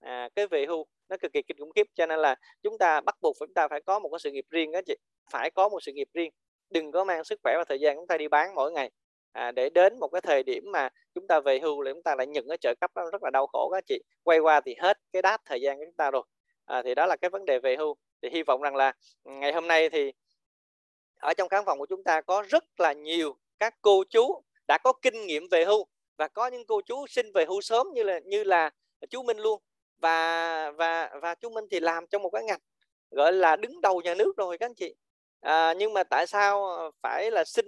À, 0.00 0.28
cái 0.34 0.46
về 0.46 0.66
hưu 0.66 0.86
nó 1.08 1.16
cực 1.22 1.32
kỳ 1.32 1.42
kinh 1.42 1.58
khủng 1.58 1.72
khiếp 1.72 1.86
cho 1.94 2.06
nên 2.06 2.18
là 2.18 2.36
chúng 2.62 2.78
ta 2.78 3.00
bắt 3.00 3.16
buộc 3.20 3.36
chúng 3.38 3.54
ta 3.54 3.68
phải 3.68 3.80
có 3.86 3.98
một 3.98 4.08
cái 4.12 4.18
sự 4.18 4.30
nghiệp 4.30 4.44
riêng 4.50 4.72
đó 4.72 4.80
chị. 4.86 4.96
Phải 5.30 5.50
có 5.50 5.68
một 5.68 5.82
sự 5.82 5.92
nghiệp 5.92 6.08
riêng. 6.14 6.30
Đừng 6.70 6.92
có 6.92 7.04
mang 7.04 7.24
sức 7.24 7.40
khỏe 7.42 7.54
và 7.58 7.64
thời 7.68 7.80
gian 7.80 7.96
chúng 7.96 8.06
ta 8.06 8.16
đi 8.16 8.28
bán 8.28 8.54
mỗi 8.54 8.72
ngày 8.72 8.90
à, 9.32 9.52
để 9.52 9.70
đến 9.70 9.98
một 10.00 10.08
cái 10.08 10.20
thời 10.20 10.42
điểm 10.42 10.64
mà 10.72 10.88
chúng 11.14 11.26
ta 11.26 11.40
về 11.40 11.58
hưu 11.58 11.80
là 11.80 11.92
chúng 11.92 12.02
ta 12.02 12.14
lại 12.14 12.26
nhận 12.26 12.48
cái 12.48 12.56
trợ 12.60 12.74
cấp 12.80 12.90
đó 12.94 13.10
rất 13.12 13.22
là 13.22 13.30
đau 13.30 13.46
khổ 13.46 13.70
các 13.72 13.84
chị. 13.86 14.02
Quay 14.22 14.38
qua 14.38 14.60
thì 14.60 14.74
hết 14.78 14.98
cái 15.12 15.22
đát 15.22 15.40
thời 15.44 15.60
gian 15.60 15.78
của 15.78 15.84
chúng 15.84 15.96
ta 15.96 16.10
rồi. 16.10 16.22
À, 16.64 16.82
thì 16.82 16.94
đó 16.94 17.06
là 17.06 17.16
cái 17.16 17.30
vấn 17.30 17.44
đề 17.44 17.58
về 17.58 17.76
hưu. 17.76 17.96
Thì 18.22 18.28
hy 18.32 18.42
vọng 18.42 18.62
rằng 18.62 18.76
là 18.76 18.92
ngày 19.24 19.52
hôm 19.52 19.68
nay 19.68 19.88
thì 19.90 20.12
ở 21.20 21.34
trong 21.34 21.48
khán 21.48 21.64
phòng 21.66 21.78
của 21.78 21.86
chúng 21.86 22.04
ta 22.04 22.20
có 22.20 22.44
rất 22.48 22.64
là 22.80 22.92
nhiều 22.92 23.36
các 23.58 23.74
cô 23.82 24.04
chú 24.10 24.42
đã 24.68 24.78
có 24.84 24.92
kinh 24.92 25.26
nghiệm 25.26 25.48
về 25.50 25.64
hưu 25.64 25.86
và 26.16 26.28
có 26.28 26.46
những 26.46 26.66
cô 26.66 26.80
chú 26.86 27.06
xin 27.06 27.32
về 27.32 27.44
hưu 27.44 27.60
sớm 27.60 27.86
như 27.94 28.02
là 28.02 28.18
như 28.18 28.44
là 28.44 28.70
chú 29.10 29.22
Minh 29.22 29.38
luôn. 29.38 29.62
Và 29.98 30.70
và 30.70 31.10
và 31.22 31.34
chú 31.34 31.50
Minh 31.50 31.64
thì 31.70 31.80
làm 31.80 32.06
trong 32.06 32.22
một 32.22 32.30
cái 32.30 32.44
ngành 32.44 32.60
gọi 33.10 33.32
là 33.32 33.56
đứng 33.56 33.80
đầu 33.80 34.00
nhà 34.00 34.14
nước 34.14 34.32
rồi 34.36 34.58
các 34.58 34.66
anh 34.66 34.74
chị. 34.74 34.94
À, 35.40 35.74
nhưng 35.74 35.92
mà 35.92 36.04
tại 36.04 36.26
sao 36.26 36.80
phải 37.02 37.30
là 37.30 37.44
xin 37.44 37.66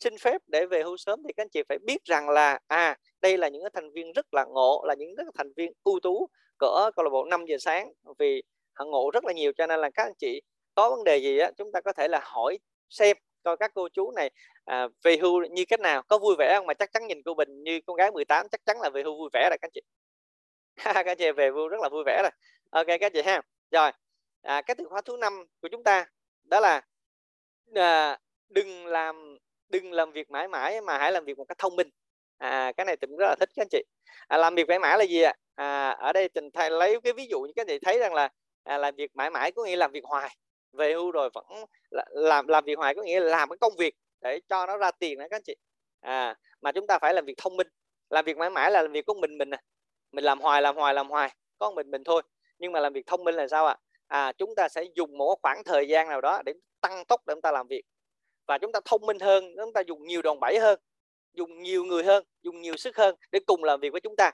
xin 0.00 0.18
phép 0.18 0.42
để 0.46 0.66
về 0.66 0.82
hưu 0.82 0.96
sớm 0.96 1.22
thì 1.26 1.32
các 1.32 1.42
anh 1.42 1.48
chị 1.48 1.62
phải 1.68 1.78
biết 1.78 2.04
rằng 2.04 2.28
là 2.28 2.58
à 2.66 2.96
đây 3.20 3.38
là 3.38 3.48
những 3.48 3.62
cái 3.62 3.70
thành 3.74 3.92
viên 3.92 4.12
rất 4.12 4.26
là 4.34 4.44
ngộ 4.44 4.84
là 4.86 4.94
những 4.94 5.16
cái 5.16 5.26
thành 5.34 5.52
viên 5.56 5.72
ưu 5.84 6.00
tú 6.00 6.28
cỡ 6.58 6.90
câu 6.96 7.04
lạc 7.04 7.10
bộ 7.10 7.24
5 7.24 7.44
giờ 7.46 7.56
sáng 7.60 7.92
vì 8.18 8.42
họ 8.72 8.84
ngộ 8.84 9.10
rất 9.10 9.24
là 9.24 9.32
nhiều 9.32 9.52
cho 9.56 9.66
nên 9.66 9.80
là 9.80 9.90
các 9.90 10.02
anh 10.02 10.14
chị 10.18 10.42
có 10.74 10.90
vấn 10.90 11.04
đề 11.04 11.16
gì 11.16 11.38
á 11.38 11.50
chúng 11.56 11.72
ta 11.72 11.80
có 11.80 11.92
thể 11.92 12.08
là 12.08 12.20
hỏi 12.24 12.58
xem 12.90 13.16
coi 13.44 13.56
các 13.56 13.70
cô 13.74 13.88
chú 13.88 14.10
này 14.10 14.30
à, 14.64 14.88
về 15.02 15.16
hưu 15.16 15.44
như 15.44 15.64
cách 15.68 15.80
nào 15.80 16.02
có 16.02 16.18
vui 16.18 16.34
vẻ 16.38 16.54
không? 16.56 16.66
Mà 16.66 16.74
chắc 16.74 16.92
chắn 16.92 17.06
nhìn 17.06 17.22
cô 17.24 17.34
Bình 17.34 17.62
như 17.62 17.80
con 17.86 17.96
gái 17.96 18.10
18 18.10 18.48
chắc 18.48 18.60
chắn 18.66 18.80
là 18.80 18.90
về 18.90 19.02
hưu 19.02 19.18
vui 19.18 19.28
vẻ 19.32 19.48
rồi 19.50 19.58
các 19.60 19.66
anh 19.66 19.70
chị. 19.74 19.80
Các 20.94 21.06
anh 21.06 21.18
chị 21.18 21.32
về 21.32 21.50
hưu 21.50 21.68
rất 21.68 21.80
là 21.80 21.88
vui 21.88 22.02
vẻ 22.06 22.22
rồi. 22.22 22.30
Ok 22.70 22.86
các 22.86 23.02
anh 23.02 23.12
chị 23.12 23.22
ha. 23.22 23.42
Rồi 23.70 23.90
à, 24.42 24.62
cái 24.62 24.74
từ 24.74 24.84
khóa 24.88 25.00
thứ 25.00 25.16
năm 25.20 25.44
của 25.62 25.68
chúng 25.68 25.84
ta 25.84 26.06
đó 26.44 26.60
là 26.60 26.82
à, 27.74 28.18
đừng 29.84 29.92
làm 29.92 30.12
việc 30.12 30.30
mãi 30.30 30.48
mãi 30.48 30.80
mà 30.80 30.98
hãy 30.98 31.12
làm 31.12 31.24
việc 31.24 31.38
một 31.38 31.44
cách 31.44 31.58
thông 31.58 31.76
minh. 31.76 31.88
À, 32.38 32.72
cái 32.76 32.86
này 32.86 32.96
tình 32.96 33.16
rất 33.16 33.26
là 33.26 33.36
thích 33.40 33.48
các 33.56 33.62
anh 33.62 33.68
chị. 33.70 33.82
À, 34.28 34.38
làm 34.38 34.54
việc 34.54 34.68
mãi 34.68 34.78
mãi 34.78 34.98
là 34.98 35.04
gì 35.04 35.22
ạ? 35.22 35.34
À, 35.54 35.90
ở 35.90 36.12
đây 36.12 36.28
tình 36.28 36.50
thay 36.50 36.70
lấy 36.70 37.00
cái 37.00 37.12
ví 37.12 37.26
dụ 37.30 37.40
như 37.40 37.52
các 37.56 37.62
anh 37.62 37.66
chị 37.68 37.78
thấy 37.84 37.98
rằng 37.98 38.14
là 38.14 38.28
à, 38.64 38.78
làm 38.78 38.94
việc 38.96 39.16
mãi 39.16 39.30
mãi 39.30 39.52
có 39.52 39.64
nghĩa 39.64 39.76
làm 39.76 39.92
việc 39.92 40.04
hoài. 40.04 40.36
Về 40.72 40.92
hưu 40.94 41.10
rồi 41.10 41.30
vẫn 41.34 41.44
làm 42.10 42.48
làm 42.48 42.64
việc 42.64 42.78
hoài 42.78 42.94
có 42.94 43.02
nghĩa 43.02 43.20
là 43.20 43.30
làm 43.30 43.48
cái 43.48 43.56
công 43.60 43.72
việc 43.78 43.94
để 44.20 44.40
cho 44.48 44.66
nó 44.66 44.76
ra 44.76 44.90
tiền 44.90 45.18
đó 45.18 45.26
các 45.30 45.36
anh 45.36 45.42
chị. 45.44 45.54
À 46.00 46.36
mà 46.60 46.72
chúng 46.72 46.86
ta 46.86 46.98
phải 46.98 47.14
làm 47.14 47.24
việc 47.24 47.34
thông 47.36 47.56
minh. 47.56 47.68
Làm 48.10 48.24
việc 48.24 48.36
mãi 48.36 48.50
mãi 48.50 48.70
là 48.70 48.82
làm 48.82 48.92
việc 48.92 49.06
của 49.06 49.14
mình 49.14 49.38
mình 49.38 49.50
à. 49.54 49.58
mình 50.12 50.24
làm 50.24 50.40
hoài 50.40 50.62
làm 50.62 50.76
hoài 50.76 50.94
làm 50.94 51.10
hoài. 51.10 51.34
Có 51.58 51.70
mình 51.70 51.90
mình 51.90 52.04
thôi. 52.04 52.22
Nhưng 52.58 52.72
mà 52.72 52.80
làm 52.80 52.92
việc 52.92 53.06
thông 53.06 53.24
minh 53.24 53.34
là 53.34 53.48
sao 53.48 53.66
ạ? 53.66 53.76
À? 54.06 54.26
à 54.26 54.32
chúng 54.32 54.54
ta 54.56 54.68
sẽ 54.68 54.84
dùng 54.94 55.18
một 55.18 55.38
khoảng 55.42 55.64
thời 55.64 55.88
gian 55.88 56.08
nào 56.08 56.20
đó 56.20 56.42
để 56.44 56.52
tăng 56.80 57.04
tốc 57.04 57.20
để 57.26 57.34
chúng 57.34 57.42
ta 57.42 57.52
làm 57.52 57.66
việc 57.68 57.82
và 58.46 58.58
chúng 58.58 58.72
ta 58.72 58.80
thông 58.84 59.06
minh 59.06 59.18
hơn 59.20 59.54
chúng 59.56 59.72
ta 59.72 59.80
dùng 59.80 60.06
nhiều 60.06 60.22
đòn 60.22 60.40
bẩy 60.40 60.58
hơn 60.58 60.78
dùng 61.32 61.62
nhiều 61.62 61.84
người 61.84 62.04
hơn 62.04 62.24
dùng 62.42 62.60
nhiều 62.60 62.76
sức 62.76 62.96
hơn 62.96 63.14
để 63.32 63.40
cùng 63.46 63.64
làm 63.64 63.80
việc 63.80 63.92
với 63.92 64.00
chúng 64.00 64.16
ta 64.16 64.32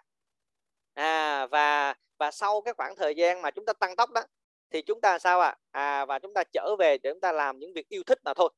à 0.95 1.47
và 1.47 1.95
và 2.19 2.31
sau 2.31 2.61
cái 2.61 2.75
khoảng 2.75 2.97
thời 2.97 3.15
gian 3.15 3.43
mà 3.43 3.51
chúng 3.51 3.65
ta 3.65 3.73
tăng 3.73 3.97
tốc 3.97 4.11
đó 4.11 4.23
thì 4.71 4.83
chúng 4.83 5.01
ta 5.01 5.19
sao 5.19 5.41
ạ 5.41 5.57
à? 5.71 6.01
à 6.01 6.05
và 6.05 6.19
chúng 6.19 6.35
ta 6.35 6.45
trở 6.53 6.77
về 6.79 6.99
để 6.99 7.11
chúng 7.13 7.21
ta 7.21 7.33
làm 7.33 7.59
những 7.59 7.73
việc 7.73 7.89
yêu 7.89 8.03
thích 8.07 8.19
mà 8.25 8.35
thôi 8.35 8.51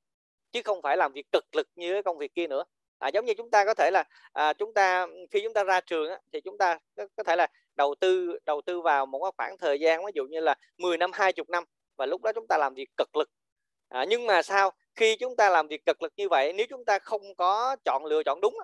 chứ 0.52 0.62
không 0.64 0.82
phải 0.82 0.96
làm 0.96 1.12
việc 1.12 1.26
cực 1.32 1.44
lực 1.56 1.68
như 1.74 1.92
cái 1.92 2.02
công 2.02 2.18
việc 2.18 2.34
kia 2.34 2.46
nữa 2.46 2.64
à, 2.98 3.08
giống 3.08 3.24
như 3.24 3.34
chúng 3.36 3.50
ta 3.50 3.64
có 3.64 3.74
thể 3.74 3.90
là 3.92 4.04
à, 4.32 4.52
chúng 4.52 4.74
ta 4.74 5.06
khi 5.30 5.40
chúng 5.42 5.54
ta 5.54 5.64
ra 5.64 5.80
trường 5.80 6.10
á, 6.10 6.18
thì 6.32 6.40
chúng 6.40 6.58
ta 6.58 6.78
có, 6.96 7.06
có 7.16 7.22
thể 7.22 7.36
là 7.36 7.46
đầu 7.74 7.94
tư 8.00 8.38
đầu 8.44 8.60
tư 8.66 8.80
vào 8.80 9.06
một 9.06 9.30
khoảng 9.36 9.58
thời 9.58 9.80
gian 9.80 10.04
ví 10.06 10.12
dụ 10.14 10.24
như 10.26 10.40
là 10.40 10.54
10 10.78 10.98
năm 10.98 11.10
20 11.14 11.44
năm 11.48 11.64
và 11.96 12.06
lúc 12.06 12.22
đó 12.22 12.32
chúng 12.34 12.46
ta 12.48 12.58
làm 12.58 12.74
việc 12.74 12.88
cực 12.96 13.16
lực 13.16 13.30
à, 13.88 14.04
nhưng 14.08 14.26
mà 14.26 14.42
sao 14.42 14.70
khi 14.96 15.16
chúng 15.16 15.36
ta 15.36 15.50
làm 15.50 15.68
việc 15.68 15.86
cực 15.86 16.02
lực 16.02 16.12
như 16.16 16.28
vậy 16.28 16.52
nếu 16.52 16.66
chúng 16.70 16.84
ta 16.84 16.98
không 16.98 17.34
có 17.36 17.76
chọn 17.84 18.04
lựa 18.04 18.22
chọn 18.22 18.40
đúng 18.40 18.54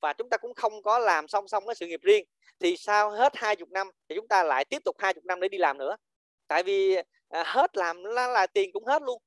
và 0.00 0.12
chúng 0.12 0.30
ta 0.30 0.36
cũng 0.36 0.54
không 0.54 0.82
có 0.82 0.98
làm 0.98 1.28
song 1.28 1.48
song 1.48 1.66
cái 1.66 1.74
sự 1.74 1.86
nghiệp 1.86 2.00
riêng 2.02 2.24
thì 2.60 2.76
sau 2.76 3.10
hết 3.10 3.36
20 3.36 3.66
năm 3.70 3.90
thì 4.08 4.16
chúng 4.16 4.28
ta 4.28 4.42
lại 4.42 4.64
tiếp 4.64 4.82
tục 4.84 4.96
20 4.98 5.22
năm 5.24 5.40
để 5.40 5.48
đi 5.48 5.58
làm 5.58 5.78
nữa. 5.78 5.96
Tại 6.48 6.62
vì 6.62 6.96
à, 7.28 7.44
hết 7.46 7.76
làm 7.76 8.04
là, 8.04 8.28
là 8.28 8.46
tiền 8.46 8.70
cũng 8.72 8.84
hết 8.84 9.02
luôn. 9.02 9.22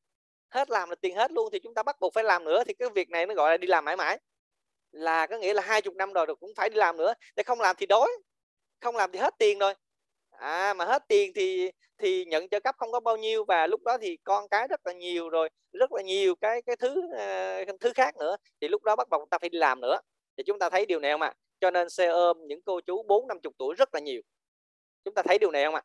Hết 0.50 0.70
làm 0.70 0.90
là 0.90 0.96
tiền 0.96 1.16
hết 1.16 1.32
luôn 1.32 1.50
thì 1.54 1.60
chúng 1.64 1.74
ta 1.74 1.84
bắt 1.84 2.00
buộc 2.00 2.14
phải 2.14 2.24
làm 2.24 2.44
nữa 2.44 2.64
thì 2.68 2.74
cái 2.74 2.90
việc 2.90 3.10
này 3.10 3.26
nó 3.26 3.34
gọi 3.34 3.52
là 3.52 3.58
đi 3.58 3.68
làm 3.68 3.86
mãi 3.86 3.98
mãi. 3.98 4.20
Là 4.92 5.28
có 5.28 5.38
nghĩa 5.38 5.54
là 5.54 5.62
hai 5.62 5.82
chục 5.82 5.96
năm 5.96 6.14
rồi 6.14 6.36
cũng 6.40 6.52
phải 6.56 6.70
đi 6.70 6.76
làm 6.76 6.98
nữa. 6.98 7.14
Để 7.36 7.44
không 7.44 7.62
làm 7.62 7.76
thì 7.80 7.86
đói 7.86 8.10
không 8.82 8.96
làm 8.96 9.12
thì 9.12 9.20
hết 9.20 9.34
tiền 9.40 9.60
rồi 9.60 9.74
à 10.40 10.74
mà 10.74 10.86
hết 10.86 11.04
tiền 11.08 11.32
thì 11.36 11.72
thì 11.98 12.26
nhận 12.26 12.50
trợ 12.50 12.60
cấp 12.60 12.76
không 12.78 12.92
có 12.92 13.00
bao 13.00 13.18
nhiêu 13.18 13.46
và 13.46 13.68
lúc 13.68 13.84
đó 13.84 13.98
thì 14.02 14.18
con 14.24 14.48
cái 14.50 14.68
rất 14.68 14.80
là 14.86 14.94
nhiều 14.94 15.30
rồi 15.30 15.50
rất 15.74 15.92
là 15.94 16.02
nhiều 16.02 16.36
cái 16.36 16.62
cái 16.62 16.76
thứ 16.76 17.02
uh, 17.72 17.80
thứ 17.82 17.92
khác 17.96 18.18
nữa. 18.18 18.38
Thì 18.62 18.68
lúc 18.68 18.84
đó 18.84 18.96
bắt 18.96 19.08
buộc 19.10 19.22
chúng 19.22 19.30
ta 19.30 19.38
phải 19.40 19.50
đi 19.50 19.58
làm 19.58 19.82
nữa. 19.82 20.00
Thì 20.38 20.44
chúng 20.44 20.60
ta 20.60 20.70
thấy 20.70 20.86
điều 20.86 21.00
này 21.00 21.12
không 21.12 21.22
ạ? 21.22 21.34
Cho 21.60 21.72
nên 21.72 21.90
xe 21.90 22.08
ôm 22.08 22.38
những 22.48 22.62
cô 22.62 22.82
chú 22.82 23.04
bốn 23.04 23.28
năm 23.28 23.40
chục 23.40 23.54
tuổi 23.58 23.76
rất 23.76 23.94
là 23.94 24.00
nhiều. 24.00 24.22
Chúng 25.06 25.14
ta 25.14 25.22
thấy 25.24 25.38
điều 25.40 25.52
này 25.52 25.64
không 25.66 25.76
ạ? 25.76 25.84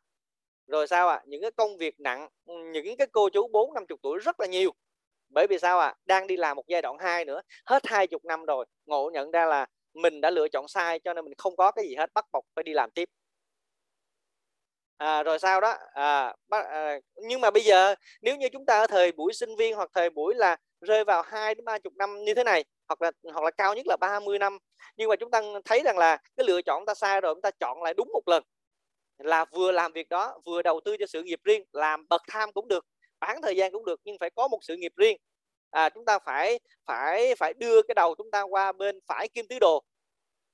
Rồi 0.67 0.87
sao 0.87 1.07
ạ? 1.09 1.15
À? 1.15 1.23
những 1.25 1.41
cái 1.41 1.51
công 1.51 1.77
việc 1.77 1.99
nặng 1.99 2.29
những 2.45 2.97
cái 2.97 3.07
cô 3.11 3.29
chú 3.29 3.47
bốn 3.47 3.73
năm 3.73 3.85
chục 3.87 3.99
tuổi 4.03 4.19
rất 4.19 4.39
là 4.39 4.45
nhiều. 4.47 4.71
Bởi 5.29 5.47
vì 5.49 5.57
sao 5.59 5.79
ạ? 5.79 5.87
À? 5.87 5.95
đang 6.05 6.27
đi 6.27 6.37
làm 6.37 6.57
một 6.57 6.67
giai 6.67 6.81
đoạn 6.81 6.97
2 6.99 7.25
nữa. 7.25 7.41
Hết 7.65 7.87
hai 7.87 8.07
chục 8.07 8.25
năm 8.25 8.45
rồi 8.45 8.65
ngộ 8.85 9.09
nhận 9.13 9.31
ra 9.31 9.45
là 9.45 9.67
mình 9.93 10.21
đã 10.21 10.29
lựa 10.29 10.47
chọn 10.47 10.67
sai 10.67 10.99
cho 10.99 11.13
nên 11.13 11.25
mình 11.25 11.33
không 11.37 11.55
có 11.55 11.71
cái 11.71 11.85
gì 11.87 11.95
hết 11.95 12.13
bắt 12.13 12.25
buộc 12.31 12.45
phải 12.55 12.63
đi 12.63 12.73
làm 12.73 12.91
tiếp 12.91 13.09
à, 14.99 15.23
rồi 15.23 15.39
sao 15.39 15.61
đó 15.61 15.77
à, 15.93 16.33
bắt, 16.49 16.65
à, 16.65 16.99
nhưng 17.15 17.41
mà 17.41 17.51
bây 17.51 17.63
giờ 17.63 17.95
nếu 18.21 18.37
như 18.37 18.49
chúng 18.49 18.65
ta 18.65 18.79
ở 18.79 18.87
thời 18.87 19.11
buổi 19.11 19.33
sinh 19.33 19.55
viên 19.55 19.75
hoặc 19.75 19.89
thời 19.95 20.09
buổi 20.09 20.35
là 20.35 20.57
rơi 20.81 21.03
vào 21.03 21.21
hai 21.21 21.55
đến 21.55 21.65
ba 21.65 21.79
chục 21.79 21.93
năm 21.95 22.23
như 22.25 22.33
thế 22.33 22.43
này 22.43 22.65
hoặc 22.87 23.01
là 23.01 23.11
hoặc 23.33 23.43
là 23.43 23.51
cao 23.51 23.75
nhất 23.75 23.87
là 23.87 23.97
30 23.97 24.39
năm 24.39 24.57
nhưng 24.97 25.09
mà 25.09 25.15
chúng 25.15 25.31
ta 25.31 25.41
thấy 25.65 25.81
rằng 25.85 25.97
là 25.97 26.17
cái 26.37 26.45
lựa 26.47 26.61
chọn 26.61 26.85
ta 26.85 26.93
sai 26.93 27.21
rồi 27.21 27.35
chúng 27.35 27.41
ta 27.41 27.51
chọn 27.59 27.83
lại 27.83 27.93
đúng 27.97 28.09
một 28.13 28.23
lần 28.27 28.43
là 29.17 29.45
vừa 29.45 29.71
làm 29.71 29.93
việc 29.93 30.09
đó 30.09 30.39
vừa 30.45 30.61
đầu 30.61 30.79
tư 30.85 30.97
cho 30.99 31.05
sự 31.05 31.23
nghiệp 31.23 31.39
riêng 31.43 31.63
làm 31.73 32.07
bậc 32.09 32.21
tham 32.31 32.51
cũng 32.53 32.67
được 32.67 32.85
bán 33.19 33.41
thời 33.41 33.55
gian 33.55 33.71
cũng 33.71 33.85
được 33.85 34.01
nhưng 34.05 34.17
phải 34.19 34.29
có 34.29 34.47
một 34.47 34.59
sự 34.61 34.75
nghiệp 34.75 34.93
riêng. 34.97 35.17
À, 35.71 35.89
chúng 35.89 36.05
ta 36.05 36.19
phải 36.19 36.59
phải 36.85 37.35
phải 37.35 37.53
đưa 37.53 37.81
cái 37.81 37.95
đầu 37.95 38.15
chúng 38.17 38.31
ta 38.31 38.41
qua 38.41 38.71
bên 38.71 38.99
phải 39.07 39.27
kim 39.27 39.47
tứ 39.47 39.59
đồ. 39.59 39.83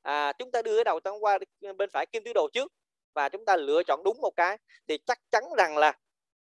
À, 0.01 0.33
chúng 0.39 0.51
ta 0.51 0.61
đưa 0.61 0.75
cái 0.77 0.83
đầu 0.83 0.99
chúng 0.99 1.11
ta 1.13 1.17
qua 1.19 1.39
bên 1.77 1.89
phải 1.93 2.05
kim 2.05 2.23
tứ 2.23 2.33
đồ 2.33 2.47
trước 2.53 2.71
và 3.15 3.29
chúng 3.29 3.45
ta 3.45 3.57
lựa 3.57 3.83
chọn 3.83 4.03
đúng 4.03 4.21
một 4.21 4.31
cái 4.35 4.57
thì 4.87 4.97
chắc 4.97 5.19
chắn 5.31 5.43
rằng 5.57 5.77
là 5.77 5.93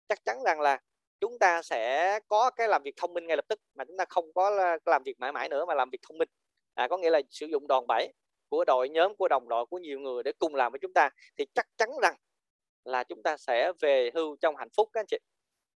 chắc 0.07 0.25
chắn 0.25 0.43
rằng 0.45 0.61
là 0.61 0.79
chúng 1.19 1.39
ta 1.39 1.61
sẽ 1.61 2.19
có 2.27 2.49
cái 2.49 2.67
làm 2.67 2.83
việc 2.83 2.93
thông 2.97 3.13
minh 3.13 3.27
ngay 3.27 3.37
lập 3.37 3.45
tức 3.47 3.59
mà 3.75 3.85
chúng 3.85 3.97
ta 3.97 4.05
không 4.09 4.33
có 4.33 4.49
làm 4.85 5.03
việc 5.03 5.19
mãi 5.19 5.31
mãi 5.31 5.49
nữa 5.49 5.65
mà 5.65 5.73
làm 5.73 5.89
việc 5.89 5.99
thông 6.07 6.17
minh. 6.17 6.29
À, 6.73 6.87
có 6.87 6.97
nghĩa 6.97 7.09
là 7.09 7.21
sử 7.29 7.45
dụng 7.45 7.67
đòn 7.67 7.87
bẩy 7.87 8.13
của 8.49 8.65
đội 8.65 8.89
nhóm 8.89 9.15
của 9.15 9.27
đồng 9.27 9.49
đội 9.49 9.65
của 9.65 9.77
nhiều 9.79 9.99
người 9.99 10.23
để 10.23 10.31
cùng 10.39 10.55
làm 10.55 10.71
với 10.71 10.79
chúng 10.79 10.93
ta 10.93 11.09
thì 11.37 11.45
chắc 11.55 11.67
chắn 11.77 11.89
rằng 12.01 12.15
là 12.85 13.03
chúng 13.03 13.23
ta 13.23 13.37
sẽ 13.37 13.71
về 13.81 14.11
hưu 14.13 14.37
trong 14.41 14.55
hạnh 14.55 14.69
phúc 14.77 14.89
các 14.93 14.99
anh 14.99 15.05
chị. 15.07 15.17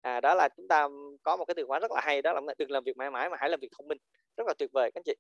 À, 0.03 0.21
đó 0.21 0.35
là 0.35 0.49
chúng 0.57 0.69
ta 0.69 0.89
có 1.23 1.37
một 1.37 1.45
cái 1.45 1.55
từ 1.55 1.67
khóa 1.67 1.79
rất 1.79 1.91
là 1.93 2.01
hay 2.05 2.23
đó 2.23 2.33
là 2.33 2.55
đừng 2.59 2.71
làm 2.71 2.85
việc 2.85 2.97
mãi 2.97 3.11
mãi 3.11 3.31
mà 3.31 3.37
hãy 3.41 3.51
làm 3.51 3.61
việc 3.61 3.69
thông 3.79 3.89
minh. 3.89 3.99
Rất 4.37 4.47
là 4.47 4.55
tuyệt 4.59 4.71
vời 4.73 4.91
các 4.95 4.99
anh 5.01 5.05
chị 5.05 5.15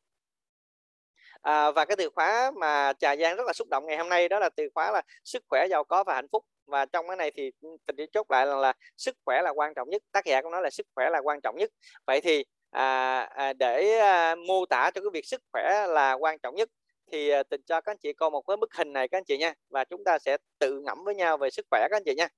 à, 1.45 1.71
và 1.71 1.85
cái 1.85 1.97
từ 1.97 2.11
khóa 2.15 2.51
mà 2.57 2.93
trà 2.99 3.17
giang 3.17 3.37
rất 3.37 3.47
là 3.47 3.53
xúc 3.53 3.69
động 3.71 3.87
ngày 3.87 3.97
hôm 3.97 4.09
nay 4.09 4.29
đó 4.29 4.39
là 4.39 4.49
từ 4.57 4.69
khóa 4.75 4.91
là 4.93 5.03
sức 5.25 5.43
khỏe 5.49 5.67
giàu 5.71 5.85
có 5.85 6.05
và 6.05 6.15
hạnh 6.15 6.29
phúc. 6.33 6.45
Và 6.67 6.87
trong 6.87 7.09
cái 7.09 7.17
này 7.17 7.31
thì 7.31 7.51
ừ, 7.61 7.69
tình 7.87 7.97
chỉ 7.97 8.07
chốt 8.13 8.31
lại 8.31 8.47
là, 8.47 8.57
là 8.57 8.73
sức 8.97 9.17
khỏe 9.25 9.43
là 9.43 9.51
quan 9.51 9.75
trọng 9.75 9.91
nhất 9.91 10.03
tác 10.13 10.25
giả 10.25 10.43
cũng 10.43 10.53
nói 10.53 10.63
là 10.63 10.71
sức 10.71 10.87
khỏe 10.95 11.11
là 11.11 11.21
quan 11.25 11.41
trọng 11.41 11.57
nhất. 11.57 11.71
Vậy 12.07 12.21
thì 12.21 12.45
à, 12.71 13.21
à, 13.21 13.53
để 13.53 13.99
à, 13.99 14.35
mô 14.35 14.67
tả 14.67 14.91
cho 14.95 15.01
cái 15.01 15.11
việc 15.13 15.27
sức 15.27 15.41
khỏe 15.53 15.87
là 15.89 16.13
quan 16.13 16.39
trọng 16.39 16.55
nhất 16.55 16.69
thì 17.13 17.29
à, 17.31 17.43
tình 17.43 17.61
cho 17.67 17.81
các 17.81 17.93
anh 17.93 17.99
chị 17.99 18.13
coi 18.13 18.31
một 18.31 18.43
cái 18.49 18.57
bức 18.57 18.75
hình 18.75 18.93
này 18.93 19.09
các 19.09 19.19
anh 19.19 19.25
chị 19.25 19.39
nha. 19.39 19.55
Và 19.71 19.85
chúng 19.85 20.05
ta 20.05 20.19
sẽ 20.19 20.37
tự 20.59 20.81
ngẫm 20.81 21.05
với 21.05 21.15
nhau 21.15 21.37
về 21.37 21.51
sức 21.51 21.67
khỏe 21.71 21.87
các 21.91 21.97
anh 21.97 22.03
chị 22.05 22.15
nha. 22.15 22.29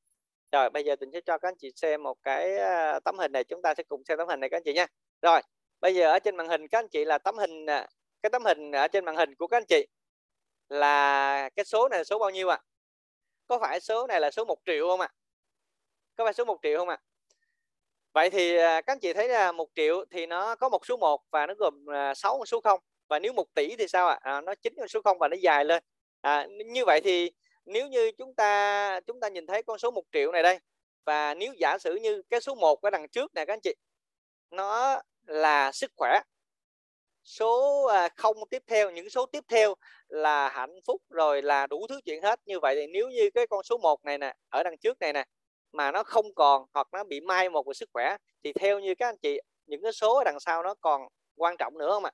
Rồi 0.53 0.71
bây 0.71 0.85
giờ 0.85 0.97
tình 0.97 1.11
sẽ 1.13 1.21
cho 1.27 1.39
các 1.39 1.49
anh 1.49 1.57
chị 1.59 1.73
xem 1.77 2.03
một 2.03 2.17
cái 2.23 2.57
à, 2.59 3.01
tấm 3.05 3.19
hình 3.19 3.33
này 3.33 3.45
chúng 3.45 3.63
ta 3.63 3.75
sẽ 3.75 3.83
cùng 3.89 4.03
xem 4.09 4.19
tấm 4.19 4.29
hình 4.29 4.41
này 4.41 4.51
các 4.51 4.57
anh 4.57 4.63
chị 4.65 4.73
nha. 4.73 4.87
Rồi 5.23 5.41
bây 5.81 5.95
giờ 5.95 6.11
ở 6.11 6.19
trên 6.19 6.37
màn 6.37 6.49
hình 6.49 6.69
các 6.69 6.79
anh 6.79 6.89
chị 6.89 7.05
là 7.05 7.19
tấm 7.19 7.39
hình 7.39 7.67
à, 7.67 7.87
cái 8.27 8.31
tấm 8.31 8.45
hình 8.45 8.73
ở 8.73 8.89
trên 8.89 9.05
màn 9.05 9.17
hình 9.17 9.35
của 9.35 9.47
các 9.47 9.57
anh 9.57 9.65
chị 9.69 9.87
là 10.69 11.49
cái 11.57 11.65
số 11.65 11.89
này 11.89 12.01
là 12.01 12.05
số 12.05 12.19
bao 12.19 12.31
nhiêu 12.31 12.49
ạ 12.49 12.57
à? 12.57 12.65
có 13.47 13.59
phải 13.59 13.81
số 13.81 14.07
này 14.07 14.21
là 14.21 14.31
số 14.31 14.45
1 14.45 14.59
triệu 14.67 14.89
không 14.89 15.01
ạ 15.01 15.07
à? 15.07 15.15
có 16.17 16.25
phải 16.25 16.35
số 16.35 16.45
1 16.45 16.59
triệu 16.63 16.79
không 16.79 16.89
ạ 16.89 16.95
à? 16.95 17.05
vậy 18.13 18.31
thì 18.31 18.57
à, 18.57 18.81
các 18.81 18.93
anh 18.93 18.99
chị 18.99 19.13
thấy 19.13 19.29
là 19.29 19.53
1 19.53 19.69
triệu 19.75 20.05
thì 20.11 20.27
nó 20.27 20.55
có 20.55 20.69
một 20.69 20.87
số 20.87 20.97
1 20.97 21.23
và 21.31 21.47
nó 21.47 21.55
gồm 21.55 21.91
à, 21.91 22.15
6 22.15 22.45
số 22.47 22.61
0 22.61 22.81
và 23.09 23.19
nếu 23.19 23.33
1 23.33 23.55
tỷ 23.55 23.77
thì 23.77 23.89
sao 23.89 24.09
ạ 24.09 24.19
à? 24.23 24.33
à, 24.33 24.41
nó 24.41 24.55
chín 24.55 24.75
con 24.77 24.89
số 24.89 25.01
0 25.03 25.19
và 25.19 25.29
nó 25.29 25.37
dài 25.41 25.65
lên 25.65 25.83
à, 26.21 26.47
như 26.67 26.85
vậy 26.85 27.01
thì 27.05 27.31
nếu 27.65 27.89
như 27.89 28.13
chúng 28.19 28.35
ta 28.35 29.01
chúng 29.07 29.21
ta 29.21 29.29
nhìn 29.29 29.47
thấy 29.47 29.63
con 29.63 29.79
số 29.79 29.91
1 29.91 30.03
triệu 30.13 30.33
này 30.33 30.43
đây 30.43 30.59
và 31.05 31.35
nếu 31.35 31.53
giả 31.53 31.79
sử 31.79 31.95
như 31.95 32.23
cái 32.31 32.41
số 32.41 32.55
1 32.55 32.83
ở 32.83 32.91
đằng 32.91 33.09
trước 33.09 33.35
này 33.35 33.47
các 33.47 33.53
anh 33.53 33.61
chị 33.61 33.75
nó 34.51 35.01
là 35.27 35.73
sức 35.73 35.93
khỏe 35.97 36.21
số 37.27 37.85
à, 37.85 38.09
không 38.17 38.37
tiếp 38.51 38.63
theo 38.67 38.91
những 38.91 39.11
số 39.11 39.27
tiếp 39.27 39.45
theo 39.49 39.75
là 40.09 40.49
hạnh 40.49 40.81
phúc 40.87 41.03
rồi 41.11 41.43
là 41.43 41.67
đủ 41.67 41.87
thứ 41.89 42.01
chuyện 42.05 42.23
hết. 42.23 42.41
Như 42.47 42.61
vậy 42.61 42.75
thì 42.75 42.87
nếu 42.87 43.09
như 43.09 43.31
cái 43.35 43.47
con 43.47 43.63
số 43.63 43.79
1 43.79 44.05
này 44.05 44.19
nè 44.19 44.35
ở 44.49 44.63
đằng 44.63 44.79
trước 44.79 44.99
này 45.01 45.13
nè 45.13 45.25
mà 45.73 45.93
nó 45.93 46.03
không 46.03 46.35
còn 46.35 46.67
hoặc 46.75 46.89
nó 46.93 47.05
bị 47.05 47.21
mai 47.21 47.49
một 47.51 47.67
về 47.67 47.75
sức 47.75 47.89
khỏe 47.93 48.17
thì 48.45 48.53
theo 48.53 48.81
như 48.81 48.95
các 48.95 49.09
anh 49.09 49.17
chị 49.23 49.41
những 49.67 49.83
cái 49.83 49.93
số 49.93 50.17
ở 50.17 50.25
đằng 50.25 50.41
sau 50.41 50.63
nó 50.63 50.75
còn 50.75 51.09
quan 51.37 51.57
trọng 51.57 51.79
nữa 51.79 51.91
không 51.91 52.05
ạ? 52.05 52.13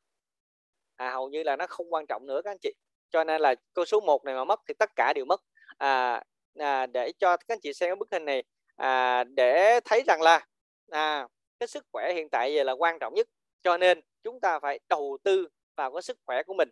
À? 0.96 1.10
hầu 1.10 1.28
như 1.28 1.42
là 1.42 1.56
nó 1.56 1.66
không 1.66 1.92
quan 1.92 2.06
trọng 2.06 2.26
nữa 2.26 2.40
các 2.44 2.50
anh 2.50 2.58
chị. 2.62 2.72
Cho 3.10 3.24
nên 3.24 3.40
là 3.40 3.54
con 3.74 3.86
số 3.86 4.00
1 4.00 4.24
này 4.24 4.34
mà 4.34 4.44
mất 4.44 4.60
thì 4.68 4.74
tất 4.78 4.90
cả 4.96 5.12
đều 5.16 5.24
mất. 5.24 5.42
À, 5.78 6.22
à, 6.58 6.86
để 6.86 7.12
cho 7.18 7.36
các 7.36 7.48
anh 7.48 7.60
chị 7.60 7.72
xem 7.72 7.88
cái 7.88 7.96
bức 7.96 8.08
hình 8.12 8.24
này 8.24 8.42
à, 8.76 9.24
để 9.24 9.80
thấy 9.84 10.02
rằng 10.06 10.22
là 10.22 10.46
à, 10.90 11.28
cái 11.60 11.66
sức 11.66 11.86
khỏe 11.92 12.12
hiện 12.14 12.28
tại 12.30 12.54
giờ 12.54 12.62
là 12.62 12.72
quan 12.72 12.98
trọng 12.98 13.14
nhất. 13.14 13.28
Cho 13.62 13.78
nên 13.78 14.00
chúng 14.24 14.40
ta 14.40 14.58
phải 14.60 14.80
đầu 14.88 15.18
tư 15.24 15.48
vào 15.76 15.92
cái 15.92 16.02
sức 16.02 16.18
khỏe 16.26 16.42
của 16.42 16.54
mình. 16.54 16.68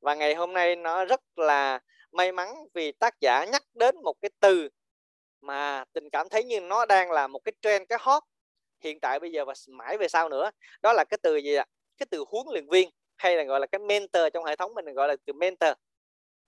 Và 0.00 0.14
ngày 0.14 0.34
hôm 0.34 0.52
nay 0.52 0.76
nó 0.76 1.04
rất 1.04 1.20
là 1.36 1.80
may 2.12 2.32
mắn 2.32 2.54
vì 2.74 2.92
tác 2.92 3.20
giả 3.20 3.44
nhắc 3.44 3.62
đến 3.74 3.96
một 4.02 4.14
cái 4.22 4.30
từ 4.40 4.68
mà 5.40 5.84
tình 5.92 6.10
cảm 6.10 6.28
thấy 6.28 6.44
như 6.44 6.60
nó 6.60 6.86
đang 6.86 7.10
là 7.10 7.26
một 7.26 7.40
cái 7.44 7.52
trend, 7.60 7.88
cái 7.88 7.98
hot 8.02 8.22
hiện 8.80 9.00
tại 9.00 9.20
bây 9.20 9.32
giờ 9.32 9.44
và 9.44 9.54
mãi 9.68 9.98
về 9.98 10.08
sau 10.08 10.28
nữa. 10.28 10.50
Đó 10.82 10.92
là 10.92 11.04
cái 11.04 11.18
từ 11.22 11.36
gì 11.36 11.54
ạ? 11.54 11.64
Cái 11.98 12.06
từ 12.10 12.24
huấn 12.28 12.46
luyện 12.52 12.68
viên, 12.68 12.90
hay 13.16 13.36
là 13.36 13.44
gọi 13.44 13.60
là 13.60 13.66
cái 13.66 13.78
mentor 13.78 14.22
trong 14.32 14.44
hệ 14.44 14.56
thống 14.56 14.74
mình 14.74 14.94
gọi 14.94 15.08
là 15.08 15.16
từ 15.26 15.32
mentor. 15.32 15.72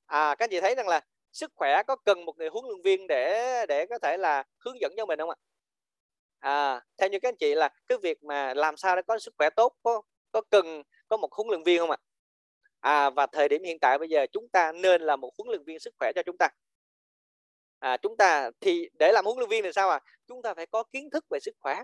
À 0.06 0.34
các 0.38 0.50
chị 0.50 0.60
thấy 0.60 0.74
rằng 0.74 0.88
là 0.88 1.00
sức 1.32 1.52
khỏe 1.54 1.82
có 1.86 1.96
cần 1.96 2.24
một 2.24 2.38
người 2.38 2.48
huấn 2.48 2.64
luyện 2.64 2.82
viên 2.82 3.06
để 3.06 3.66
để 3.68 3.86
có 3.86 3.98
thể 3.98 4.16
là 4.16 4.44
hướng 4.64 4.80
dẫn 4.80 4.92
cho 4.96 5.06
mình 5.06 5.18
không 5.18 5.30
ạ? 5.30 5.36
À 6.38 6.80
theo 6.96 7.08
như 7.08 7.18
các 7.20 7.28
anh 7.28 7.36
chị 7.36 7.54
là 7.54 7.68
cái 7.86 7.98
việc 7.98 8.22
mà 8.22 8.54
làm 8.54 8.76
sao 8.76 8.96
để 8.96 9.02
có 9.02 9.18
sức 9.18 9.34
khỏe 9.38 9.50
tốt, 9.50 9.76
có 9.82 10.02
có 10.35 10.40
cần 10.51 10.83
có 11.09 11.16
một 11.16 11.33
huấn 11.33 11.49
luyện 11.49 11.62
viên 11.62 11.79
không 11.79 11.90
ạ? 11.90 11.97
À 12.81 13.11
và 13.11 13.27
thời 13.27 13.49
điểm 13.49 13.62
hiện 13.64 13.79
tại 13.81 13.99
bây 13.99 14.09
giờ 14.09 14.27
chúng 14.33 14.49
ta 14.49 14.73
nên 14.73 15.03
là 15.03 15.16
một 15.16 15.33
huấn 15.38 15.49
luyện 15.49 15.64
viên 15.64 15.79
sức 15.81 15.94
khỏe 15.99 16.12
cho 16.14 16.23
chúng 16.27 16.37
ta. 16.38 16.49
À 17.79 17.97
chúng 17.97 18.16
ta 18.16 18.51
thì 18.61 18.88
để 18.99 19.12
làm 19.12 19.25
huấn 19.25 19.38
luyện 19.38 19.49
viên 19.49 19.62
thì 19.62 19.70
sao 19.73 19.90
à 19.90 20.01
chúng 20.27 20.42
ta 20.42 20.55
phải 20.55 20.66
có 20.66 20.83
kiến 20.92 21.11
thức 21.11 21.25
về 21.31 21.38
sức 21.40 21.55
khỏe. 21.61 21.83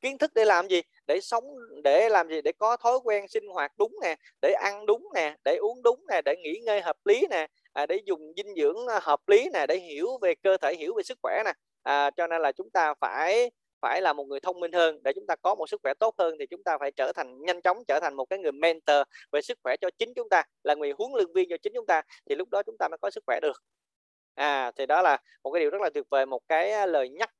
Kiến 0.00 0.18
thức 0.18 0.30
để 0.34 0.44
làm 0.44 0.68
gì? 0.68 0.82
Để 1.06 1.20
sống 1.20 1.44
để 1.84 2.08
làm 2.08 2.28
gì? 2.28 2.40
Để 2.42 2.52
có 2.58 2.76
thói 2.76 2.98
quen 3.04 3.28
sinh 3.28 3.46
hoạt 3.46 3.72
đúng 3.78 3.96
nè 4.02 4.16
để 4.42 4.52
ăn 4.62 4.86
đúng 4.86 5.08
nè 5.14 5.36
để 5.44 5.56
uống 5.56 5.82
đúng 5.82 6.06
nè 6.08 6.20
để 6.24 6.36
nghỉ 6.42 6.60
ngơi 6.64 6.80
hợp 6.80 6.96
lý 7.04 7.26
nè 7.30 7.46
à, 7.72 7.86
để 7.86 8.00
dùng 8.04 8.32
dinh 8.36 8.54
dưỡng 8.56 8.86
à, 8.86 9.00
hợp 9.02 9.28
lý 9.28 9.48
nè 9.52 9.66
để 9.68 9.76
hiểu 9.78 10.18
về 10.22 10.34
cơ 10.42 10.56
thể 10.56 10.74
hiểu 10.78 10.94
về 10.96 11.02
sức 11.02 11.18
khỏe 11.22 11.42
nè. 11.44 11.52
À, 11.82 12.10
cho 12.10 12.26
nên 12.26 12.42
là 12.42 12.52
chúng 12.52 12.70
ta 12.70 12.94
phải 13.00 13.50
phải 13.84 14.02
là 14.02 14.12
một 14.12 14.24
người 14.24 14.40
thông 14.40 14.60
minh 14.60 14.72
hơn. 14.72 15.02
Để 15.04 15.12
chúng 15.14 15.26
ta 15.26 15.36
có 15.42 15.54
một 15.54 15.68
sức 15.68 15.80
khỏe 15.82 15.94
tốt 15.94 16.14
hơn 16.18 16.36
thì 16.38 16.46
chúng 16.46 16.62
ta 16.62 16.78
phải 16.78 16.90
trở 16.90 17.12
thành, 17.14 17.42
nhanh 17.42 17.62
chóng 17.62 17.84
trở 17.88 18.00
thành 18.00 18.14
một 18.14 18.24
cái 18.30 18.38
người 18.38 18.52
mentor 18.52 18.96
về 19.32 19.42
sức 19.42 19.58
khỏe 19.62 19.76
cho 19.80 19.90
chính 19.98 20.12
chúng 20.16 20.28
ta, 20.28 20.42
là 20.64 20.74
người 20.74 20.92
huấn 20.98 21.12
luyện 21.14 21.32
viên 21.34 21.48
cho 21.50 21.56
chính 21.62 21.72
chúng 21.76 21.86
ta, 21.86 22.02
thì 22.26 22.34
lúc 22.34 22.48
đó 22.50 22.62
chúng 22.66 22.76
ta 22.78 22.88
mới 22.88 22.98
có 23.02 23.10
sức 23.10 23.24
khỏe 23.26 23.40
được. 23.42 23.62
À 24.34 24.72
thì 24.76 24.86
đó 24.86 25.02
là 25.02 25.18
một 25.42 25.50
cái 25.50 25.60
điều 25.60 25.70
rất 25.70 25.80
là 25.82 25.90
tuyệt 25.94 26.04
vời, 26.10 26.26
một 26.26 26.40
cái 26.48 26.70
à, 26.72 26.86
lời 26.86 27.08
nhắc 27.08 27.30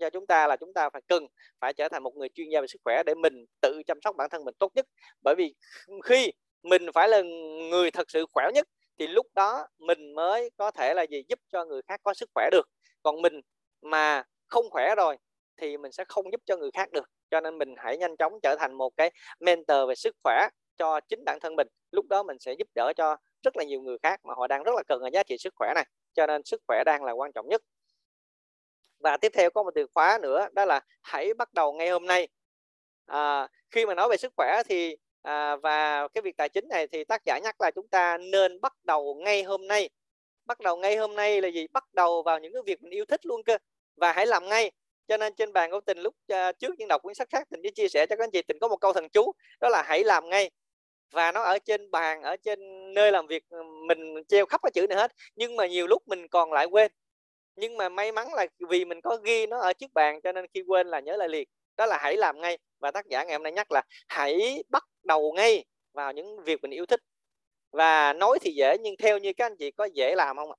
cho 0.00 0.10
chúng 0.10 0.26
ta 0.26 0.46
là 0.46 0.56
chúng 0.56 0.72
ta 0.74 0.90
phải 0.90 1.02
cần 1.08 1.26
phải 1.60 1.72
trở 1.72 1.88
thành 1.88 2.02
một 2.02 2.16
người 2.16 2.28
chuyên 2.28 2.48
gia 2.48 2.60
về 2.60 2.66
sức 2.66 2.78
khỏe 2.84 3.02
để 3.06 3.14
mình 3.14 3.44
tự 3.60 3.82
chăm 3.86 3.98
sóc 4.04 4.16
bản 4.16 4.30
thân 4.30 4.44
mình 4.44 4.54
tốt 4.58 4.72
nhất. 4.74 4.86
Bởi 5.24 5.34
vì 5.38 5.54
khi 6.04 6.32
mình 6.62 6.82
phải 6.94 7.08
là 7.08 7.22
người 7.70 7.90
thật 7.90 8.10
sự 8.10 8.26
khỏe 8.32 8.50
nhất 8.54 8.68
thì 8.98 9.06
lúc 9.06 9.26
đó 9.34 9.66
mình 9.78 10.14
mới 10.14 10.50
có 10.56 10.70
thể 10.70 10.94
là 10.94 11.02
gì? 11.02 11.22
Giúp 11.28 11.38
cho 11.52 11.64
người 11.64 11.82
khác 11.88 12.00
có 12.02 12.14
sức 12.14 12.30
khỏe 12.34 12.48
được. 12.52 12.68
Còn 13.02 13.22
mình 13.22 13.40
mà 13.82 14.24
không 14.48 14.70
khỏe 14.70 14.94
rồi 14.96 15.16
thì 15.56 15.76
mình 15.76 15.92
sẽ 15.92 16.04
không 16.08 16.32
giúp 16.32 16.40
cho 16.44 16.56
người 16.56 16.70
khác 16.74 16.92
được. 16.92 17.10
Cho 17.30 17.40
nên 17.40 17.58
mình 17.58 17.74
hãy 17.76 17.98
nhanh 17.98 18.16
chóng 18.16 18.32
trở 18.42 18.56
thành 18.58 18.74
một 18.74 18.92
cái 18.96 19.10
mentor 19.40 19.88
về 19.88 19.94
sức 19.94 20.16
khỏe 20.24 20.48
cho 20.78 21.00
chính 21.00 21.24
bản 21.24 21.38
thân 21.40 21.56
mình. 21.56 21.68
Lúc 21.90 22.06
đó 22.08 22.22
mình 22.22 22.36
sẽ 22.40 22.52
giúp 22.52 22.68
đỡ 22.74 22.92
cho 22.96 23.16
rất 23.42 23.56
là 23.56 23.64
nhiều 23.64 23.80
người 23.80 23.96
khác 24.02 24.20
mà 24.24 24.34
họ 24.34 24.46
đang 24.46 24.62
rất 24.62 24.72
là 24.76 24.82
cần 24.88 25.02
ở 25.02 25.10
giá 25.12 25.22
trị 25.22 25.38
sức 25.38 25.54
khỏe 25.56 25.72
này. 25.74 25.84
Cho 26.14 26.26
nên 26.26 26.44
sức 26.44 26.62
khỏe 26.68 26.82
đang 26.86 27.04
là 27.04 27.12
quan 27.12 27.32
trọng 27.32 27.48
nhất. 27.48 27.62
Và 28.98 29.16
tiếp 29.16 29.32
theo 29.34 29.50
có 29.50 29.62
một 29.62 29.70
từ 29.74 29.86
khóa 29.94 30.18
nữa 30.22 30.48
đó 30.52 30.64
là 30.64 30.80
hãy 31.02 31.34
bắt 31.34 31.54
đầu 31.54 31.72
ngay 31.72 31.88
hôm 31.88 32.06
nay. 32.06 32.28
À, 33.06 33.48
khi 33.70 33.86
mà 33.86 33.94
nói 33.94 34.08
về 34.08 34.16
sức 34.16 34.32
khỏe 34.36 34.62
thì 34.68 34.96
à, 35.22 35.56
và 35.56 36.08
cái 36.08 36.22
việc 36.22 36.36
tài 36.36 36.48
chính 36.48 36.68
này 36.68 36.86
thì 36.86 37.04
tác 37.04 37.22
giả 37.24 37.38
nhắc 37.38 37.60
là 37.60 37.70
chúng 37.74 37.88
ta 37.88 38.18
nên 38.18 38.60
bắt 38.60 38.72
đầu 38.84 39.14
ngay 39.14 39.42
hôm 39.42 39.68
nay. 39.68 39.90
Bắt 40.44 40.60
đầu 40.60 40.76
ngay 40.76 40.96
hôm 40.96 41.16
nay 41.16 41.40
là 41.40 41.48
gì? 41.48 41.66
Bắt 41.72 41.94
đầu 41.94 42.22
vào 42.22 42.38
những 42.38 42.52
cái 42.52 42.62
việc 42.66 42.82
mình 42.82 42.92
yêu 42.92 43.04
thích 43.04 43.26
luôn 43.26 43.42
cơ. 43.42 43.58
Và 43.96 44.12
hãy 44.12 44.26
làm 44.26 44.48
ngay 44.48 44.70
cho 45.08 45.16
nên 45.16 45.34
trên 45.34 45.52
bàn 45.52 45.70
của 45.70 45.80
tình 45.80 45.98
lúc 45.98 46.14
à, 46.28 46.52
trước 46.52 46.74
những 46.78 46.88
đọc 46.88 47.02
quyển 47.02 47.14
sách 47.14 47.28
khác, 47.30 47.48
tình 47.50 47.60
chỉ 47.62 47.70
chia 47.70 47.88
sẻ 47.88 48.06
cho 48.06 48.16
các 48.16 48.24
anh 48.24 48.30
chị, 48.30 48.42
tình 48.42 48.58
có 48.60 48.68
một 48.68 48.76
câu 48.76 48.92
thần 48.92 49.08
chú, 49.08 49.32
đó 49.60 49.68
là 49.68 49.82
hãy 49.82 50.04
làm 50.04 50.28
ngay. 50.28 50.50
Và 51.12 51.32
nó 51.32 51.42
ở 51.42 51.58
trên 51.58 51.90
bàn, 51.90 52.22
ở 52.22 52.36
trên 52.36 52.58
nơi 52.94 53.12
làm 53.12 53.26
việc 53.26 53.44
ừ, 53.48 53.62
mình 53.88 54.14
treo 54.28 54.46
khắp 54.46 54.60
cái 54.62 54.70
chữ 54.74 54.86
này 54.86 54.98
hết. 54.98 55.12
Nhưng 55.36 55.56
mà 55.56 55.66
nhiều 55.66 55.86
lúc 55.86 56.02
mình 56.08 56.28
còn 56.28 56.52
lại 56.52 56.66
quên. 56.66 56.92
Nhưng 57.56 57.76
mà 57.76 57.88
may 57.88 58.12
mắn 58.12 58.34
là 58.34 58.46
vì 58.68 58.84
mình 58.84 59.00
có 59.00 59.16
ghi 59.24 59.46
nó 59.46 59.58
ở 59.60 59.72
trước 59.72 59.92
bàn, 59.94 60.20
cho 60.20 60.32
nên 60.32 60.46
khi 60.54 60.62
quên 60.66 60.86
là 60.88 61.00
nhớ 61.00 61.16
lại 61.16 61.28
liền. 61.28 61.48
Đó 61.76 61.86
là 61.86 61.98
hãy 61.98 62.16
làm 62.16 62.40
ngay. 62.40 62.58
Và 62.80 62.90
tác 62.90 63.06
giả 63.06 63.24
ngày 63.24 63.34
hôm 63.34 63.42
nay 63.42 63.52
nhắc 63.52 63.72
là 63.72 63.82
hãy 64.08 64.64
bắt 64.68 64.84
đầu 65.04 65.32
ngay 65.36 65.64
vào 65.92 66.12
những 66.12 66.44
việc 66.44 66.62
mình 66.62 66.70
yêu 66.70 66.86
thích. 66.86 67.00
Và 67.72 68.12
nói 68.12 68.38
thì 68.42 68.52
dễ, 68.52 68.76
nhưng 68.80 68.94
theo 68.96 69.18
như 69.18 69.32
các 69.32 69.46
anh 69.46 69.56
chị 69.56 69.70
có 69.70 69.84
dễ 69.84 70.14
làm 70.14 70.36
không 70.36 70.50
ạ? 70.50 70.56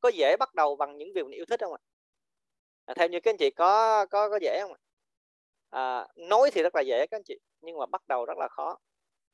Có 0.00 0.08
dễ 0.08 0.36
bắt 0.36 0.54
đầu 0.54 0.76
bằng 0.76 0.98
những 0.98 1.12
việc 1.14 1.22
mình 1.22 1.38
yêu 1.38 1.44
thích 1.44 1.60
không 1.60 1.72
ạ? 1.72 1.80
À, 2.84 2.94
theo 2.94 3.08
như 3.08 3.20
các 3.20 3.30
anh 3.30 3.36
chị 3.36 3.50
có 3.50 4.06
có 4.06 4.28
có 4.30 4.38
dễ 4.42 4.60
không 4.62 4.72
ạ? 4.72 4.80
À, 5.70 6.06
nói 6.16 6.50
thì 6.50 6.62
rất 6.62 6.74
là 6.74 6.80
dễ 6.80 7.06
các 7.06 7.16
anh 7.16 7.22
chị 7.24 7.38
nhưng 7.60 7.78
mà 7.78 7.86
bắt 7.86 8.08
đầu 8.08 8.24
rất 8.24 8.38
là 8.38 8.48
khó. 8.48 8.78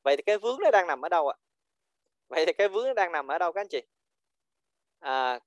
Vậy 0.02 0.16
thì 0.16 0.22
cái 0.22 0.38
vướng 0.38 0.58
nó 0.64 0.70
đang 0.70 0.86
nằm 0.86 1.04
ở 1.04 1.08
đâu 1.08 1.28
ạ? 1.28 1.36
Vậy 2.28 2.46
thì 2.46 2.52
cái 2.52 2.68
vướng 2.68 2.84
nó 2.86 2.94
đang 2.94 3.12
nằm 3.12 3.26
ở 3.26 3.38
đâu 3.38 3.52
các 3.52 3.60
anh 3.60 3.68
chị? 3.68 3.82
À, 4.98 5.40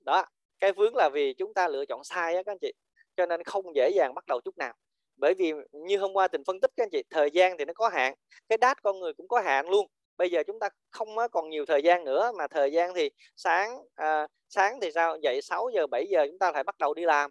đó 0.00 0.24
cái 0.60 0.72
vướng 0.72 0.96
là 0.96 1.08
vì 1.12 1.34
chúng 1.34 1.54
ta 1.54 1.68
lựa 1.68 1.84
chọn 1.86 2.04
sai 2.04 2.36
á 2.36 2.42
các 2.42 2.52
anh 2.52 2.58
chị 2.60 2.72
cho 3.16 3.26
nên 3.26 3.44
không 3.44 3.74
dễ 3.76 3.90
dàng 3.94 4.14
bắt 4.14 4.26
đầu 4.26 4.40
chút 4.44 4.58
nào. 4.58 4.74
Bởi 5.16 5.34
vì 5.34 5.52
như 5.72 5.98
hôm 5.98 6.12
qua 6.12 6.28
tình 6.28 6.44
phân 6.46 6.60
tích 6.60 6.70
các 6.76 6.84
anh 6.84 6.90
chị 6.92 7.02
thời 7.10 7.30
gian 7.30 7.58
thì 7.58 7.64
nó 7.64 7.72
có 7.72 7.88
hạn 7.88 8.14
cái 8.48 8.58
đát 8.58 8.82
con 8.82 9.00
người 9.00 9.12
cũng 9.12 9.28
có 9.28 9.40
hạn 9.40 9.68
luôn. 9.68 9.86
Bây 10.16 10.30
giờ 10.30 10.42
chúng 10.46 10.58
ta 10.58 10.68
không 10.90 11.08
còn 11.32 11.48
nhiều 11.50 11.66
thời 11.66 11.82
gian 11.82 12.04
nữa 12.04 12.32
mà 12.38 12.48
thời 12.48 12.72
gian 12.72 12.94
thì 12.94 13.10
sáng 13.36 13.78
à, 13.94 14.26
sáng 14.48 14.80
thì 14.80 14.90
sao? 14.92 15.16
Dậy 15.16 15.42
6 15.42 15.70
giờ 15.74 15.86
7 15.86 16.06
giờ 16.06 16.26
chúng 16.26 16.38
ta 16.38 16.52
phải 16.52 16.64
bắt 16.64 16.78
đầu 16.78 16.94
đi 16.94 17.02
làm 17.04 17.30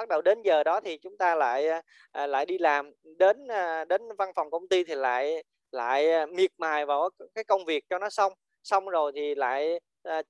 bắt 0.00 0.08
đầu 0.08 0.22
đến 0.22 0.42
giờ 0.42 0.62
đó 0.64 0.80
thì 0.80 0.96
chúng 0.98 1.16
ta 1.16 1.34
lại 1.34 1.68
à, 1.68 1.82
à, 2.12 2.26
lại 2.26 2.46
đi 2.46 2.58
làm. 2.58 2.92
Đến 3.18 3.48
à, 3.48 3.84
đến 3.84 4.02
văn 4.18 4.30
phòng 4.36 4.50
công 4.50 4.68
ty 4.68 4.84
thì 4.84 4.94
lại 4.94 5.44
lại 5.72 6.12
à, 6.12 6.26
miệt 6.26 6.50
mài 6.58 6.86
vào 6.86 7.10
cái 7.34 7.44
công 7.44 7.64
việc 7.64 7.84
cho 7.90 7.98
nó 7.98 8.10
xong. 8.10 8.32
Xong 8.62 8.88
rồi 8.88 9.12
thì 9.14 9.34
lại 9.34 9.80
à, 10.02 10.22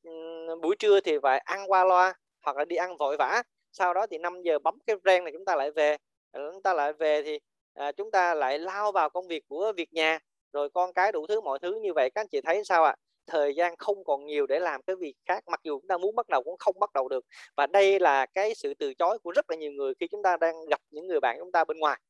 buổi 0.62 0.76
trưa 0.78 1.00
thì 1.00 1.18
phải 1.22 1.38
ăn 1.38 1.70
qua 1.70 1.84
loa 1.84 2.14
hoặc 2.44 2.56
là 2.56 2.64
đi 2.64 2.76
ăn 2.76 2.96
vội 2.96 3.16
vã. 3.16 3.42
Sau 3.72 3.94
đó 3.94 4.06
thì 4.06 4.18
5 4.18 4.42
giờ 4.42 4.58
bấm 4.58 4.78
cái 4.86 4.96
ren 5.04 5.24
này 5.24 5.32
chúng 5.32 5.44
ta 5.44 5.56
lại 5.56 5.70
về. 5.70 5.96
Ừ, 6.32 6.50
chúng 6.52 6.62
ta 6.62 6.74
lại 6.74 6.92
về 6.92 7.22
thì 7.22 7.38
à, 7.74 7.92
chúng 7.92 8.10
ta 8.10 8.34
lại 8.34 8.58
lao 8.58 8.92
vào 8.92 9.10
công 9.10 9.28
việc 9.28 9.44
của 9.48 9.72
việc 9.76 9.92
nhà. 9.92 10.18
Rồi 10.52 10.70
con 10.70 10.92
cái 10.92 11.12
đủ 11.12 11.26
thứ 11.26 11.40
mọi 11.40 11.58
thứ 11.58 11.80
như 11.82 11.92
vậy. 11.94 12.10
Các 12.14 12.20
anh 12.20 12.28
chị 12.28 12.40
thấy 12.40 12.64
sao 12.64 12.84
ạ? 12.84 12.90
à? 12.90 13.09
Thời 13.30 13.54
gian 13.54 13.74
không 13.78 14.04
còn 14.04 14.26
nhiều 14.26 14.46
để 14.46 14.58
làm 14.58 14.82
cái 14.82 14.96
việc 14.96 15.14
khác 15.26 15.44
mặc 15.48 15.60
dù 15.64 15.80
chúng 15.80 15.88
ta 15.88 15.98
muốn 15.98 16.16
bắt 16.16 16.28
đầu 16.28 16.42
cũng 16.42 16.56
không 16.58 16.78
bắt 16.80 16.92
đầu 16.92 17.08
được. 17.08 17.24
Và 17.56 17.66
đây 17.66 18.00
là 18.00 18.26
cái 18.26 18.54
sự 18.54 18.74
từ 18.74 18.94
chối 18.94 19.18
của 19.18 19.30
rất 19.30 19.50
là 19.50 19.56
nhiều 19.56 19.72
người 19.72 19.94
khi 20.00 20.08
chúng 20.10 20.22
ta 20.22 20.36
đang 20.36 20.54
gặp 20.70 20.80
những 20.90 21.06
người 21.06 21.20
bạn 21.20 21.36
chúng 21.38 21.52
ta 21.52 21.64
bên 21.64 21.78
ngoài. 21.78 22.00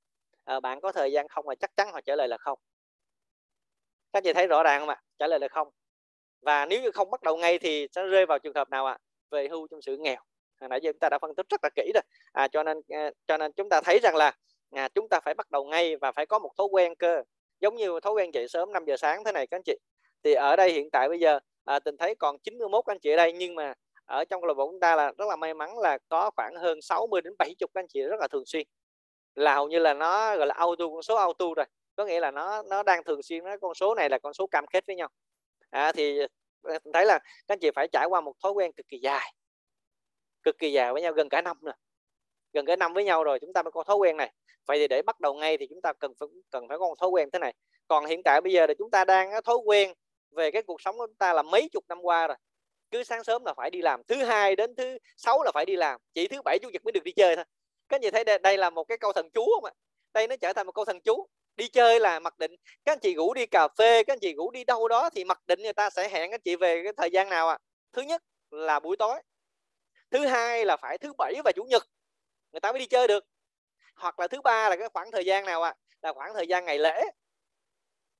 À, 0.44 0.60
bạn 0.60 0.80
có 0.80 0.92
thời 0.92 1.12
gian 1.12 1.28
không 1.28 1.48
là 1.48 1.54
chắc 1.54 1.70
chắn 1.76 1.92
họ 1.92 2.00
trả 2.00 2.16
lời 2.16 2.28
là 2.28 2.36
không. 2.38 2.58
Các 4.12 4.24
chị 4.24 4.32
thấy 4.32 4.46
rõ 4.46 4.62
ràng 4.62 4.80
không 4.80 4.88
ạ? 4.88 5.02
Trả 5.18 5.26
lời 5.26 5.38
là 5.40 5.48
không. 5.48 5.68
Và 6.42 6.66
nếu 6.66 6.82
như 6.82 6.90
không 6.90 7.10
bắt 7.10 7.22
đầu 7.22 7.36
ngay 7.36 7.58
thì 7.58 7.86
sẽ 7.92 8.06
rơi 8.06 8.26
vào 8.26 8.38
trường 8.38 8.54
hợp 8.54 8.70
nào 8.70 8.86
ạ? 8.86 8.98
Về 9.30 9.48
hưu 9.48 9.66
trong 9.70 9.82
sự 9.82 9.96
nghèo. 9.96 10.20
Hồi 10.60 10.68
nãy 10.68 10.80
giờ 10.82 10.92
chúng 10.92 10.98
ta 10.98 11.08
đã 11.08 11.18
phân 11.18 11.34
tích 11.34 11.46
rất 11.48 11.60
là 11.62 11.70
kỹ 11.76 11.90
rồi. 11.94 12.02
À, 12.32 12.48
cho 12.48 12.62
nên 12.62 12.80
à, 12.88 13.10
cho 13.26 13.38
nên 13.38 13.52
chúng 13.52 13.68
ta 13.68 13.80
thấy 13.84 13.98
rằng 14.02 14.16
là 14.16 14.32
à, 14.70 14.88
chúng 14.94 15.08
ta 15.08 15.20
phải 15.20 15.34
bắt 15.34 15.50
đầu 15.50 15.64
ngay 15.64 15.96
và 15.96 16.12
phải 16.12 16.26
có 16.26 16.38
một 16.38 16.50
thói 16.58 16.66
quen 16.70 16.94
cơ. 16.94 17.22
Giống 17.60 17.76
như 17.76 18.00
thói 18.00 18.12
quen 18.12 18.34
dậy 18.34 18.48
sớm 18.48 18.72
5 18.72 18.84
giờ 18.84 18.96
sáng 18.96 19.24
thế 19.24 19.32
này 19.32 19.46
các 19.46 19.56
anh 19.56 19.62
chị 19.62 19.76
thì 20.24 20.34
ở 20.34 20.56
đây 20.56 20.72
hiện 20.72 20.90
tại 20.90 21.08
bây 21.08 21.20
giờ 21.20 21.38
à, 21.64 21.78
tình 21.78 21.96
thấy 21.96 22.14
còn 22.14 22.38
91 22.38 22.86
anh 22.86 22.98
chị 22.98 23.10
ở 23.10 23.16
đây 23.16 23.32
nhưng 23.32 23.54
mà 23.54 23.74
ở 24.04 24.24
trong 24.24 24.40
câu 24.40 24.48
lạc 24.48 24.54
bộ 24.54 24.66
chúng 24.70 24.80
ta 24.80 24.96
là 24.96 25.12
rất 25.18 25.28
là 25.28 25.36
may 25.36 25.54
mắn 25.54 25.78
là 25.78 25.98
có 26.08 26.30
khoảng 26.36 26.54
hơn 26.56 26.82
60 26.82 27.22
đến 27.22 27.34
70 27.38 27.54
anh 27.74 27.86
chị 27.88 28.00
rất 28.02 28.20
là 28.20 28.28
thường 28.28 28.46
xuyên. 28.46 28.66
Là 29.34 29.54
hầu 29.54 29.68
như 29.68 29.78
là 29.78 29.94
nó 29.94 30.36
gọi 30.36 30.46
là 30.46 30.54
auto 30.54 30.84
con 30.88 31.02
số 31.02 31.16
auto 31.16 31.46
rồi. 31.56 31.66
Có 31.96 32.04
nghĩa 32.04 32.20
là 32.20 32.30
nó 32.30 32.62
nó 32.62 32.82
đang 32.82 33.04
thường 33.04 33.22
xuyên 33.22 33.44
nó 33.44 33.56
con 33.60 33.74
số 33.74 33.94
này 33.94 34.08
là 34.08 34.18
con 34.18 34.34
số 34.34 34.46
cam 34.46 34.66
kết 34.66 34.86
với 34.86 34.96
nhau. 34.96 35.08
À, 35.70 35.92
thì 35.92 36.18
ờ, 36.62 36.78
thấy 36.94 37.06
là 37.06 37.18
các 37.18 37.54
anh 37.54 37.58
chị 37.58 37.70
phải 37.74 37.88
trải 37.88 38.06
qua 38.06 38.20
một 38.20 38.34
thói 38.42 38.52
quen 38.52 38.72
cực 38.72 38.88
kỳ 38.88 38.98
dài 38.98 39.34
cực 40.42 40.58
kỳ 40.58 40.72
dài 40.72 40.92
với 40.92 41.02
nhau 41.02 41.12
gần 41.12 41.28
cả 41.28 41.42
năm 41.42 41.56
rồi 41.62 41.74
gần 42.52 42.66
cả 42.66 42.76
năm 42.76 42.94
với 42.94 43.04
nhau 43.04 43.24
rồi 43.24 43.38
chúng 43.40 43.52
ta 43.52 43.62
mới 43.62 43.72
có 43.72 43.84
thói 43.84 43.96
quen 43.96 44.16
này. 44.16 44.32
Vậy 44.66 44.78
thì 44.78 44.88
để 44.88 45.02
bắt 45.02 45.20
đầu 45.20 45.34
ngay 45.34 45.58
thì 45.58 45.66
chúng 45.66 45.80
ta 45.82 45.92
cần 45.92 46.12
phải 46.20 46.28
cần 46.50 46.68
phải 46.68 46.78
có 46.78 46.86
một 46.86 46.94
thói 47.00 47.10
quen 47.10 47.30
thế 47.32 47.38
này. 47.38 47.54
Còn 47.88 48.04
hiện 48.04 48.22
tại 48.24 48.40
bây 48.40 48.52
giờ 48.52 48.66
là 48.66 48.74
chúng 48.78 48.90
ta 48.90 49.04
đang 49.04 49.30
thói 49.44 49.56
quen 49.56 49.92
về 50.30 50.50
cái 50.50 50.62
cuộc 50.62 50.80
sống 50.80 50.98
của 50.98 51.06
chúng 51.06 51.16
ta 51.16 51.32
là 51.32 51.42
mấy 51.42 51.68
chục 51.72 51.84
năm 51.88 51.98
qua 52.02 52.26
rồi. 52.26 52.36
Cứ 52.90 53.04
sáng 53.04 53.24
sớm 53.24 53.44
là 53.44 53.54
phải 53.54 53.70
đi 53.70 53.82
làm 53.82 54.02
thứ 54.08 54.24
hai 54.24 54.56
đến 54.56 54.74
thứ 54.74 54.98
sáu 55.16 55.42
là 55.42 55.50
phải 55.54 55.66
đi 55.66 55.76
làm 55.76 56.00
chỉ 56.14 56.28
thứ 56.28 56.42
bảy 56.44 56.58
chủ 56.62 56.68
nhật 56.72 56.84
mới 56.84 56.92
được 56.92 57.04
đi 57.04 57.12
chơi 57.12 57.36
thôi. 57.36 57.44
Các 57.88 57.96
anh 57.96 58.02
chị 58.02 58.10
thấy 58.10 58.24
đây, 58.24 58.38
đây 58.38 58.58
là 58.58 58.70
một 58.70 58.84
cái 58.84 58.98
câu 58.98 59.12
thần 59.12 59.30
chú 59.30 59.46
không 59.54 59.64
ạ? 59.64 59.72
Đây 60.14 60.28
nó 60.28 60.36
trở 60.36 60.52
thành 60.52 60.66
một 60.66 60.72
câu 60.72 60.84
thần 60.84 61.00
chú. 61.00 61.28
Đi 61.56 61.68
chơi 61.68 62.00
là 62.00 62.20
mặc 62.20 62.38
định 62.38 62.56
các 62.84 62.92
anh 62.92 62.98
chị 62.98 63.14
ngủ 63.14 63.34
đi 63.34 63.46
cà 63.46 63.68
phê 63.78 64.04
các 64.04 64.12
anh 64.12 64.18
chị 64.18 64.34
ngủ 64.34 64.50
đi 64.50 64.64
đâu 64.64 64.88
đó 64.88 65.10
thì 65.10 65.24
mặc 65.24 65.46
định 65.46 65.62
người 65.62 65.72
ta 65.72 65.90
sẽ 65.90 66.08
hẹn 66.08 66.30
các 66.30 66.34
anh 66.34 66.40
chị 66.40 66.56
về 66.56 66.82
cái 66.84 66.92
thời 66.96 67.10
gian 67.10 67.28
nào 67.28 67.48
ạ? 67.48 67.54
À? 67.54 67.58
thứ 67.92 68.02
nhất 68.02 68.22
là 68.50 68.80
buổi 68.80 68.96
tối. 68.96 69.22
Thứ 70.10 70.26
hai 70.26 70.64
là 70.64 70.76
phải 70.76 70.98
thứ 70.98 71.12
bảy 71.18 71.34
và 71.44 71.52
chủ 71.56 71.64
nhật 71.64 71.88
người 72.52 72.60
ta 72.60 72.72
mới 72.72 72.78
đi 72.78 72.86
chơi 72.86 73.08
được. 73.08 73.24
Hoặc 73.94 74.20
là 74.20 74.28
thứ 74.28 74.40
ba 74.40 74.68
là 74.68 74.76
cái 74.76 74.88
khoảng 74.88 75.10
thời 75.10 75.24
gian 75.24 75.44
nào 75.44 75.62
ạ? 75.62 75.70
À? 75.70 75.74
là 76.02 76.12
khoảng 76.12 76.34
thời 76.34 76.46
gian 76.46 76.64
ngày 76.64 76.78
lễ. 76.78 77.02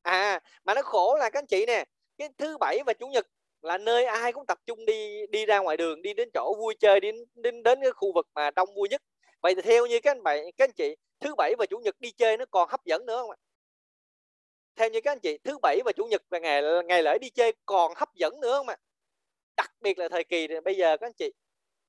À 0.03 0.40
mà 0.64 0.75
nó 0.75 0.83
khổ 0.83 1.16
là 1.20 1.31
các 1.31 1.38
anh 1.38 1.46
chị 1.46 1.66
nè 1.66 1.85
cái 2.20 2.28
thứ 2.38 2.59
bảy 2.59 2.78
và 2.87 2.92
chủ 2.92 3.06
nhật 3.06 3.26
là 3.62 3.78
nơi 3.78 4.04
ai 4.04 4.33
cũng 4.33 4.46
tập 4.46 4.59
trung 4.66 4.87
đi 4.87 5.26
đi 5.26 5.46
ra 5.46 5.59
ngoài 5.59 5.76
đường, 5.76 6.02
đi 6.02 6.14
đến 6.14 6.30
chỗ 6.35 6.54
vui 6.59 6.74
chơi, 6.80 7.00
đi 7.00 7.11
đến 7.35 7.62
đến 7.62 7.80
cái 7.83 7.90
khu 7.92 8.12
vực 8.14 8.26
mà 8.35 8.50
đông 8.50 8.74
vui 8.74 8.88
nhất. 8.88 9.02
Vậy 9.42 9.54
thì 9.54 9.62
theo 9.62 9.87
như 9.87 10.00
các 10.00 10.11
anh 10.11 10.22
bạn, 10.22 10.44
các 10.56 10.64
anh 10.64 10.72
chị, 10.72 10.96
thứ 11.20 11.35
bảy 11.35 11.54
và 11.59 11.66
chủ 11.66 11.78
nhật 11.78 12.00
đi 12.00 12.11
chơi 12.11 12.37
nó 12.37 12.44
còn 12.50 12.68
hấp 12.68 12.85
dẫn 12.85 13.06
nữa 13.06 13.16
không 13.16 13.30
ạ? 13.30 13.37
Theo 14.76 14.88
như 14.90 15.00
các 15.00 15.12
anh 15.12 15.20
chị, 15.20 15.38
thứ 15.44 15.59
bảy 15.62 15.80
và 15.85 15.92
chủ 15.96 16.04
nhật 16.04 16.22
và 16.30 16.38
ngày 16.38 16.62
ngày 16.87 17.02
lễ 17.02 17.18
đi 17.18 17.30
chơi 17.30 17.52
còn 17.66 17.92
hấp 17.96 18.14
dẫn 18.14 18.40
nữa 18.40 18.56
không 18.56 18.68
ạ? 18.68 18.76
Đặc 19.56 19.70
biệt 19.80 19.98
là 19.98 20.09
thời 20.09 20.24
kỳ 20.24 20.48
bây 20.64 20.74
giờ 20.76 20.96
các 20.96 21.06
anh 21.06 21.12
chị, 21.12 21.33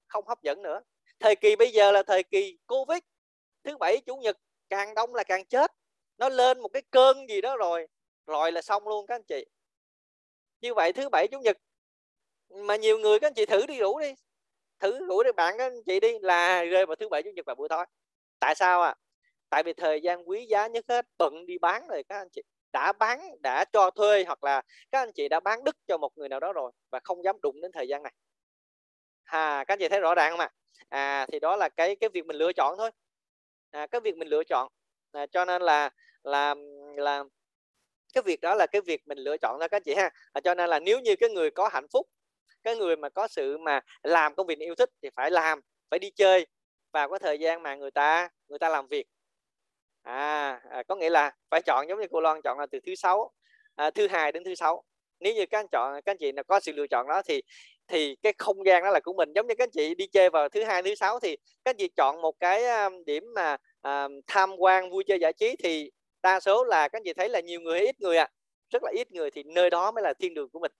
không 0.08 0.28
hấp 0.28 0.41
dẫn 0.41 0.62
nữa. 0.62 0.82
Thời 1.20 1.36
kỳ 1.36 1.56
bây 1.56 1.72
giờ 1.72 1.91
là 1.91 2.04
thời 2.04 2.24
kỳ 2.24 2.58
covid. 2.67 3.00
Thứ 3.63 3.78
bảy, 3.78 3.98
chủ 4.06 4.15
nhật 4.15 4.38
càng 4.70 4.96
đông 4.96 5.15
là 5.15 5.24
càng 5.24 5.46
chết. 5.46 5.72
Nó 6.17 6.30
lên 6.30 6.60
một 6.60 6.70
cái 6.74 6.82
cơn 6.91 7.30
gì 7.30 7.41
đó 7.41 7.58
rồi 7.58 7.88
rồi 8.28 8.52
là 8.52 8.62
xong 8.62 8.88
luôn 8.88 9.08
các 9.08 9.15
anh 9.15 9.24
chị 9.24 9.46
như 10.62 10.74
vậy 10.74 10.93
thứ 10.93 11.10
bảy 11.10 11.28
chủ 11.28 11.39
nhật. 11.39 11.58
Mà 12.50 12.76
nhiều 12.76 12.97
người 13.00 13.19
các 13.19 13.28
anh 13.28 13.34
chị 13.34 13.45
thử 13.45 13.65
đi 13.65 13.80
rủ 13.80 14.00
đi. 14.00 14.13
Thử 14.80 15.06
rủ 15.06 15.24
đi 15.24 15.32
bạn 15.32 15.56
các 15.58 15.65
anh 15.65 15.84
chị 15.86 16.00
đi 16.00 16.19
là 16.19 16.63
rơi 16.63 16.86
vào 16.86 16.95
thứ 16.95 17.10
bảy 17.10 17.24
chủ 17.24 17.30
nhật 17.36 17.45
và 17.45 17.56
buổi 17.56 17.69
tối. 17.69 17.86
Tại 18.39 18.56
sao 18.56 18.82
à 18.82 18.95
tại 19.50 19.63
vì 19.63 19.74
thời 19.74 20.02
gian 20.02 20.30
quý 20.30 20.45
giá 20.45 20.67
nhất 20.67 20.86
hết 20.89 21.06
bận 21.17 21.45
đi 21.45 21.58
bán 21.58 21.88
rồi 21.88 22.04
các 22.10 22.17
anh 22.17 22.30
chị. 22.32 22.41
Đã 22.74 22.93
bán 22.93 23.19
đã 23.41 23.65
cho 23.74 23.91
thuê 23.91 24.24
hoặc 24.24 24.43
là 24.43 24.62
các 24.91 25.00
anh 25.00 25.12
chị 25.12 25.28
đã 25.30 25.39
bán 25.39 25.63
đứt 25.63 25.76
cho 25.88 25.97
một 25.97 26.17
người 26.17 26.30
nào 26.30 26.39
đó 26.39 26.54
rồi 26.54 26.71
và 26.91 27.00
không 27.04 27.24
dám 27.24 27.36
đụng 27.41 27.62
đến 27.62 27.71
thời 27.71 27.88
gian 27.88 28.04
này. 28.04 28.13
À 29.24 29.63
các 29.67 29.74
anh 29.74 29.80
chị 29.80 29.89
thấy 29.89 30.00
rõ 30.00 30.15
ràng 30.15 30.32
không 30.32 30.39
ạ? 30.39 30.50
À 30.89 31.26
thì 31.32 31.39
đó 31.39 31.56
là 31.56 31.69
cái 31.69 31.95
cái 31.95 32.10
việc 32.13 32.26
mình 32.26 32.38
lựa 32.38 32.54
chọn 32.54 32.78
thôi. 32.78 32.91
À, 33.71 33.88
cái 33.88 34.02
việc 34.02 34.17
mình 34.17 34.28
lựa 34.28 34.43
chọn. 34.43 34.71
À, 35.12 35.26
cho 35.32 35.45
nên 35.45 35.62
là 35.62 35.89
là 36.24 36.56
là 36.95 37.24
cái 38.13 38.21
việc 38.21 38.41
đó 38.41 38.56
là 38.56 38.65
cái 38.65 38.82
việc 38.82 39.02
mình 39.08 39.17
lựa 39.17 39.38
chọn 39.38 39.60
ra 39.60 39.67
các 39.67 39.84
chị 39.86 39.93
ha. 39.95 40.10
À, 40.34 40.41
cho 40.41 40.54
nên 40.56 40.69
là 40.69 40.80
nếu 40.80 41.00
như 41.00 41.15
cái 41.15 41.30
người 41.30 41.52
có 41.52 41.69
hạnh 41.74 41.88
phúc 41.93 42.08
cái 42.63 42.76
người 42.76 42.95
mà 42.95 43.10
có 43.10 43.28
sự 43.28 43.58
mà 43.58 43.82
làm 44.04 44.36
công 44.36 44.47
việc 44.47 44.60
yêu 44.60 44.76
thích 44.76 44.89
thì 45.04 45.10
phải 45.15 45.32
làm 45.32 45.62
phải 45.89 46.00
đi 46.00 46.10
chơi 46.15 46.47
vào 46.91 47.10
cái 47.10 47.19
thời 47.19 47.39
gian 47.39 47.63
mà 47.63 47.76
người 47.76 47.91
ta 47.91 48.30
người 48.47 48.60
ta 48.60 48.69
làm 48.69 48.88
việc. 48.88 49.08
À, 50.02 50.62
à 50.69 50.84
có 50.88 50.95
nghĩa 50.95 51.10
là 51.10 51.32
phải 51.50 51.62
chọn 51.65 51.88
giống 51.89 52.00
như 52.00 52.08
cô 52.12 52.21
Loan 52.21 52.41
chọn 52.41 52.60
là 52.60 52.65
từ 52.71 52.80
thứ 52.86 52.95
sáu 52.95 53.32
à, 53.76 53.91
thứ 53.91 54.08
hai 54.08 54.32
đến 54.32 54.43
thứ 54.43 54.56
sáu. 54.56 54.84
Nếu 55.19 55.34
như 55.34 55.45
các 55.45 55.60
anh 55.60 55.67
chọn 55.71 55.93
các 56.06 56.12
anh 56.12 56.17
chị 56.17 56.32
là 56.32 56.43
có 56.43 56.60
sự 56.60 56.71
lựa 56.71 56.88
chọn 56.88 57.08
đó 57.08 57.21
thì 57.26 57.41
thì 57.88 58.15
cái 58.24 58.34
không 58.38 58.65
gian 58.65 58.84
đó 58.84 58.89
là 58.89 59.00
của 59.00 59.13
mình. 59.13 59.34
Giống 59.36 59.47
như 59.47 59.56
các 59.58 59.63
anh 59.63 59.71
chị 59.71 59.95
đi 59.95 60.08
chơi 60.08 60.30
vào 60.30 60.50
thứ 60.50 60.63
hai 60.63 60.84
thứ 60.84 60.95
sáu 60.95 61.19
thì 61.19 61.38
các 61.65 61.71
anh 61.71 61.78
chị 61.78 61.89
chọn 61.97 62.21
một 62.21 62.39
cái 62.39 62.65
à, 62.65 62.89
điểm 63.06 63.24
mà 63.36 63.58
à, 63.82 64.08
tham 64.28 64.56
quan 64.58 64.91
vui 64.91 65.04
chơi 65.08 65.19
giải 65.19 65.34
trí 65.34 65.56
thì 65.63 65.91
đa 66.24 66.40
số 66.40 66.64
là 66.64 66.88
các 66.88 66.98
anh 66.98 67.04
chị 67.06 67.14
thấy 67.14 67.30
là 67.30 67.40
nhiều 67.40 67.62
người 67.62 67.78
hay 67.80 67.86
ít 67.86 68.02
người 68.02 68.18
à 68.18 68.30
rất 68.70 68.84
là 68.84 68.92
ít 68.96 69.12
người 69.12 69.32
thì 69.32 69.44
nơi 69.44 69.70
đó 69.70 69.92
mới 69.92 70.04
là 70.04 70.14
thiên 70.14 70.34
đường 70.34 70.50
của 70.50 70.60
mình. 70.60 70.72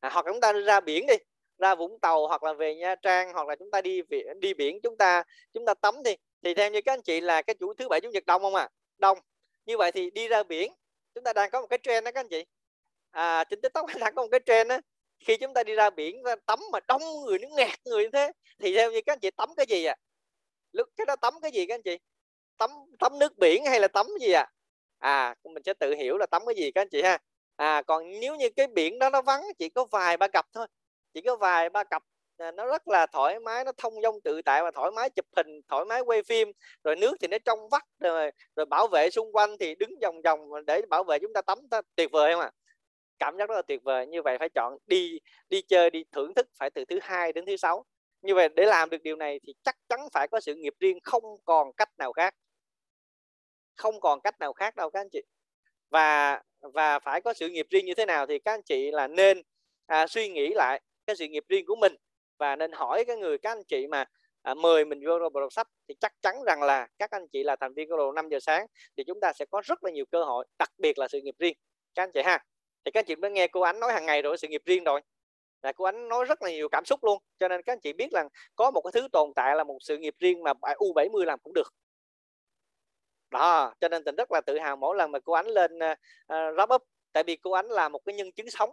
À, 0.00 0.10
hoặc 0.12 0.24
chúng 0.28 0.40
ta 0.40 0.52
ra 0.52 0.80
biển 0.80 1.06
đi 1.06 1.14
ra 1.58 1.74
Vũng 1.74 1.98
Tàu 2.00 2.28
hoặc 2.28 2.42
là 2.42 2.52
về 2.52 2.74
Nha 2.74 2.94
Trang 2.94 3.32
hoặc 3.32 3.48
là 3.48 3.56
chúng 3.56 3.70
ta 3.70 3.80
đi 3.80 4.02
biển 4.02 4.40
đi 4.40 4.54
biển 4.54 4.80
chúng 4.82 4.96
ta 4.96 5.22
chúng 5.52 5.66
ta 5.66 5.74
tắm 5.74 6.02
đi. 6.04 6.14
Thì 6.44 6.54
theo 6.54 6.70
như 6.70 6.80
các 6.84 6.92
anh 6.92 7.02
chị 7.02 7.20
là 7.20 7.42
cái 7.42 7.54
chủ 7.60 7.74
thứ 7.74 7.88
bảy 7.88 8.00
chủ 8.00 8.10
nhật 8.10 8.26
đông 8.26 8.42
không 8.42 8.54
à 8.54 8.68
đông. 8.98 9.18
Như 9.66 9.78
vậy 9.78 9.92
thì 9.92 10.10
đi 10.10 10.28
ra 10.28 10.42
biển 10.42 10.72
chúng 11.14 11.24
ta 11.24 11.32
đang 11.32 11.50
có 11.50 11.60
một 11.60 11.66
cái 11.66 11.78
trend 11.82 12.04
đó 12.04 12.12
các 12.12 12.20
anh 12.20 12.28
chị. 12.28 12.44
À 13.10 13.44
trên 13.44 13.60
tiktok 13.60 13.86
đang 14.00 14.14
có 14.14 14.22
một 14.22 14.28
cái 14.30 14.40
trend 14.46 14.70
đó 14.70 14.78
khi 15.18 15.36
chúng 15.36 15.54
ta 15.54 15.64
đi 15.64 15.74
ra 15.74 15.90
biển 15.90 16.22
tắm 16.46 16.58
mà 16.72 16.80
đông 16.88 17.02
người 17.26 17.38
nó 17.38 17.48
ngạt 17.48 17.78
người 17.84 18.04
như 18.04 18.10
thế 18.12 18.32
thì 18.58 18.76
theo 18.76 18.92
như 18.92 19.00
các 19.06 19.12
anh 19.12 19.18
chị 19.20 19.30
tắm 19.30 19.48
cái 19.56 19.66
gì 19.68 19.84
à 19.84 19.96
lúc 20.72 20.88
cái 20.96 21.06
đó 21.06 21.16
tắm 21.16 21.34
cái 21.42 21.50
gì 21.52 21.66
các 21.66 21.74
anh 21.74 21.82
chị? 21.82 21.98
Tắm 22.58 22.70
tắm 22.98 23.18
nước 23.18 23.38
biển 23.38 23.64
hay 23.66 23.80
là 23.80 23.88
tắm 23.88 24.06
gì 24.20 24.32
à 24.32 24.46
à 25.02 25.34
mình 25.44 25.62
sẽ 25.66 25.74
tự 25.74 25.94
hiểu 25.94 26.18
là 26.18 26.26
tắm 26.26 26.42
cái 26.46 26.54
gì 26.54 26.70
các 26.70 26.80
anh 26.80 26.88
chị 26.88 27.02
ha. 27.02 27.18
À 27.56 27.82
còn 27.82 28.20
nếu 28.20 28.36
như 28.36 28.48
cái 28.56 28.66
biển 28.66 28.98
đó 28.98 29.10
nó 29.10 29.22
vắng, 29.22 29.42
chỉ 29.58 29.68
có 29.68 29.84
vài 29.84 30.16
ba 30.16 30.28
cặp 30.28 30.46
thôi. 30.52 30.66
Chỉ 31.14 31.20
có 31.20 31.36
vài 31.36 31.70
ba 31.70 31.84
cặp 31.84 32.02
à, 32.36 32.50
nó 32.52 32.66
rất 32.66 32.88
là 32.88 33.06
thoải 33.06 33.40
mái, 33.40 33.64
nó 33.64 33.72
thông 33.78 34.02
dong 34.02 34.20
tự 34.20 34.42
tại 34.42 34.62
và 34.62 34.70
thoải 34.70 34.90
mái 34.90 35.10
chụp 35.10 35.26
hình, 35.36 35.60
thoải 35.68 35.84
mái 35.84 36.00
quay 36.00 36.22
phim. 36.22 36.52
Rồi 36.84 36.96
nước 36.96 37.16
thì 37.20 37.28
nó 37.28 37.38
trong 37.44 37.68
vắt, 37.70 37.82
rồi 38.00 38.30
rồi 38.56 38.66
bảo 38.66 38.88
vệ 38.88 39.10
xung 39.10 39.32
quanh 39.32 39.56
thì 39.60 39.74
đứng 39.74 39.90
vòng 40.02 40.22
vòng 40.22 40.40
để 40.66 40.82
bảo 40.90 41.04
vệ 41.04 41.18
chúng 41.18 41.32
ta 41.34 41.42
tắm, 41.42 41.58
ta 41.70 41.80
tuyệt 41.96 42.10
vời 42.12 42.32
không 42.32 42.40
ạ? 42.40 42.50
À? 42.56 42.62
cảm 43.18 43.36
giác 43.38 43.48
rất 43.48 43.54
là 43.54 43.62
tuyệt 43.62 43.82
vời. 43.84 44.06
Như 44.06 44.22
vậy 44.22 44.38
phải 44.38 44.48
chọn 44.48 44.78
đi 44.86 45.18
đi 45.50 45.62
chơi, 45.62 45.90
đi 45.90 46.04
thưởng 46.12 46.34
thức 46.34 46.46
phải 46.58 46.70
từ 46.70 46.84
thứ 46.84 46.98
hai 47.02 47.32
đến 47.32 47.46
thứ 47.46 47.56
sáu. 47.56 47.84
Như 48.22 48.34
vậy 48.34 48.48
để 48.56 48.64
làm 48.66 48.90
được 48.90 49.02
điều 49.02 49.16
này 49.16 49.40
thì 49.46 49.54
chắc 49.62 49.76
chắn 49.88 50.00
phải 50.12 50.28
có 50.28 50.40
sự 50.40 50.54
nghiệp 50.54 50.74
riêng 50.80 50.98
không 51.04 51.22
còn 51.44 51.72
cách 51.72 51.88
nào 51.98 52.12
khác 52.12 52.34
không 53.76 54.00
còn 54.00 54.20
cách 54.20 54.40
nào 54.40 54.52
khác 54.52 54.76
đâu 54.76 54.90
các 54.90 55.00
anh 55.00 55.08
chị. 55.12 55.22
Và 55.90 56.40
và 56.60 56.98
phải 56.98 57.20
có 57.20 57.34
sự 57.34 57.48
nghiệp 57.48 57.66
riêng 57.70 57.86
như 57.86 57.94
thế 57.94 58.06
nào 58.06 58.26
thì 58.26 58.38
các 58.38 58.52
anh 58.54 58.62
chị 58.62 58.90
là 58.90 59.08
nên 59.08 59.42
à, 59.86 60.06
suy 60.06 60.28
nghĩ 60.28 60.48
lại 60.54 60.80
cái 61.06 61.16
sự 61.16 61.26
nghiệp 61.26 61.44
riêng 61.48 61.66
của 61.66 61.76
mình 61.76 61.96
và 62.38 62.56
nên 62.56 62.72
hỏi 62.72 63.04
cái 63.04 63.16
người 63.16 63.38
các 63.38 63.50
anh 63.50 63.64
chị 63.68 63.86
mà 63.86 64.04
à, 64.42 64.54
mời 64.54 64.84
mình 64.84 65.00
vô 65.06 65.28
bộ 65.32 65.40
đọc 65.40 65.52
sách 65.52 65.68
thì 65.88 65.94
chắc 66.00 66.12
chắn 66.22 66.36
rằng 66.46 66.62
là 66.62 66.88
các 66.98 67.10
anh 67.10 67.28
chị 67.32 67.42
là 67.42 67.56
thành 67.56 67.74
viên 67.74 67.88
của 67.88 67.96
đồ 67.96 68.12
5 68.12 68.28
giờ 68.28 68.40
sáng 68.40 68.66
thì 68.96 69.04
chúng 69.06 69.20
ta 69.20 69.32
sẽ 69.32 69.44
có 69.50 69.62
rất 69.64 69.84
là 69.84 69.90
nhiều 69.90 70.04
cơ 70.10 70.24
hội 70.24 70.46
đặc 70.58 70.70
biệt 70.78 70.98
là 70.98 71.08
sự 71.08 71.20
nghiệp 71.20 71.34
riêng. 71.38 71.54
Các 71.94 72.02
anh 72.02 72.10
chị 72.14 72.22
ha 72.22 72.44
thì 72.84 72.90
các 72.90 73.00
anh 73.00 73.04
chị 73.06 73.14
đã 73.14 73.28
nghe 73.28 73.46
cô 73.46 73.60
ánh 73.60 73.80
nói 73.80 73.92
hàng 73.92 74.06
ngày 74.06 74.22
rồi 74.22 74.38
sự 74.38 74.48
nghiệp 74.48 74.62
riêng 74.64 74.84
rồi. 74.84 75.00
Là 75.62 75.72
cô 75.72 75.84
ánh 75.84 76.08
nói 76.08 76.24
rất 76.24 76.42
là 76.42 76.50
nhiều 76.50 76.68
cảm 76.68 76.84
xúc 76.84 77.04
luôn 77.04 77.22
cho 77.38 77.48
nên 77.48 77.62
các 77.62 77.72
anh 77.72 77.80
chị 77.80 77.92
biết 77.92 78.12
rằng 78.12 78.28
có 78.56 78.70
một 78.70 78.80
cái 78.80 78.92
thứ 78.92 79.08
tồn 79.12 79.32
tại 79.36 79.56
là 79.56 79.64
một 79.64 79.78
sự 79.80 79.98
nghiệp 79.98 80.14
riêng 80.18 80.42
mà 80.42 80.52
U70 80.52 81.24
làm 81.24 81.38
cũng 81.38 81.52
được 81.54 81.74
đó 83.32 83.74
cho 83.80 83.88
nên 83.88 84.04
tình 84.04 84.16
rất 84.16 84.32
là 84.32 84.40
tự 84.40 84.58
hào 84.58 84.76
mỗi 84.76 84.96
lần 84.96 85.12
mà 85.12 85.18
cô 85.18 85.32
ánh 85.32 85.46
lên 85.46 85.76
uh, 85.76 85.98
wrap 86.28 86.74
up. 86.74 86.82
Tại 87.12 87.22
vì 87.22 87.36
cô 87.36 87.52
ánh 87.52 87.66
là 87.66 87.88
một 87.88 88.00
cái 88.04 88.14
nhân 88.14 88.32
chứng 88.32 88.50
sống. 88.50 88.70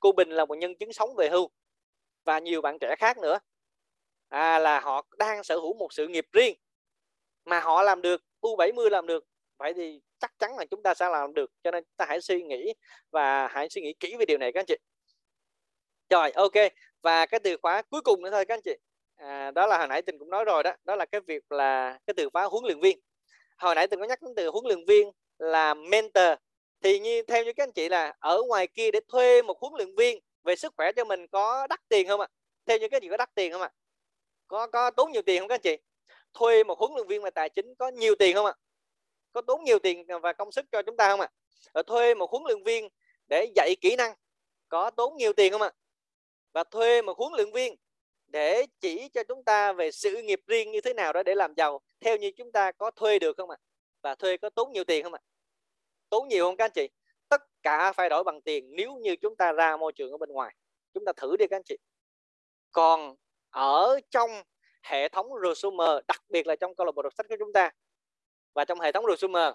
Cô 0.00 0.12
bình 0.12 0.30
là 0.30 0.44
một 0.44 0.54
nhân 0.54 0.74
chứng 0.78 0.92
sống 0.92 1.14
về 1.16 1.28
hưu 1.28 1.50
và 2.24 2.38
nhiều 2.38 2.62
bạn 2.62 2.78
trẻ 2.80 2.94
khác 2.98 3.18
nữa. 3.18 3.38
À, 4.28 4.58
là 4.58 4.80
họ 4.80 5.06
đang 5.18 5.44
sở 5.44 5.56
hữu 5.56 5.74
một 5.74 5.92
sự 5.92 6.08
nghiệp 6.08 6.26
riêng 6.32 6.54
mà 7.44 7.60
họ 7.60 7.82
làm 7.82 8.02
được 8.02 8.22
U70 8.40 8.88
làm 8.90 9.06
được. 9.06 9.24
Vậy 9.58 9.74
thì 9.74 10.00
chắc 10.18 10.32
chắn 10.38 10.56
là 10.56 10.64
chúng 10.70 10.82
ta 10.82 10.94
sẽ 10.94 11.08
làm 11.08 11.34
được. 11.34 11.50
Cho 11.62 11.70
nên 11.70 11.84
ta 11.96 12.04
hãy 12.08 12.20
suy 12.20 12.42
nghĩ 12.42 12.74
và 13.10 13.48
hãy 13.48 13.68
suy 13.68 13.82
nghĩ 13.82 13.94
kỹ 14.00 14.16
về 14.18 14.24
điều 14.26 14.38
này 14.38 14.52
các 14.52 14.60
anh 14.60 14.66
chị. 14.66 14.76
Rồi 16.10 16.30
ok. 16.30 16.52
Và 17.02 17.26
cái 17.26 17.40
từ 17.40 17.56
khóa 17.62 17.82
cuối 17.82 18.00
cùng 18.00 18.22
nữa 18.22 18.30
thôi 18.30 18.44
các 18.44 18.54
anh 18.54 18.62
chị. 18.64 18.76
À, 19.16 19.50
đó 19.50 19.66
là 19.66 19.78
hồi 19.78 19.88
nãy 19.88 20.02
tình 20.02 20.18
cũng 20.18 20.30
nói 20.30 20.44
rồi 20.44 20.62
đó. 20.62 20.72
Đó 20.84 20.96
là 20.96 21.06
cái 21.06 21.20
việc 21.20 21.52
là 21.52 21.98
cái 22.06 22.14
từ 22.16 22.30
khóa 22.32 22.44
huấn 22.44 22.64
luyện 22.64 22.80
viên 22.80 23.00
hồi 23.58 23.74
nãy 23.74 23.86
từng 23.86 24.00
có 24.00 24.06
nhắc 24.06 24.22
đến 24.22 24.34
từ 24.36 24.48
huấn 24.48 24.64
luyện 24.66 24.84
viên 24.84 25.10
là 25.38 25.74
mentor. 25.74 26.28
Thì 26.82 26.98
như, 26.98 27.22
theo 27.22 27.44
như 27.44 27.52
các 27.52 27.62
anh 27.62 27.72
chị 27.72 27.88
là 27.88 28.14
ở 28.18 28.42
ngoài 28.42 28.66
kia 28.66 28.90
để 28.90 29.00
thuê 29.08 29.42
một 29.42 29.60
huấn 29.60 29.72
luyện 29.76 29.94
viên 29.94 30.18
về 30.44 30.56
sức 30.56 30.72
khỏe 30.76 30.92
cho 30.92 31.04
mình 31.04 31.26
có 31.26 31.66
đắt 31.66 31.88
tiền 31.88 32.08
không 32.08 32.20
ạ? 32.20 32.28
Theo 32.66 32.78
như 32.78 32.88
các 32.88 32.96
anh 32.96 33.02
chị 33.02 33.08
có 33.08 33.16
đắt 33.16 33.34
tiền 33.34 33.52
không 33.52 33.62
ạ? 33.62 33.70
Có 34.48 34.66
có 34.66 34.90
tốn 34.90 35.12
nhiều 35.12 35.22
tiền 35.22 35.40
không 35.40 35.48
các 35.48 35.54
anh 35.54 35.60
chị? 35.60 35.76
Thuê 36.34 36.64
một 36.64 36.78
huấn 36.78 36.92
luyện 36.94 37.06
viên 37.06 37.22
về 37.22 37.30
tài 37.30 37.48
chính 37.48 37.74
có 37.74 37.88
nhiều 37.88 38.14
tiền 38.14 38.34
không 38.34 38.46
ạ? 38.46 38.54
Có 39.32 39.40
tốn 39.40 39.64
nhiều 39.64 39.78
tiền 39.78 40.06
và 40.22 40.32
công 40.32 40.52
sức 40.52 40.64
cho 40.72 40.82
chúng 40.82 40.96
ta 40.96 41.10
không 41.10 41.20
ạ? 41.20 41.28
Ở 41.72 41.82
thuê 41.82 42.14
một 42.14 42.30
huấn 42.30 42.42
luyện 42.44 42.62
viên 42.64 42.88
để 43.28 43.52
dạy 43.56 43.74
kỹ 43.80 43.96
năng, 43.96 44.14
có 44.68 44.90
tốn 44.90 45.16
nhiều 45.16 45.32
tiền 45.32 45.52
không 45.52 45.62
ạ? 45.62 45.72
Và 46.52 46.64
thuê 46.64 47.02
một 47.02 47.18
huấn 47.18 47.32
luyện 47.32 47.52
viên 47.52 47.74
để 48.28 48.66
chỉ 48.80 49.08
cho 49.08 49.22
chúng 49.28 49.44
ta 49.44 49.72
về 49.72 49.90
sự 49.90 50.22
nghiệp 50.22 50.40
riêng 50.46 50.70
như 50.70 50.80
thế 50.80 50.94
nào 50.94 51.12
đó 51.12 51.22
để 51.22 51.34
làm 51.34 51.54
giàu, 51.56 51.80
theo 52.00 52.16
như 52.16 52.30
chúng 52.36 52.52
ta 52.52 52.72
có 52.72 52.90
thuê 52.90 53.18
được 53.18 53.36
không 53.36 53.50
ạ? 53.50 53.56
Và 54.02 54.14
thuê 54.14 54.36
có 54.36 54.50
tốn 54.50 54.72
nhiều 54.72 54.84
tiền 54.84 55.04
không 55.04 55.14
ạ? 55.14 55.20
Tốn 56.10 56.28
nhiều 56.28 56.44
không 56.44 56.56
các 56.56 56.64
anh 56.64 56.70
chị? 56.74 56.88
Tất 57.28 57.42
cả 57.62 57.92
phải 57.92 58.08
đổi 58.08 58.24
bằng 58.24 58.40
tiền 58.40 58.68
nếu 58.70 58.96
như 58.96 59.16
chúng 59.16 59.36
ta 59.36 59.52
ra 59.52 59.76
môi 59.76 59.92
trường 59.92 60.10
ở 60.10 60.16
bên 60.16 60.30
ngoài. 60.30 60.54
Chúng 60.94 61.04
ta 61.04 61.12
thử 61.16 61.36
đi 61.36 61.46
các 61.46 61.56
anh 61.56 61.62
chị. 61.64 61.76
Còn 62.72 63.16
ở 63.50 64.00
trong 64.10 64.30
hệ 64.82 65.08
thống 65.08 65.26
resumer 65.44 65.88
đặc 66.08 66.24
biệt 66.28 66.46
là 66.46 66.56
trong 66.56 66.74
câu 66.74 66.86
lạc 66.86 66.92
bộ 66.92 67.02
đọc 67.02 67.12
sách 67.16 67.26
của 67.28 67.36
chúng 67.38 67.52
ta 67.52 67.70
và 68.54 68.64
trong 68.64 68.80
hệ 68.80 68.92
thống 68.92 69.04
resumer 69.06 69.54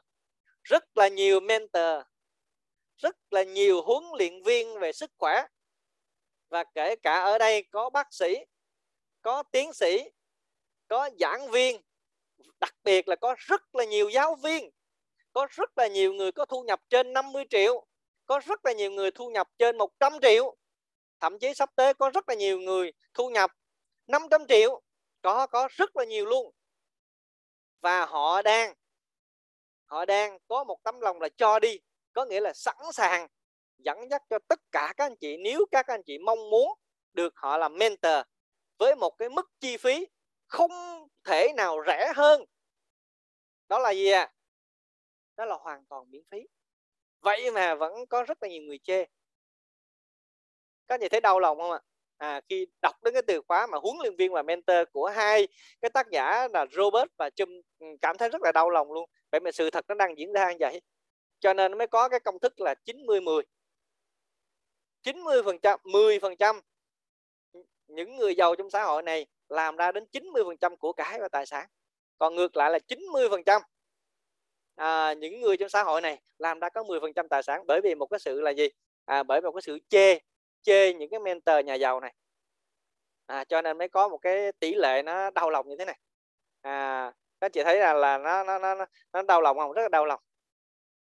rất 0.63 0.97
là 0.97 1.07
nhiều 1.07 1.39
mentor, 1.39 2.01
rất 2.97 3.15
là 3.31 3.43
nhiều 3.43 3.81
huấn 3.81 4.03
luyện 4.17 4.43
viên 4.43 4.79
về 4.79 4.91
sức 4.91 5.11
khỏe 5.17 5.45
và 6.49 6.63
kể 6.63 6.95
cả 6.95 7.23
ở 7.23 7.37
đây 7.37 7.63
có 7.63 7.89
bác 7.89 8.13
sĩ 8.13 8.35
có 9.23 9.43
tiến 9.43 9.73
sĩ, 9.73 10.03
có 10.87 11.09
giảng 11.19 11.51
viên, 11.51 11.81
đặc 12.59 12.75
biệt 12.83 13.07
là 13.07 13.15
có 13.15 13.35
rất 13.37 13.75
là 13.75 13.83
nhiều 13.85 14.09
giáo 14.09 14.35
viên. 14.35 14.69
Có 15.33 15.47
rất 15.51 15.77
là 15.77 15.87
nhiều 15.87 16.13
người 16.13 16.31
có 16.31 16.45
thu 16.45 16.63
nhập 16.63 16.81
trên 16.89 17.13
50 17.13 17.43
triệu, 17.49 17.85
có 18.25 18.39
rất 18.45 18.65
là 18.65 18.71
nhiều 18.71 18.91
người 18.91 19.11
thu 19.11 19.29
nhập 19.29 19.49
trên 19.57 19.77
100 19.77 20.13
triệu. 20.21 20.55
Thậm 21.19 21.39
chí 21.39 21.53
sắp 21.53 21.69
tới 21.75 21.93
có 21.93 22.09
rất 22.09 22.29
là 22.29 22.35
nhiều 22.35 22.59
người 22.59 22.91
thu 23.13 23.29
nhập 23.29 23.51
500 24.07 24.45
triệu. 24.47 24.81
Có 25.21 25.47
có 25.47 25.67
rất 25.71 25.95
là 25.95 26.05
nhiều 26.05 26.25
luôn. 26.25 26.51
Và 27.81 28.05
họ 28.05 28.41
đang 28.41 28.73
họ 29.85 30.05
đang 30.05 30.37
có 30.47 30.63
một 30.63 30.83
tấm 30.83 30.99
lòng 30.99 31.21
là 31.21 31.29
cho 31.37 31.59
đi, 31.59 31.79
có 32.13 32.25
nghĩa 32.25 32.41
là 32.41 32.53
sẵn 32.53 32.77
sàng 32.93 33.27
dẫn 33.77 34.09
dắt 34.11 34.21
cho 34.29 34.39
tất 34.47 34.59
cả 34.71 34.93
các 34.97 35.05
anh 35.05 35.15
chị, 35.15 35.37
nếu 35.37 35.65
các 35.71 35.87
anh 35.87 36.03
chị 36.03 36.17
mong 36.17 36.49
muốn 36.49 36.69
được 37.13 37.33
họ 37.35 37.57
làm 37.57 37.77
mentor 37.77 38.21
với 38.77 38.95
một 38.95 39.15
cái 39.17 39.29
mức 39.29 39.51
chi 39.59 39.77
phí 39.77 40.07
không 40.47 40.71
thể 41.23 41.53
nào 41.57 41.77
rẻ 41.87 42.13
hơn. 42.15 42.45
Đó 43.67 43.79
là 43.79 43.91
gì 43.91 44.11
à 44.11 44.33
đó 45.37 45.45
là 45.45 45.55
hoàn 45.55 45.85
toàn 45.89 46.11
miễn 46.11 46.21
phí. 46.31 46.47
Vậy 47.21 47.51
mà 47.51 47.75
vẫn 47.75 48.05
có 48.09 48.23
rất 48.23 48.43
là 48.43 48.49
nhiều 48.49 48.63
người 48.63 48.79
chê. 48.83 49.05
Các 50.87 51.01
anh 51.01 51.09
thấy 51.11 51.21
đau 51.21 51.39
lòng 51.39 51.57
không 51.57 51.71
ạ? 51.71 51.79
À, 52.17 52.41
khi 52.49 52.67
đọc 52.81 53.03
đến 53.03 53.13
cái 53.13 53.21
từ 53.27 53.41
khóa 53.47 53.67
mà 53.67 53.77
huấn 53.77 53.95
luyện 54.01 54.15
viên 54.15 54.33
và 54.33 54.43
mentor 54.43 54.77
của 54.93 55.07
hai 55.07 55.47
cái 55.81 55.89
tác 55.89 56.07
giả 56.11 56.47
là 56.53 56.65
Robert 56.71 57.07
và 57.17 57.29
Chum 57.29 57.49
ừ, 57.79 57.87
cảm 58.01 58.17
thấy 58.17 58.29
rất 58.29 58.41
là 58.41 58.51
đau 58.51 58.69
lòng 58.69 58.91
luôn. 58.91 59.09
Vậy 59.31 59.39
mà 59.39 59.51
sự 59.51 59.69
thật 59.69 59.85
nó 59.87 59.95
đang 59.95 60.17
diễn 60.17 60.33
ra 60.33 60.51
như 60.51 60.57
vậy. 60.59 60.81
Cho 61.39 61.53
nên 61.53 61.77
mới 61.77 61.87
có 61.87 62.09
cái 62.09 62.19
công 62.19 62.39
thức 62.39 62.59
là 62.59 62.75
90 62.85 63.21
10 63.21 63.43
90 65.03 65.43
phần 65.43 65.59
trăm 65.59 65.79
10 65.83 66.19
phần 66.19 66.37
trăm 66.37 66.61
những 67.87 68.17
người 68.17 68.35
giàu 68.35 68.55
trong 68.55 68.69
xã 68.69 68.83
hội 68.83 69.03
này 69.03 69.27
làm 69.49 69.75
ra 69.75 69.91
đến 69.91 70.05
90 70.11 70.43
phần 70.45 70.57
trăm 70.57 70.77
của 70.77 70.93
cải 70.93 71.19
và 71.19 71.27
tài 71.29 71.45
sản. 71.45 71.67
Còn 72.17 72.35
ngược 72.35 72.57
lại 72.57 72.71
là 72.71 72.79
90 72.79 73.29
phần 73.29 73.43
trăm. 73.43 73.61
À, 74.75 75.13
những 75.13 75.41
người 75.41 75.57
trong 75.57 75.69
xã 75.69 75.83
hội 75.83 76.01
này 76.01 76.21
làm 76.37 76.59
ra 76.59 76.69
có 76.69 76.83
10 76.83 76.99
phần 76.99 77.13
trăm 77.13 77.27
tài 77.27 77.43
sản 77.43 77.63
bởi 77.67 77.81
vì 77.83 77.95
một 77.95 78.05
cái 78.05 78.19
sự 78.19 78.41
là 78.41 78.51
gì? 78.51 78.67
À, 79.05 79.23
bởi 79.23 79.41
một 79.41 79.51
cái 79.51 79.61
sự 79.61 79.79
chê 79.89 80.19
chê 80.61 80.93
những 80.93 81.09
cái 81.09 81.19
mentor 81.19 81.65
nhà 81.65 81.73
giàu 81.73 81.99
này. 81.99 82.13
À, 83.25 83.43
cho 83.43 83.61
nên 83.61 83.77
mới 83.77 83.89
có 83.89 84.07
một 84.07 84.17
cái 84.17 84.51
tỷ 84.51 84.73
lệ 84.75 85.01
nó 85.05 85.29
đau 85.31 85.49
lòng 85.49 85.69
như 85.69 85.75
thế 85.79 85.85
này. 85.85 85.97
À, 86.61 87.11
các 87.41 87.53
chị 87.53 87.63
thấy 87.63 87.77
là 87.77 87.93
là 87.93 88.17
nó 88.17 88.43
nó 88.43 88.59
nó 88.59 88.85
nó 89.13 89.21
đau 89.21 89.41
lòng 89.41 89.57
không? 89.57 89.73
Rất 89.73 89.81
là 89.81 89.89
đau 89.89 90.05
lòng. 90.05 90.19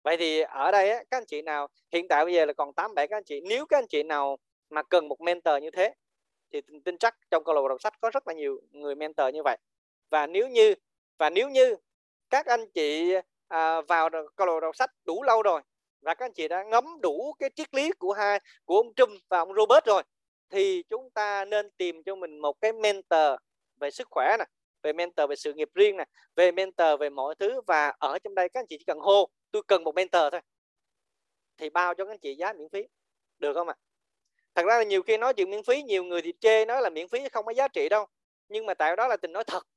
Vậy 0.04 0.18
thì 0.18 0.42
ở 0.42 0.72
đây 0.72 0.90
á, 0.90 1.04
các 1.12 1.18
anh 1.18 1.26
chị 1.26 1.42
nào 1.42 1.68
hiện 1.92 2.08
tại 2.08 2.26
bây 2.26 2.34
giờ 2.34 2.46
là 2.46 2.54
còn 2.54 2.74
tám 2.74 2.96
bảy 2.96 3.08
các 3.08 3.18
anh 3.18 3.24
chị 3.24 3.42
nếu 3.50 3.66
các 3.66 3.78
anh 3.78 3.88
chị 3.88 4.04
nào 4.04 4.38
mà 4.70 4.84
cần 4.84 5.08
một 5.08 5.22
mentor 5.22 5.64
như 5.64 5.72
thế 5.72 5.94
thì 6.52 6.62
tin 6.86 6.98
chắc 6.98 7.18
trong 7.32 7.44
câu 7.44 7.56
lạc 7.56 7.62
bộ 7.62 7.68
đọc 7.68 7.82
sách 7.82 7.94
có 8.02 8.10
rất 8.10 8.28
là 8.28 8.34
nhiều 8.34 8.62
người 8.72 8.96
mentor 8.96 9.34
như 9.34 9.44
vậy. 9.44 9.58
Và 10.10 10.28
nếu 10.28 10.48
như 10.48 10.74
và 11.18 11.30
nếu 11.30 11.50
như 11.50 11.76
các 12.30 12.46
anh 12.46 12.72
chị 12.72 13.14
à, 13.48 13.82
vào 13.82 14.10
câu 14.36 14.48
lạc 14.48 14.54
bộ 14.54 14.60
đọc 14.60 14.76
sách 14.76 14.92
đủ 15.06 15.24
lâu 15.24 15.42
rồi 15.42 15.62
và 16.02 16.14
các 16.16 16.26
anh 16.26 16.34
chị 16.34 16.48
đã 16.48 16.64
ngấm 16.64 17.02
đủ 17.02 17.34
cái 17.40 17.50
triết 17.56 17.76
lý 17.76 17.92
của 17.92 18.14
hai 18.14 18.40
của 18.66 18.78
ông 18.78 18.94
Trump 18.94 19.22
và 19.30 19.40
ông 19.40 19.54
Robert 19.54 19.86
rồi 19.86 20.04
thì 20.50 20.84
chúng 20.90 21.10
ta 21.10 21.46
nên 21.46 21.70
tìm 21.72 22.04
cho 22.04 22.16
mình 22.16 22.40
một 22.40 22.62
cái 22.62 22.74
mentor 22.74 23.40
về 23.80 23.92
sức 23.92 24.08
khỏe 24.12 24.36
nè 24.40 24.46
về 24.84 24.94
mentor 24.94 25.30
về 25.30 25.36
sự 25.36 25.54
nghiệp 25.54 25.70
riêng 25.74 25.98
nè 25.98 26.06
về 26.36 26.52
mentor 26.52 27.00
về 27.00 27.10
mọi 27.10 27.36
thứ. 27.36 27.62
Và 27.68 27.94
ở 28.00 28.20
trong 28.20 28.36
đây 28.36 28.50
các 28.50 28.60
anh 28.60 28.68
chị 28.68 28.78
chỉ 28.78 28.84
cần 28.88 29.00
hô 29.00 29.30
tôi 29.52 29.62
cần 29.68 29.84
một 29.84 29.96
mentor 29.96 30.24
thôi. 30.32 30.42
Thì 31.58 31.70
bao 31.70 31.96
cho 31.96 32.06
các 32.06 32.12
anh 32.12 32.20
chị 32.20 32.36
giá 32.36 32.54
miễn 32.54 32.70
phí. 32.70 32.84
Được 33.40 33.54
không 33.54 33.68
ạ? 33.68 33.76
Thật 34.58 34.66
ra 34.66 34.78
là 34.78 34.84
nhiều 34.84 35.02
khi 35.02 35.18
nói 35.18 35.34
chuyện 35.34 35.50
miễn 35.50 35.64
phí, 35.64 35.84
nhiều 35.84 36.04
người 36.04 36.22
thì 36.22 36.34
chê 36.40 36.66
nói 36.66 36.82
là 36.82 36.90
miễn 36.90 37.08
phí 37.08 37.30
không 37.30 37.46
có 37.46 37.52
giá 37.52 37.68
trị 37.68 37.90
đâu. 37.90 38.06
Nhưng 38.50 38.66
mà 38.66 38.74
tại 38.74 38.96
đó 38.96 39.08
là 39.08 39.18
tình 39.18 39.32
nói 39.32 39.44
thật. 39.44 39.68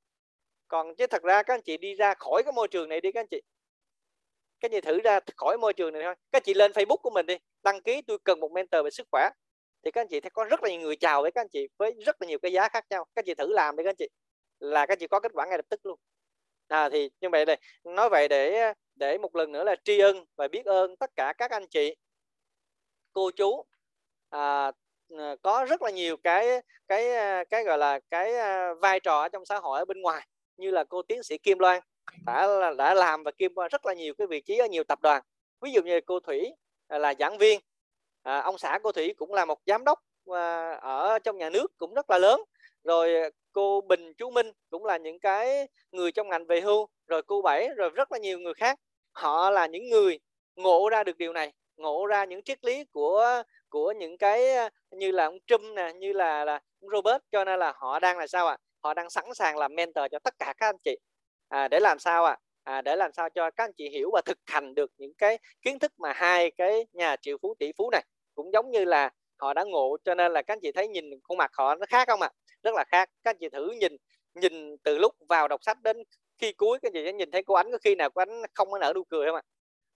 Còn 0.68 0.94
chứ 0.94 1.06
thật 1.06 1.22
ra 1.22 1.42
các 1.42 1.54
anh 1.54 1.62
chị 1.62 1.76
đi 1.76 1.94
ra 1.94 2.14
khỏi 2.14 2.42
cái 2.42 2.52
môi 2.52 2.68
trường 2.68 2.88
này 2.88 3.00
đi 3.00 3.12
các 3.12 3.20
anh 3.20 3.26
chị. 3.26 3.42
Các 4.60 4.70
anh 4.70 4.72
chị 4.72 4.80
thử 4.80 5.00
ra 5.00 5.20
khỏi 5.36 5.58
môi 5.58 5.72
trường 5.72 5.92
này 5.92 6.02
thôi. 6.02 6.14
Các 6.32 6.36
anh 6.36 6.42
chị 6.42 6.54
lên 6.54 6.72
facebook 6.72 6.96
của 6.96 7.10
mình 7.10 7.26
đi. 7.26 7.36
Đăng 7.62 7.82
ký, 7.82 8.02
tôi 8.02 8.18
cần 8.24 8.40
một 8.40 8.52
mentor 8.52 8.84
về 8.84 8.90
sức 8.90 9.06
khỏe. 9.10 9.30
Thì 9.84 9.90
các 9.90 10.00
anh 10.00 10.08
chị 10.08 10.20
thấy 10.20 10.30
có 10.30 10.44
rất 10.44 10.62
là 10.62 10.70
nhiều 10.70 10.80
người 10.80 10.96
chào 10.96 11.22
với 11.22 11.30
các 11.30 11.40
anh 11.40 11.48
chị 11.48 11.68
với 11.76 11.92
rất 12.06 12.22
là 12.22 12.28
nhiều 12.28 12.38
cái 12.38 12.52
giá 12.52 12.68
khác 12.68 12.84
nhau. 12.90 13.04
Các 13.14 13.20
anh 13.20 13.26
chị 13.26 13.34
thử 13.34 13.52
làm 13.52 13.76
đi 13.76 13.84
các 13.84 13.90
anh 13.90 13.96
chị. 13.96 14.08
Là 14.58 14.86
các 14.86 14.92
anh 14.92 14.98
chị 14.98 15.06
có 15.06 15.20
kết 15.20 15.32
quả 15.34 15.46
ngay 15.46 15.58
lập 15.58 15.66
tức 15.68 15.86
luôn. 15.86 15.98
À 16.68 16.88
thì 16.92 17.10
như 17.20 17.28
vậy 17.28 17.44
đây. 17.44 17.56
Nói 17.84 18.08
vậy 18.08 18.28
để 18.28 18.72
để 18.94 19.18
một 19.18 19.36
lần 19.36 19.52
nữa 19.52 19.64
là 19.64 19.76
tri 19.84 19.98
ân 19.98 20.24
và 20.36 20.48
biết 20.48 20.64
ơn 20.64 20.96
tất 20.96 21.10
cả 21.16 21.32
các 21.38 21.50
anh 21.50 21.66
chị, 21.66 21.96
cô 23.12 23.30
chú 23.30 23.64
à, 24.30 24.72
có 25.42 25.66
rất 25.68 25.82
là 25.82 25.90
nhiều 25.90 26.16
cái 26.16 26.62
cái 26.88 27.12
à, 27.16 27.44
cái 27.50 27.64
gọi 27.64 27.78
là 27.78 28.00
cái 28.10 28.36
à, 28.36 28.74
vai 28.74 29.00
trò 29.00 29.20
ở 29.20 29.28
trong 29.28 29.44
xã 29.44 29.58
hội 29.58 29.78
ở 29.78 29.84
bên 29.84 30.00
ngoài 30.00 30.26
như 30.56 30.70
là 30.70 30.84
cô 30.84 31.02
tiến 31.02 31.22
sĩ 31.22 31.38
Kim 31.38 31.58
Loan 31.58 31.80
đã 32.26 32.48
đã 32.78 32.94
làm 32.94 33.22
và 33.22 33.30
kim 33.30 33.52
loan 33.56 33.68
rất 33.68 33.86
là 33.86 33.94
nhiều 33.94 34.14
cái 34.18 34.26
vị 34.26 34.40
trí 34.40 34.58
ở 34.58 34.66
nhiều 34.66 34.84
tập 34.84 35.00
đoàn. 35.02 35.22
Ví 35.60 35.72
dụ 35.72 35.82
như 35.82 36.00
cô 36.00 36.20
Thủy 36.20 36.52
à, 36.88 36.98
là 36.98 37.14
giảng 37.18 37.38
viên 37.38 37.60
à, 38.22 38.40
ông 38.40 38.58
xã 38.58 38.78
cô 38.82 38.92
Thủy 38.92 39.14
cũng 39.18 39.34
là 39.34 39.44
một 39.44 39.58
giám 39.66 39.84
đốc 39.84 39.98
à, 40.26 40.72
ở 40.72 41.18
trong 41.18 41.38
nhà 41.38 41.50
nước 41.50 41.66
cũng 41.78 41.94
rất 41.94 42.10
là 42.10 42.18
lớn. 42.18 42.40
Rồi 42.84 43.30
cô 43.52 43.80
Bình 43.80 44.14
chú 44.14 44.30
Minh 44.30 44.52
cũng 44.70 44.84
là 44.84 44.96
những 44.96 45.20
cái 45.20 45.68
người 45.92 46.12
trong 46.12 46.28
ngành 46.28 46.46
về 46.46 46.60
hưu 46.60 46.88
rồi 47.06 47.22
cô 47.22 47.42
Bảy 47.42 47.68
rồi 47.76 47.90
rất 47.90 48.12
là 48.12 48.18
nhiều 48.18 48.38
người 48.38 48.54
khác. 48.54 48.78
Họ 49.12 49.50
là 49.50 49.66
những 49.66 49.88
người 49.88 50.18
ngộ 50.56 50.88
ra 50.88 51.04
được 51.04 51.16
điều 51.16 51.32
này 51.32 51.52
ngộ 51.76 52.06
ra 52.06 52.24
những 52.24 52.42
triết 52.42 52.64
lý 52.64 52.84
của 52.84 53.42
của 53.70 53.92
những 53.92 54.18
cái 54.18 54.70
như 54.90 55.10
là 55.10 55.24
ông 55.24 55.38
Trump 55.46 55.62
nè 55.76 55.92
như 55.92 56.12
là 56.12 56.44
là 56.44 56.60
ông 56.80 56.90
Robert 56.90 57.22
cho 57.32 57.44
nên 57.44 57.58
là 57.58 57.72
họ 57.76 58.00
đang 58.00 58.18
là 58.18 58.26
sao 58.26 58.46
ạ 58.46 58.52
à? 58.52 58.58
họ 58.82 58.94
đang 58.94 59.10
sẵn 59.10 59.24
sàng 59.34 59.58
làm 59.58 59.74
mentor 59.74 60.04
cho 60.10 60.18
tất 60.18 60.34
cả 60.38 60.54
các 60.58 60.66
anh 60.66 60.78
chị 60.84 60.96
à, 61.48 61.68
để 61.68 61.80
làm 61.80 61.98
sao 61.98 62.24
ạ 62.24 62.38
à? 62.64 62.74
à, 62.74 62.82
để 62.82 62.96
làm 62.96 63.12
sao 63.12 63.28
cho 63.30 63.50
các 63.50 63.64
anh 63.64 63.72
chị 63.76 63.88
hiểu 63.88 64.10
và 64.12 64.20
thực 64.24 64.38
hành 64.46 64.74
được 64.74 64.90
những 64.98 65.14
cái 65.14 65.38
kiến 65.62 65.78
thức 65.78 65.92
mà 65.98 66.12
hai 66.12 66.50
cái 66.50 66.86
nhà 66.92 67.16
triệu 67.16 67.36
phú 67.42 67.54
tỷ 67.58 67.72
phú 67.78 67.90
này 67.90 68.04
cũng 68.34 68.52
giống 68.52 68.70
như 68.70 68.84
là 68.84 69.10
họ 69.36 69.54
đã 69.54 69.64
ngộ 69.64 69.96
cho 70.04 70.14
nên 70.14 70.32
là 70.32 70.42
các 70.42 70.54
anh 70.54 70.60
chị 70.62 70.72
thấy 70.72 70.88
nhìn 70.88 71.04
khuôn 71.22 71.38
mặt 71.38 71.50
họ 71.54 71.74
nó 71.74 71.86
khác 71.88 72.08
không 72.08 72.22
ạ 72.22 72.28
à? 72.28 72.36
rất 72.62 72.74
là 72.74 72.84
khác 72.84 73.10
các 73.24 73.30
anh 73.30 73.36
chị 73.40 73.48
thử 73.48 73.70
nhìn 73.80 73.96
nhìn 74.34 74.76
từ 74.82 74.98
lúc 74.98 75.14
vào 75.28 75.48
đọc 75.48 75.64
sách 75.64 75.82
đến 75.82 75.96
khi 76.38 76.52
cuối 76.52 76.78
các 76.82 76.88
anh 76.88 76.92
chị 76.92 77.02
sẽ 77.04 77.12
nhìn 77.12 77.30
thấy 77.30 77.42
cô 77.42 77.54
ánh 77.54 77.72
có 77.72 77.78
khi 77.84 77.94
nào 77.94 78.10
cô 78.10 78.22
ánh 78.22 78.42
không 78.54 78.70
có 78.70 78.78
nở 78.78 78.92
nụ 78.94 79.04
cười 79.04 79.26
không 79.26 79.36
ạ 79.36 79.42
à? 79.44 79.48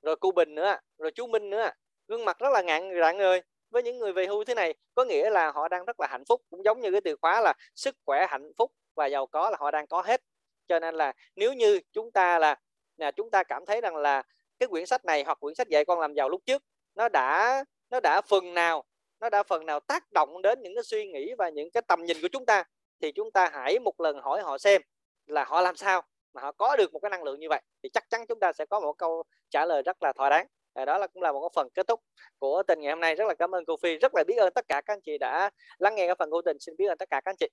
rồi 0.02 0.16
cô 0.20 0.32
bình 0.32 0.54
nữa 0.54 0.76
rồi 0.98 1.10
chú 1.14 1.26
minh 1.26 1.50
nữa 1.50 1.70
gương 2.08 2.24
mặt 2.24 2.38
rất 2.38 2.52
là 2.52 2.62
ngạn 2.62 2.90
rạng 3.00 3.18
người 3.18 3.40
với 3.74 3.82
những 3.82 3.98
người 3.98 4.12
về 4.12 4.26
hưu 4.26 4.44
thế 4.44 4.54
này, 4.54 4.74
có 4.94 5.04
nghĩa 5.04 5.30
là 5.30 5.50
họ 5.52 5.68
đang 5.68 5.84
rất 5.84 6.00
là 6.00 6.06
hạnh 6.10 6.24
phúc, 6.28 6.42
cũng 6.50 6.64
giống 6.64 6.80
như 6.80 6.90
cái 6.92 7.00
từ 7.00 7.16
khóa 7.22 7.40
là 7.40 7.52
sức 7.74 7.96
khỏe 8.06 8.26
hạnh 8.30 8.52
phúc 8.58 8.72
và 8.94 9.06
giàu 9.06 9.26
có 9.26 9.50
là 9.50 9.56
họ 9.60 9.70
đang 9.70 9.86
có 9.86 10.02
hết. 10.02 10.20
Cho 10.68 10.80
nên 10.80 10.94
là 10.94 11.12
nếu 11.36 11.52
như 11.52 11.80
chúng 11.92 12.10
ta 12.10 12.38
là 12.38 12.56
là 12.96 13.10
chúng 13.10 13.30
ta 13.30 13.42
cảm 13.42 13.66
thấy 13.66 13.80
rằng 13.80 13.96
là 13.96 14.22
cái 14.58 14.66
quyển 14.68 14.86
sách 14.86 15.04
này 15.04 15.24
hoặc 15.24 15.38
quyển 15.40 15.54
sách 15.54 15.68
dạy 15.68 15.84
con 15.84 16.00
làm 16.00 16.14
giàu 16.14 16.28
lúc 16.28 16.40
trước, 16.46 16.62
nó 16.94 17.08
đã 17.08 17.64
nó 17.90 18.00
đã 18.00 18.20
phần 18.20 18.54
nào, 18.54 18.84
nó 19.20 19.30
đã 19.30 19.42
phần 19.42 19.66
nào 19.66 19.80
tác 19.80 20.12
động 20.12 20.42
đến 20.42 20.62
những 20.62 20.74
cái 20.74 20.84
suy 20.84 21.06
nghĩ 21.06 21.34
và 21.38 21.48
những 21.48 21.70
cái 21.70 21.82
tầm 21.88 22.04
nhìn 22.04 22.16
của 22.22 22.28
chúng 22.32 22.46
ta, 22.46 22.64
thì 23.00 23.12
chúng 23.12 23.30
ta 23.30 23.50
hãy 23.52 23.78
một 23.78 24.00
lần 24.00 24.18
hỏi 24.18 24.42
họ 24.42 24.58
xem 24.58 24.82
là 25.26 25.44
họ 25.44 25.60
làm 25.60 25.76
sao 25.76 26.02
mà 26.34 26.42
họ 26.42 26.52
có 26.52 26.76
được 26.76 26.92
một 26.92 26.98
cái 26.98 27.10
năng 27.10 27.22
lượng 27.22 27.40
như 27.40 27.46
vậy, 27.50 27.62
thì 27.82 27.88
chắc 27.88 28.10
chắn 28.10 28.26
chúng 28.26 28.40
ta 28.40 28.52
sẽ 28.52 28.66
có 28.66 28.80
một 28.80 28.92
câu 28.92 29.22
trả 29.50 29.66
lời 29.66 29.82
rất 29.82 30.02
là 30.02 30.12
thỏa 30.12 30.28
đáng 30.30 30.46
à, 30.74 30.84
đó 30.84 30.98
là 30.98 31.06
cũng 31.06 31.22
là 31.22 31.32
một 31.32 31.52
phần 31.54 31.68
kết 31.74 31.86
thúc 31.86 32.00
của 32.38 32.62
tình 32.68 32.80
ngày 32.80 32.90
hôm 32.90 33.00
nay. 33.00 33.14
Rất 33.14 33.24
là 33.28 33.34
cảm 33.34 33.54
ơn 33.54 33.64
cô 33.66 33.76
Phi. 33.82 33.98
Rất 33.98 34.14
là 34.14 34.24
biết 34.26 34.36
ơn 34.36 34.52
tất 34.54 34.68
cả 34.68 34.80
các 34.86 34.92
anh 34.92 35.00
chị 35.00 35.18
đã 35.18 35.50
lắng 35.78 35.94
nghe 35.94 36.06
cái 36.06 36.14
phần 36.18 36.30
của 36.30 36.42
tình 36.44 36.56
xin 36.60 36.74
biết 36.78 36.86
ơn 36.86 36.98
tất 36.98 37.10
cả 37.10 37.20
các 37.24 37.30
anh 37.30 37.36
chị. 37.40 37.48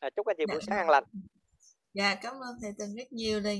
À, 0.00 0.10
chúc 0.10 0.26
anh 0.26 0.36
chị 0.38 0.46
buổi 0.46 0.60
sáng 0.66 0.78
an 0.78 0.90
lành. 0.90 1.04
Dạ 1.94 2.14
cảm 2.22 2.34
ơn 2.34 2.56
thầy 2.62 2.70
tình 2.78 2.96
rất 2.96 3.12
nhiều. 3.12 3.40
Đây 3.40 3.58